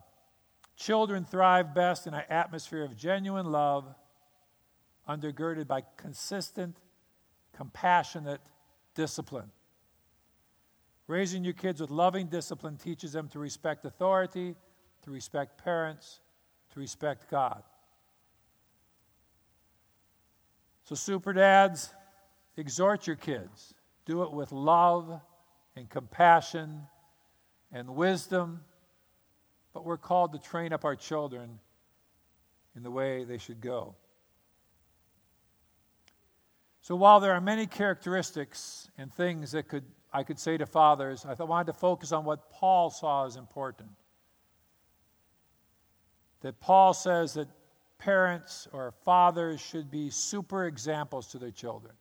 Children 0.75 1.25
thrive 1.25 1.73
best 1.73 2.07
in 2.07 2.13
an 2.13 2.23
atmosphere 2.29 2.83
of 2.83 2.95
genuine 2.95 3.51
love, 3.51 3.85
undergirded 5.07 5.67
by 5.67 5.81
consistent, 5.97 6.77
compassionate 7.55 8.41
discipline. 8.93 9.51
Raising 11.07 11.43
your 11.43 11.53
kids 11.53 11.79
with 11.79 11.89
loving 11.89 12.27
discipline 12.27 12.77
teaches 12.77 13.13
them 13.13 13.29
to 13.29 13.39
respect 13.39 13.85
authority, 13.85 14.55
to 15.03 15.11
respect 15.11 15.63
parents, 15.63 16.19
to 16.73 16.79
respect 16.79 17.29
God. 17.31 17.63
So, 20.83 20.95
super 20.95 21.33
dads, 21.33 21.93
exhort 22.55 23.07
your 23.07 23.15
kids. 23.15 23.73
Do 24.05 24.23
it 24.23 24.31
with 24.31 24.51
love 24.51 25.21
and 25.75 25.89
compassion 25.89 26.83
and 27.77 27.95
wisdom. 27.95 28.61
But 29.73 29.85
we're 29.85 29.97
called 29.97 30.33
to 30.33 30.39
train 30.39 30.73
up 30.73 30.85
our 30.85 30.95
children 30.95 31.59
in 32.75 32.83
the 32.83 32.91
way 32.91 33.23
they 33.23 33.37
should 33.37 33.61
go. 33.61 33.95
So 36.81 36.95
while 36.95 37.19
there 37.19 37.33
are 37.33 37.41
many 37.41 37.67
characteristics 37.67 38.89
and 38.97 39.13
things 39.13 39.51
that 39.51 39.67
could 39.67 39.83
I 40.13 40.23
could 40.23 40.39
say 40.39 40.57
to 40.57 40.65
fathers, 40.65 41.25
I 41.25 41.43
wanted 41.43 41.67
to 41.67 41.77
focus 41.77 42.13
on 42.13 42.23
what 42.23 42.49
Paul 42.49 42.89
saw 42.89 43.25
as 43.25 43.35
important 43.35 43.89
that 46.41 46.59
Paul 46.59 46.93
says 46.93 47.33
that 47.33 47.47
parents 47.97 48.67
or 48.71 48.93
fathers 49.03 49.59
should 49.59 49.89
be 49.89 50.09
super 50.09 50.65
examples 50.65 51.27
to 51.27 51.39
their 51.39 51.51
children. 51.51 51.93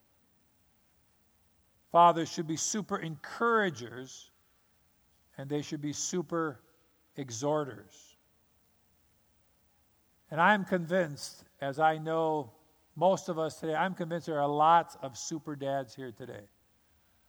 Fathers 1.91 2.31
should 2.31 2.47
be 2.47 2.57
super 2.57 2.99
encouragers, 2.99 4.31
and 5.39 5.49
they 5.49 5.63
should 5.63 5.81
be 5.81 5.93
super 5.93 6.61
exhorters. 7.17 8.17
And 10.31 10.41
I'm 10.41 10.65
convinced, 10.65 11.45
as 11.61 11.79
I 11.79 11.99
know 11.99 12.53
most 12.97 13.29
of 13.29 13.39
us 13.39 13.61
today, 13.61 13.75
I'm 13.75 13.95
convinced 13.95 14.27
there 14.27 14.41
are 14.41 14.49
lots 14.49 14.97
of 15.03 15.17
super 15.17 15.55
dads 15.55 15.95
here 15.95 16.13
today. 16.13 16.49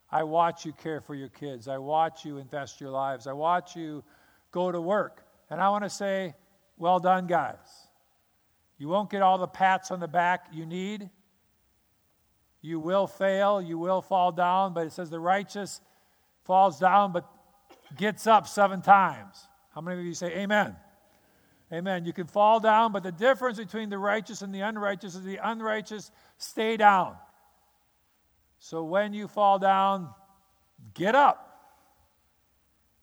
I 0.10 0.24
watch 0.24 0.66
you 0.66 0.72
care 0.72 1.02
for 1.02 1.16
your 1.16 1.28
kids. 1.30 1.68
I 1.68 1.78
watch 1.78 2.24
you 2.26 2.38
invest 2.38 2.80
your 2.80 2.90
lives. 2.90 3.28
I 3.28 3.34
watch 3.34 3.76
you 3.76 4.04
go 4.52 4.72
to 4.72 4.80
work. 4.80 5.24
And 5.50 5.62
I 5.62 5.70
want 5.70 5.84
to 5.84 5.90
say, 5.90 6.34
well 6.78 7.00
done, 7.00 7.28
guys. 7.28 7.88
You 8.78 8.88
won't 8.88 9.10
get 9.10 9.22
all 9.22 9.38
the 9.38 9.48
pats 9.48 9.92
on 9.92 10.00
the 10.00 10.08
back 10.08 10.48
you 10.54 10.66
need. 10.66 11.10
You 12.62 12.80
will 12.80 13.08
fail, 13.08 13.62
you 13.62 13.78
will 13.78 14.02
fall 14.02 14.32
down, 14.32 14.74
but 14.74 14.86
it 14.88 14.92
says 14.92 15.10
the 15.10 15.20
righteous 15.20 15.82
falls 16.44 16.80
down 16.80 17.12
but 17.12 17.30
gets 17.96 18.28
up 18.28 18.48
seven 18.48 18.82
times. 18.82 19.48
How 19.74 19.82
many 19.82 20.00
of 20.00 20.06
you 20.06 20.14
say 20.14 20.28
amen? 20.40 20.76
Amen. 21.72 22.06
You 22.06 22.14
can 22.14 22.28
fall 22.28 22.60
down, 22.60 22.92
but 22.94 23.04
the 23.04 23.12
difference 23.12 23.58
between 23.58 23.90
the 23.90 23.98
righteous 23.98 24.42
and 24.42 24.54
the 24.54 24.62
unrighteous 24.62 25.16
is 25.16 25.24
the 25.24 25.40
unrighteous 25.44 26.12
stay 26.38 26.78
down. 26.78 27.16
So 28.60 28.84
when 28.84 29.14
you 29.14 29.28
fall 29.28 29.60
down, 29.60 30.10
get 30.94 31.14
up. 31.14 31.44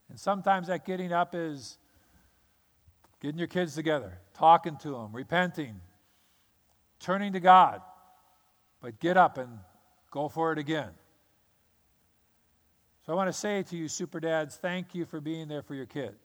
And 0.08 0.18
sometimes 0.18 0.68
that 0.68 0.84
getting 0.84 1.12
up 1.12 1.34
is 1.34 1.78
getting 3.20 3.38
your 3.38 3.48
kids 3.48 3.74
together, 3.74 4.18
talking 4.34 4.76
to 4.78 4.90
them, 4.90 5.10
repenting, 5.12 5.80
turning 7.00 7.34
to 7.34 7.40
God. 7.40 7.80
But 8.80 8.98
get 8.98 9.16
up 9.16 9.38
and 9.38 9.58
go 10.10 10.28
for 10.28 10.52
it 10.52 10.58
again. 10.58 10.90
So 13.04 13.12
I 13.12 13.16
want 13.16 13.28
to 13.28 13.34
say 13.34 13.62
to 13.64 13.76
you, 13.76 13.88
super 13.88 14.18
dads, 14.18 14.56
thank 14.56 14.94
you 14.94 15.04
for 15.04 15.20
being 15.20 15.46
there 15.46 15.62
for 15.62 15.74
your 15.74 15.86
kids. 15.86 16.16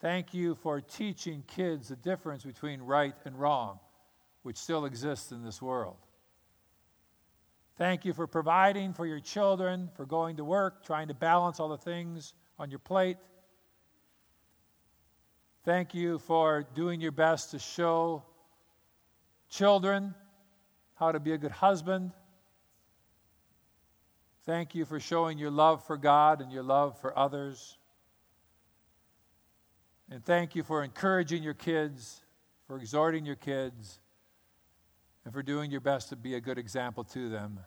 Thank 0.00 0.32
you 0.32 0.54
for 0.54 0.80
teaching 0.80 1.44
kids 1.46 1.88
the 1.88 1.96
difference 1.96 2.44
between 2.44 2.80
right 2.80 3.14
and 3.24 3.38
wrong, 3.38 3.78
which 4.42 4.56
still 4.56 4.86
exists 4.86 5.30
in 5.30 5.44
this 5.44 5.60
world. 5.60 5.96
Thank 7.76 8.04
you 8.04 8.12
for 8.12 8.26
providing 8.26 8.94
for 8.94 9.06
your 9.06 9.20
children, 9.20 9.90
for 9.96 10.06
going 10.06 10.36
to 10.36 10.44
work, 10.44 10.84
trying 10.84 11.08
to 11.08 11.14
balance 11.14 11.60
all 11.60 11.68
the 11.68 11.76
things 11.76 12.32
on 12.58 12.70
your 12.70 12.78
plate. 12.78 13.18
Thank 15.64 15.94
you 15.94 16.18
for 16.20 16.64
doing 16.74 17.00
your 17.00 17.12
best 17.12 17.50
to 17.52 17.58
show 17.58 18.24
children, 19.48 20.14
how 20.94 21.12
to 21.12 21.20
be 21.20 21.32
a 21.32 21.38
good 21.38 21.52
husband. 21.52 22.12
Thank 24.44 24.74
you 24.74 24.84
for 24.84 24.98
showing 24.98 25.38
your 25.38 25.52
love 25.52 25.86
for 25.86 25.96
God 25.96 26.40
and 26.40 26.52
your 26.52 26.64
love 26.64 27.00
for 27.00 27.16
others. 27.16 27.78
And 30.10 30.24
thank 30.24 30.56
you 30.56 30.64
for 30.64 30.82
encouraging 30.82 31.42
your 31.42 31.54
kids, 31.54 32.22
for 32.66 32.76
exhorting 32.76 33.24
your 33.24 33.36
kids, 33.36 34.00
and 35.24 35.32
for 35.32 35.42
doing 35.42 35.70
your 35.70 35.80
best 35.80 36.08
to 36.08 36.16
be 36.16 36.34
a 36.34 36.40
good 36.40 36.58
example 36.58 37.04
to 37.04 37.28
them. 37.28 37.60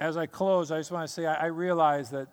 As 0.00 0.16
I 0.16 0.26
close, 0.26 0.70
I 0.70 0.78
just 0.78 0.90
want 0.90 1.06
to 1.06 1.12
say 1.12 1.26
I, 1.26 1.46
realize 1.46 2.10
that 2.10 2.28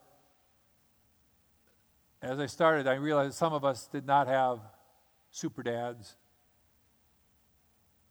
as 2.22 2.40
I 2.40 2.46
started, 2.46 2.88
I 2.88 2.96
realized 2.96 3.36
some 3.36 3.54
of 3.54 3.64
us 3.66 3.88
did 3.88 4.06
not 4.06 4.28
have 4.28 4.60
super 5.32 5.64
dads. 5.64 6.16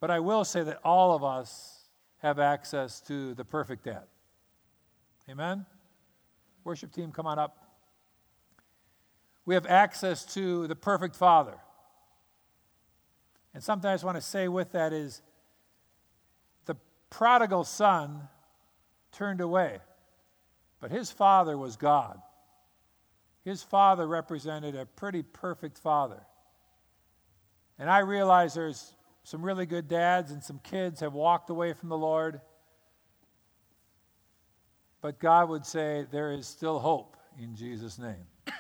But 0.03 0.11
I 0.11 0.19
will 0.19 0.45
say 0.45 0.65
that 0.65 0.81
all 0.83 1.15
of 1.15 1.23
us 1.23 1.79
have 2.23 2.41
access 2.41 3.01
to 3.03 3.35
the 3.35 3.45
perfect 3.45 3.85
dad. 3.85 4.03
Amen? 5.31 5.65
Worship 6.65 6.91
team, 6.93 7.13
come 7.13 7.25
on 7.25 7.39
up. 7.39 7.57
We 9.45 9.55
have 9.55 9.65
access 9.65 10.25
to 10.35 10.67
the 10.67 10.75
perfect 10.75 11.15
father. 11.15 11.55
And 13.55 13.63
something 13.63 13.89
I 13.89 13.95
just 13.95 14.03
want 14.03 14.17
to 14.17 14.23
say 14.23 14.49
with 14.49 14.73
that 14.73 14.93
is 14.93 15.23
the 16.65 16.75
prodigal 17.09 17.63
son 17.63 18.23
turned 19.13 19.41
away, 19.41 19.79
but 20.81 20.91
his 20.91 21.13
father 21.13 21.57
was 21.57 21.77
God. 21.77 22.21
His 23.45 23.63
father 23.63 24.09
represented 24.09 24.75
a 24.75 24.85
pretty 24.85 25.23
perfect 25.23 25.79
father. 25.79 26.25
And 27.79 27.89
I 27.89 28.01
realize 28.01 28.55
there's 28.55 28.95
some 29.25 29.43
really 29.43 29.67
good 29.67 29.89
dads 29.89 30.31
and 30.33 30.43
some 30.43 30.59
kids 30.59 31.01
have 31.01 31.13
walked 31.13 31.51
away 31.51 31.73
from 31.73 31.89
the 31.89 31.97
Lord. 31.97 32.41
But 35.01 35.19
God 35.19 35.49
would 35.49 35.67
say 35.67 36.07
there 36.11 36.33
is 36.33 36.47
still 36.47 36.79
hope 36.79 37.17
in 37.41 37.55
Jesus' 37.55 37.99
name. 37.99 38.27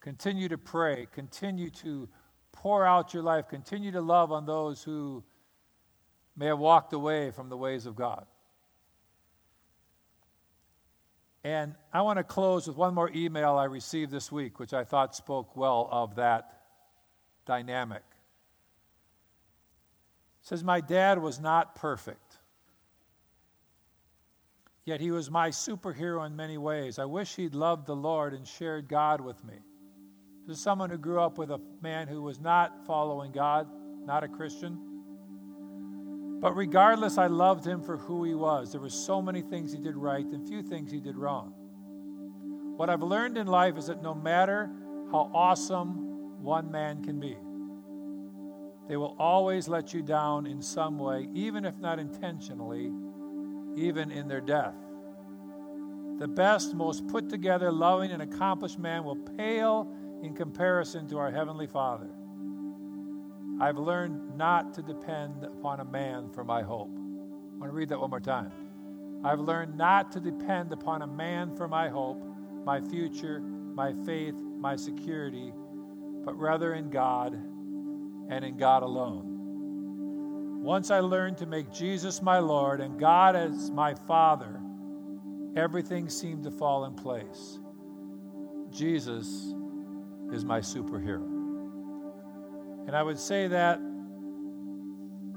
continue 0.00 0.48
to 0.48 0.58
pray, 0.58 1.06
continue 1.12 1.70
to 1.70 2.08
pour 2.52 2.84
out 2.84 3.14
your 3.14 3.22
life, 3.22 3.48
continue 3.48 3.92
to 3.92 4.00
love 4.00 4.32
on 4.32 4.46
those 4.46 4.82
who 4.82 5.22
may 6.36 6.46
have 6.46 6.58
walked 6.58 6.92
away 6.92 7.30
from 7.30 7.48
the 7.48 7.56
ways 7.56 7.86
of 7.86 7.96
God. 7.96 8.26
And 11.42 11.74
I 11.92 12.02
want 12.02 12.18
to 12.18 12.24
close 12.24 12.68
with 12.68 12.76
one 12.76 12.94
more 12.94 13.10
email 13.14 13.56
I 13.56 13.64
received 13.64 14.10
this 14.10 14.30
week, 14.30 14.58
which 14.58 14.74
I 14.74 14.84
thought 14.84 15.14
spoke 15.14 15.56
well 15.56 15.88
of 15.90 16.16
that 16.16 16.60
dynamic. 17.46 18.02
Says, 20.42 20.64
My 20.64 20.80
dad 20.80 21.20
was 21.20 21.38
not 21.38 21.74
perfect, 21.74 22.38
yet 24.84 25.00
he 25.00 25.10
was 25.10 25.30
my 25.30 25.50
superhero 25.50 26.26
in 26.26 26.34
many 26.36 26.58
ways. 26.58 26.98
I 26.98 27.04
wish 27.04 27.36
he'd 27.36 27.54
loved 27.54 27.86
the 27.86 27.96
Lord 27.96 28.32
and 28.32 28.46
shared 28.46 28.88
God 28.88 29.20
with 29.20 29.42
me. 29.44 29.54
This 30.46 30.56
is 30.56 30.62
someone 30.62 30.90
who 30.90 30.98
grew 30.98 31.20
up 31.20 31.38
with 31.38 31.50
a 31.50 31.60
man 31.82 32.08
who 32.08 32.22
was 32.22 32.40
not 32.40 32.86
following 32.86 33.32
God, 33.32 33.68
not 34.04 34.24
a 34.24 34.28
Christian. 34.28 34.78
But 36.40 36.56
regardless, 36.56 37.18
I 37.18 37.26
loved 37.26 37.66
him 37.66 37.82
for 37.82 37.98
who 37.98 38.24
he 38.24 38.34
was. 38.34 38.72
There 38.72 38.80
were 38.80 38.88
so 38.88 39.20
many 39.20 39.42
things 39.42 39.72
he 39.72 39.78
did 39.78 39.94
right 39.94 40.24
and 40.24 40.48
few 40.48 40.62
things 40.62 40.90
he 40.90 41.00
did 41.00 41.16
wrong. 41.16 41.52
What 42.76 42.88
I've 42.88 43.02
learned 43.02 43.36
in 43.36 43.46
life 43.46 43.76
is 43.76 43.88
that 43.88 44.02
no 44.02 44.14
matter 44.14 44.70
how 45.12 45.30
awesome 45.34 46.42
one 46.42 46.70
man 46.70 47.04
can 47.04 47.20
be, 47.20 47.36
they 48.90 48.96
will 48.96 49.14
always 49.20 49.68
let 49.68 49.94
you 49.94 50.02
down 50.02 50.48
in 50.48 50.60
some 50.60 50.98
way, 50.98 51.28
even 51.32 51.64
if 51.64 51.78
not 51.78 52.00
intentionally, 52.00 52.90
even 53.76 54.10
in 54.10 54.26
their 54.26 54.40
death. 54.40 54.74
The 56.18 56.26
best, 56.26 56.74
most 56.74 57.06
put 57.06 57.28
together, 57.28 57.70
loving, 57.70 58.10
and 58.10 58.20
accomplished 58.20 58.80
man 58.80 59.04
will 59.04 59.14
pale 59.14 59.88
in 60.24 60.34
comparison 60.34 61.06
to 61.06 61.18
our 61.18 61.30
Heavenly 61.30 61.68
Father. 61.68 62.08
I've 63.60 63.78
learned 63.78 64.36
not 64.36 64.74
to 64.74 64.82
depend 64.82 65.44
upon 65.44 65.78
a 65.78 65.84
man 65.84 66.28
for 66.28 66.42
my 66.42 66.62
hope. 66.62 66.90
I 66.90 67.58
want 67.58 67.70
to 67.70 67.76
read 67.76 67.90
that 67.90 68.00
one 68.00 68.10
more 68.10 68.18
time. 68.18 68.50
I've 69.24 69.38
learned 69.38 69.76
not 69.76 70.10
to 70.12 70.20
depend 70.20 70.72
upon 70.72 71.02
a 71.02 71.06
man 71.06 71.54
for 71.54 71.68
my 71.68 71.88
hope, 71.88 72.20
my 72.64 72.80
future, 72.80 73.38
my 73.38 73.92
faith, 74.04 74.34
my 74.34 74.74
security, 74.74 75.52
but 76.24 76.36
rather 76.36 76.74
in 76.74 76.90
God 76.90 77.40
and 78.30 78.44
in 78.44 78.56
God 78.56 78.82
alone. 78.82 80.62
Once 80.62 80.90
I 80.90 81.00
learned 81.00 81.38
to 81.38 81.46
make 81.46 81.72
Jesus 81.72 82.22
my 82.22 82.38
Lord 82.38 82.80
and 82.80 82.98
God 82.98 83.34
as 83.34 83.70
my 83.70 83.94
Father, 83.94 84.60
everything 85.56 86.08
seemed 86.08 86.44
to 86.44 86.50
fall 86.50 86.84
in 86.84 86.94
place. 86.94 87.58
Jesus 88.70 89.26
is 90.32 90.44
my 90.44 90.60
superhero. 90.60 91.26
And 92.86 92.94
I 92.94 93.02
would 93.02 93.18
say 93.18 93.48
that 93.48 93.80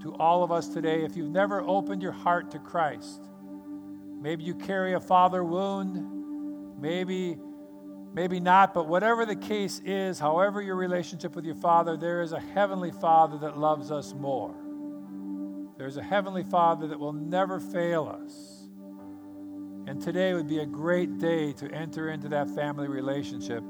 to 0.01 0.13
all 0.19 0.43
of 0.43 0.51
us 0.51 0.67
today 0.67 1.03
if 1.03 1.15
you've 1.15 1.31
never 1.31 1.61
opened 1.61 2.01
your 2.03 2.11
heart 2.11 2.51
to 2.51 2.59
Christ, 2.59 3.21
maybe 4.21 4.43
you 4.43 4.53
carry 4.53 4.93
a 4.93 4.99
father 4.99 5.43
wound, 5.43 6.79
maybe 6.79 7.37
maybe 8.13 8.39
not, 8.39 8.73
but 8.73 8.87
whatever 8.87 9.25
the 9.25 9.35
case 9.35 9.81
is, 9.85 10.19
however 10.19 10.61
your 10.61 10.75
relationship 10.75 11.35
with 11.35 11.45
your 11.45 11.55
father, 11.55 11.97
there 11.97 12.21
is 12.21 12.31
a 12.31 12.39
heavenly 12.39 12.91
father 12.91 13.37
that 13.39 13.57
loves 13.57 13.91
us 13.91 14.13
more. 14.13 14.55
There's 15.77 15.97
a 15.97 16.03
heavenly 16.03 16.43
father 16.43 16.87
that 16.87 16.99
will 16.99 17.13
never 17.13 17.59
fail 17.59 18.07
us. 18.23 18.69
And 19.85 20.01
today 20.01 20.33
would 20.33 20.47
be 20.47 20.59
a 20.59 20.65
great 20.65 21.17
day 21.17 21.51
to 21.53 21.69
enter 21.71 22.09
into 22.09 22.29
that 22.29 22.49
family 22.49 22.87
relationship 22.87 23.63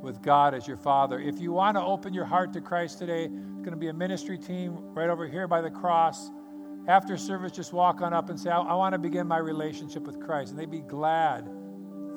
with 0.00 0.22
God 0.22 0.54
as 0.54 0.68
your 0.68 0.76
Father. 0.76 1.18
If 1.18 1.40
you 1.40 1.52
want 1.52 1.76
to 1.76 1.82
open 1.82 2.14
your 2.14 2.24
heart 2.24 2.52
to 2.52 2.60
Christ 2.60 2.98
today, 2.98 3.24
it's 3.24 3.62
going 3.62 3.72
to 3.72 3.76
be 3.76 3.88
a 3.88 3.92
ministry 3.92 4.38
team 4.38 4.76
right 4.94 5.08
over 5.08 5.26
here 5.26 5.48
by 5.48 5.60
the 5.60 5.70
cross. 5.70 6.30
After 6.86 7.16
service, 7.16 7.50
just 7.50 7.72
walk 7.72 8.00
on 8.00 8.12
up 8.12 8.30
and 8.30 8.38
say, 8.38 8.50
I, 8.50 8.60
I 8.60 8.74
want 8.74 8.92
to 8.92 8.98
begin 8.98 9.26
my 9.26 9.38
relationship 9.38 10.04
with 10.04 10.20
Christ. 10.20 10.50
And 10.50 10.58
they'd 10.58 10.70
be 10.70 10.82
glad, 10.82 11.50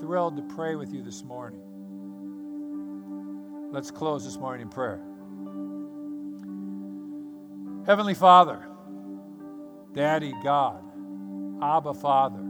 thrilled 0.01 0.35
to 0.35 0.41
pray 0.55 0.75
with 0.75 0.91
you 0.91 1.03
this 1.03 1.23
morning. 1.23 1.61
Let's 3.71 3.91
close 3.91 4.25
this 4.25 4.35
morning 4.35 4.63
in 4.63 4.69
prayer. 4.69 4.99
Heavenly 7.85 8.15
Father, 8.15 8.65
Daddy 9.93 10.33
God, 10.43 10.83
Abba 11.61 11.93
Father, 11.93 12.41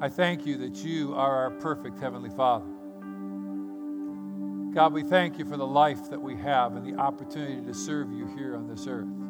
I 0.00 0.08
thank 0.08 0.46
you 0.46 0.56
that 0.58 0.84
you 0.84 1.14
are 1.14 1.44
our 1.44 1.50
perfect 1.50 1.98
Heavenly 1.98 2.30
Father. 2.30 2.66
God, 4.72 4.92
we 4.92 5.02
thank 5.02 5.38
you 5.38 5.44
for 5.44 5.56
the 5.56 5.66
life 5.66 6.10
that 6.10 6.20
we 6.20 6.36
have 6.36 6.76
and 6.76 6.86
the 6.86 7.00
opportunity 7.00 7.60
to 7.66 7.74
serve 7.74 8.12
you 8.12 8.26
here 8.36 8.54
on 8.54 8.68
this 8.68 8.86
earth. 8.86 9.23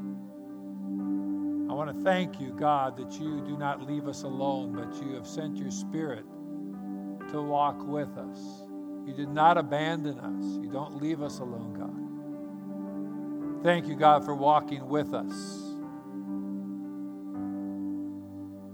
I 1.75 1.77
want 1.77 1.93
to 1.93 2.05
thank 2.05 2.41
you, 2.41 2.51
God, 2.51 2.97
that 2.99 3.19
you 3.19 3.41
do 3.45 3.57
not 3.57 3.85
leave 3.85 4.07
us 4.07 4.23
alone, 4.23 4.71
but 4.71 4.95
you 5.05 5.17
have 5.17 5.27
sent 5.27 5.57
your 5.57 5.73
Spirit 5.73 6.25
to 7.33 7.43
walk 7.43 7.85
with 7.85 8.17
us. 8.17 8.39
You 9.05 9.13
did 9.13 9.29
not 9.29 9.59
abandon 9.59 10.21
us. 10.21 10.45
You 10.63 10.71
don't 10.71 11.03
leave 11.03 11.21
us 11.21 11.41
alone, 11.41 11.73
God. 11.75 13.65
Thank 13.65 13.89
you, 13.89 13.97
God, 13.97 14.25
for 14.25 14.37
walking 14.37 14.87
with 14.87 15.13
us. 15.15 15.33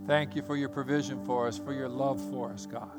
Thank 0.07 0.37
you 0.37 0.43
for 0.43 0.57
your 0.57 0.69
provision 0.69 1.25
for 1.25 1.49
us, 1.49 1.57
for 1.57 1.73
your 1.73 1.89
love 1.89 2.21
for 2.31 2.53
us, 2.53 2.67
God. 2.67 2.93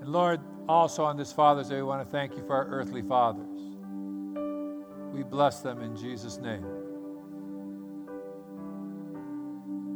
And 0.00 0.08
Lord, 0.08 0.40
also 0.68 1.04
on 1.04 1.16
this 1.16 1.32
Father's 1.32 1.68
Day, 1.68 1.76
we 1.76 1.82
want 1.84 2.04
to 2.04 2.10
thank 2.10 2.34
you 2.36 2.42
for 2.44 2.56
our 2.56 2.66
earthly 2.66 3.02
fathers. 3.02 3.60
We 5.12 5.22
bless 5.22 5.60
them 5.60 5.80
in 5.80 5.94
Jesus' 5.96 6.38
name. 6.38 6.81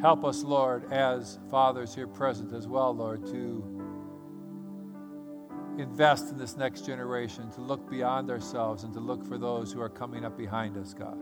Help 0.07 0.25
us, 0.25 0.45
Lord, 0.45 0.93
as 0.93 1.41
fathers 1.51 1.93
here 1.93 2.07
present 2.07 2.53
as 2.53 2.69
well, 2.69 2.95
Lord, 2.95 3.27
to 3.27 3.65
invest 5.81 6.31
in 6.31 6.39
this 6.39 6.57
next 6.57 6.87
generation, 6.87 7.51
to 7.51 7.61
look 7.61 7.91
beyond 7.91 8.31
ourselves 8.31 8.85
and 8.85 8.95
to 8.95 9.01
look 9.01 9.27
for 9.27 9.37
those 9.37 9.73
who 9.73 9.81
are 9.81 9.89
coming 9.89 10.25
up 10.25 10.39
behind 10.39 10.77
us, 10.77 10.95
God. 10.95 11.19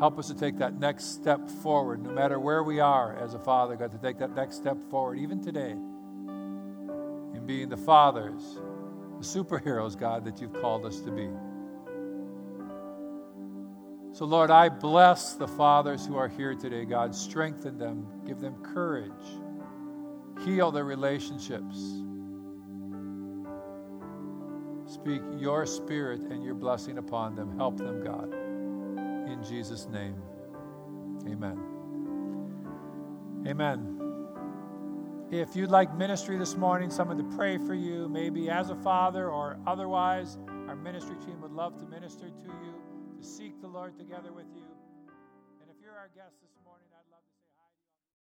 Help 0.00 0.18
us 0.18 0.26
to 0.26 0.34
take 0.34 0.58
that 0.58 0.80
next 0.80 1.14
step 1.14 1.48
forward, 1.48 2.02
no 2.02 2.10
matter 2.10 2.40
where 2.40 2.64
we 2.64 2.80
are 2.80 3.16
as 3.16 3.34
a 3.34 3.38
father, 3.38 3.76
God, 3.76 3.92
to 3.92 3.98
take 3.98 4.18
that 4.18 4.34
next 4.34 4.56
step 4.56 4.82
forward, 4.90 5.16
even 5.16 5.40
today, 5.40 5.76
in 7.36 7.44
being 7.46 7.68
the 7.68 7.76
fathers, 7.76 8.42
the 9.20 9.24
superheroes, 9.24 9.96
God, 9.96 10.24
that 10.24 10.40
you've 10.40 10.60
called 10.60 10.84
us 10.84 10.98
to 11.02 11.12
be. 11.12 11.28
So, 14.16 14.24
Lord, 14.24 14.50
I 14.50 14.70
bless 14.70 15.34
the 15.34 15.46
fathers 15.46 16.06
who 16.06 16.16
are 16.16 16.26
here 16.26 16.54
today, 16.54 16.86
God. 16.86 17.14
Strengthen 17.14 17.76
them, 17.76 18.06
give 18.26 18.40
them 18.40 18.54
courage, 18.62 19.12
heal 20.42 20.70
their 20.70 20.86
relationships. 20.86 21.76
Speak 24.86 25.20
your 25.36 25.66
spirit 25.66 26.22
and 26.22 26.42
your 26.42 26.54
blessing 26.54 26.96
upon 26.96 27.34
them. 27.34 27.58
Help 27.58 27.76
them, 27.76 28.02
God. 28.02 28.32
In 28.32 29.44
Jesus' 29.46 29.86
name, 29.86 30.16
amen. 31.28 31.60
Amen. 33.46 34.00
If 35.30 35.54
you'd 35.54 35.70
like 35.70 35.94
ministry 35.94 36.38
this 36.38 36.56
morning, 36.56 36.88
someone 36.88 37.18
to 37.18 37.36
pray 37.36 37.58
for 37.58 37.74
you, 37.74 38.08
maybe 38.08 38.48
as 38.48 38.70
a 38.70 38.76
father 38.76 39.28
or 39.28 39.58
otherwise, 39.66 40.38
our 40.68 40.76
ministry 40.76 41.16
team 41.26 41.38
would 41.42 41.52
love 41.52 41.78
to 41.80 41.84
minister 41.84 42.30
to 42.30 42.46
you, 42.46 42.75
to 43.16 43.24
seek 43.24 43.60
the 43.60 43.68
Lord 43.68 43.96
together 43.98 44.32
with 44.32 44.46
you. 44.54 44.68
And 45.60 45.70
if 45.70 45.76
you're 45.82 45.96
our 45.96 46.10
guest 46.14 46.45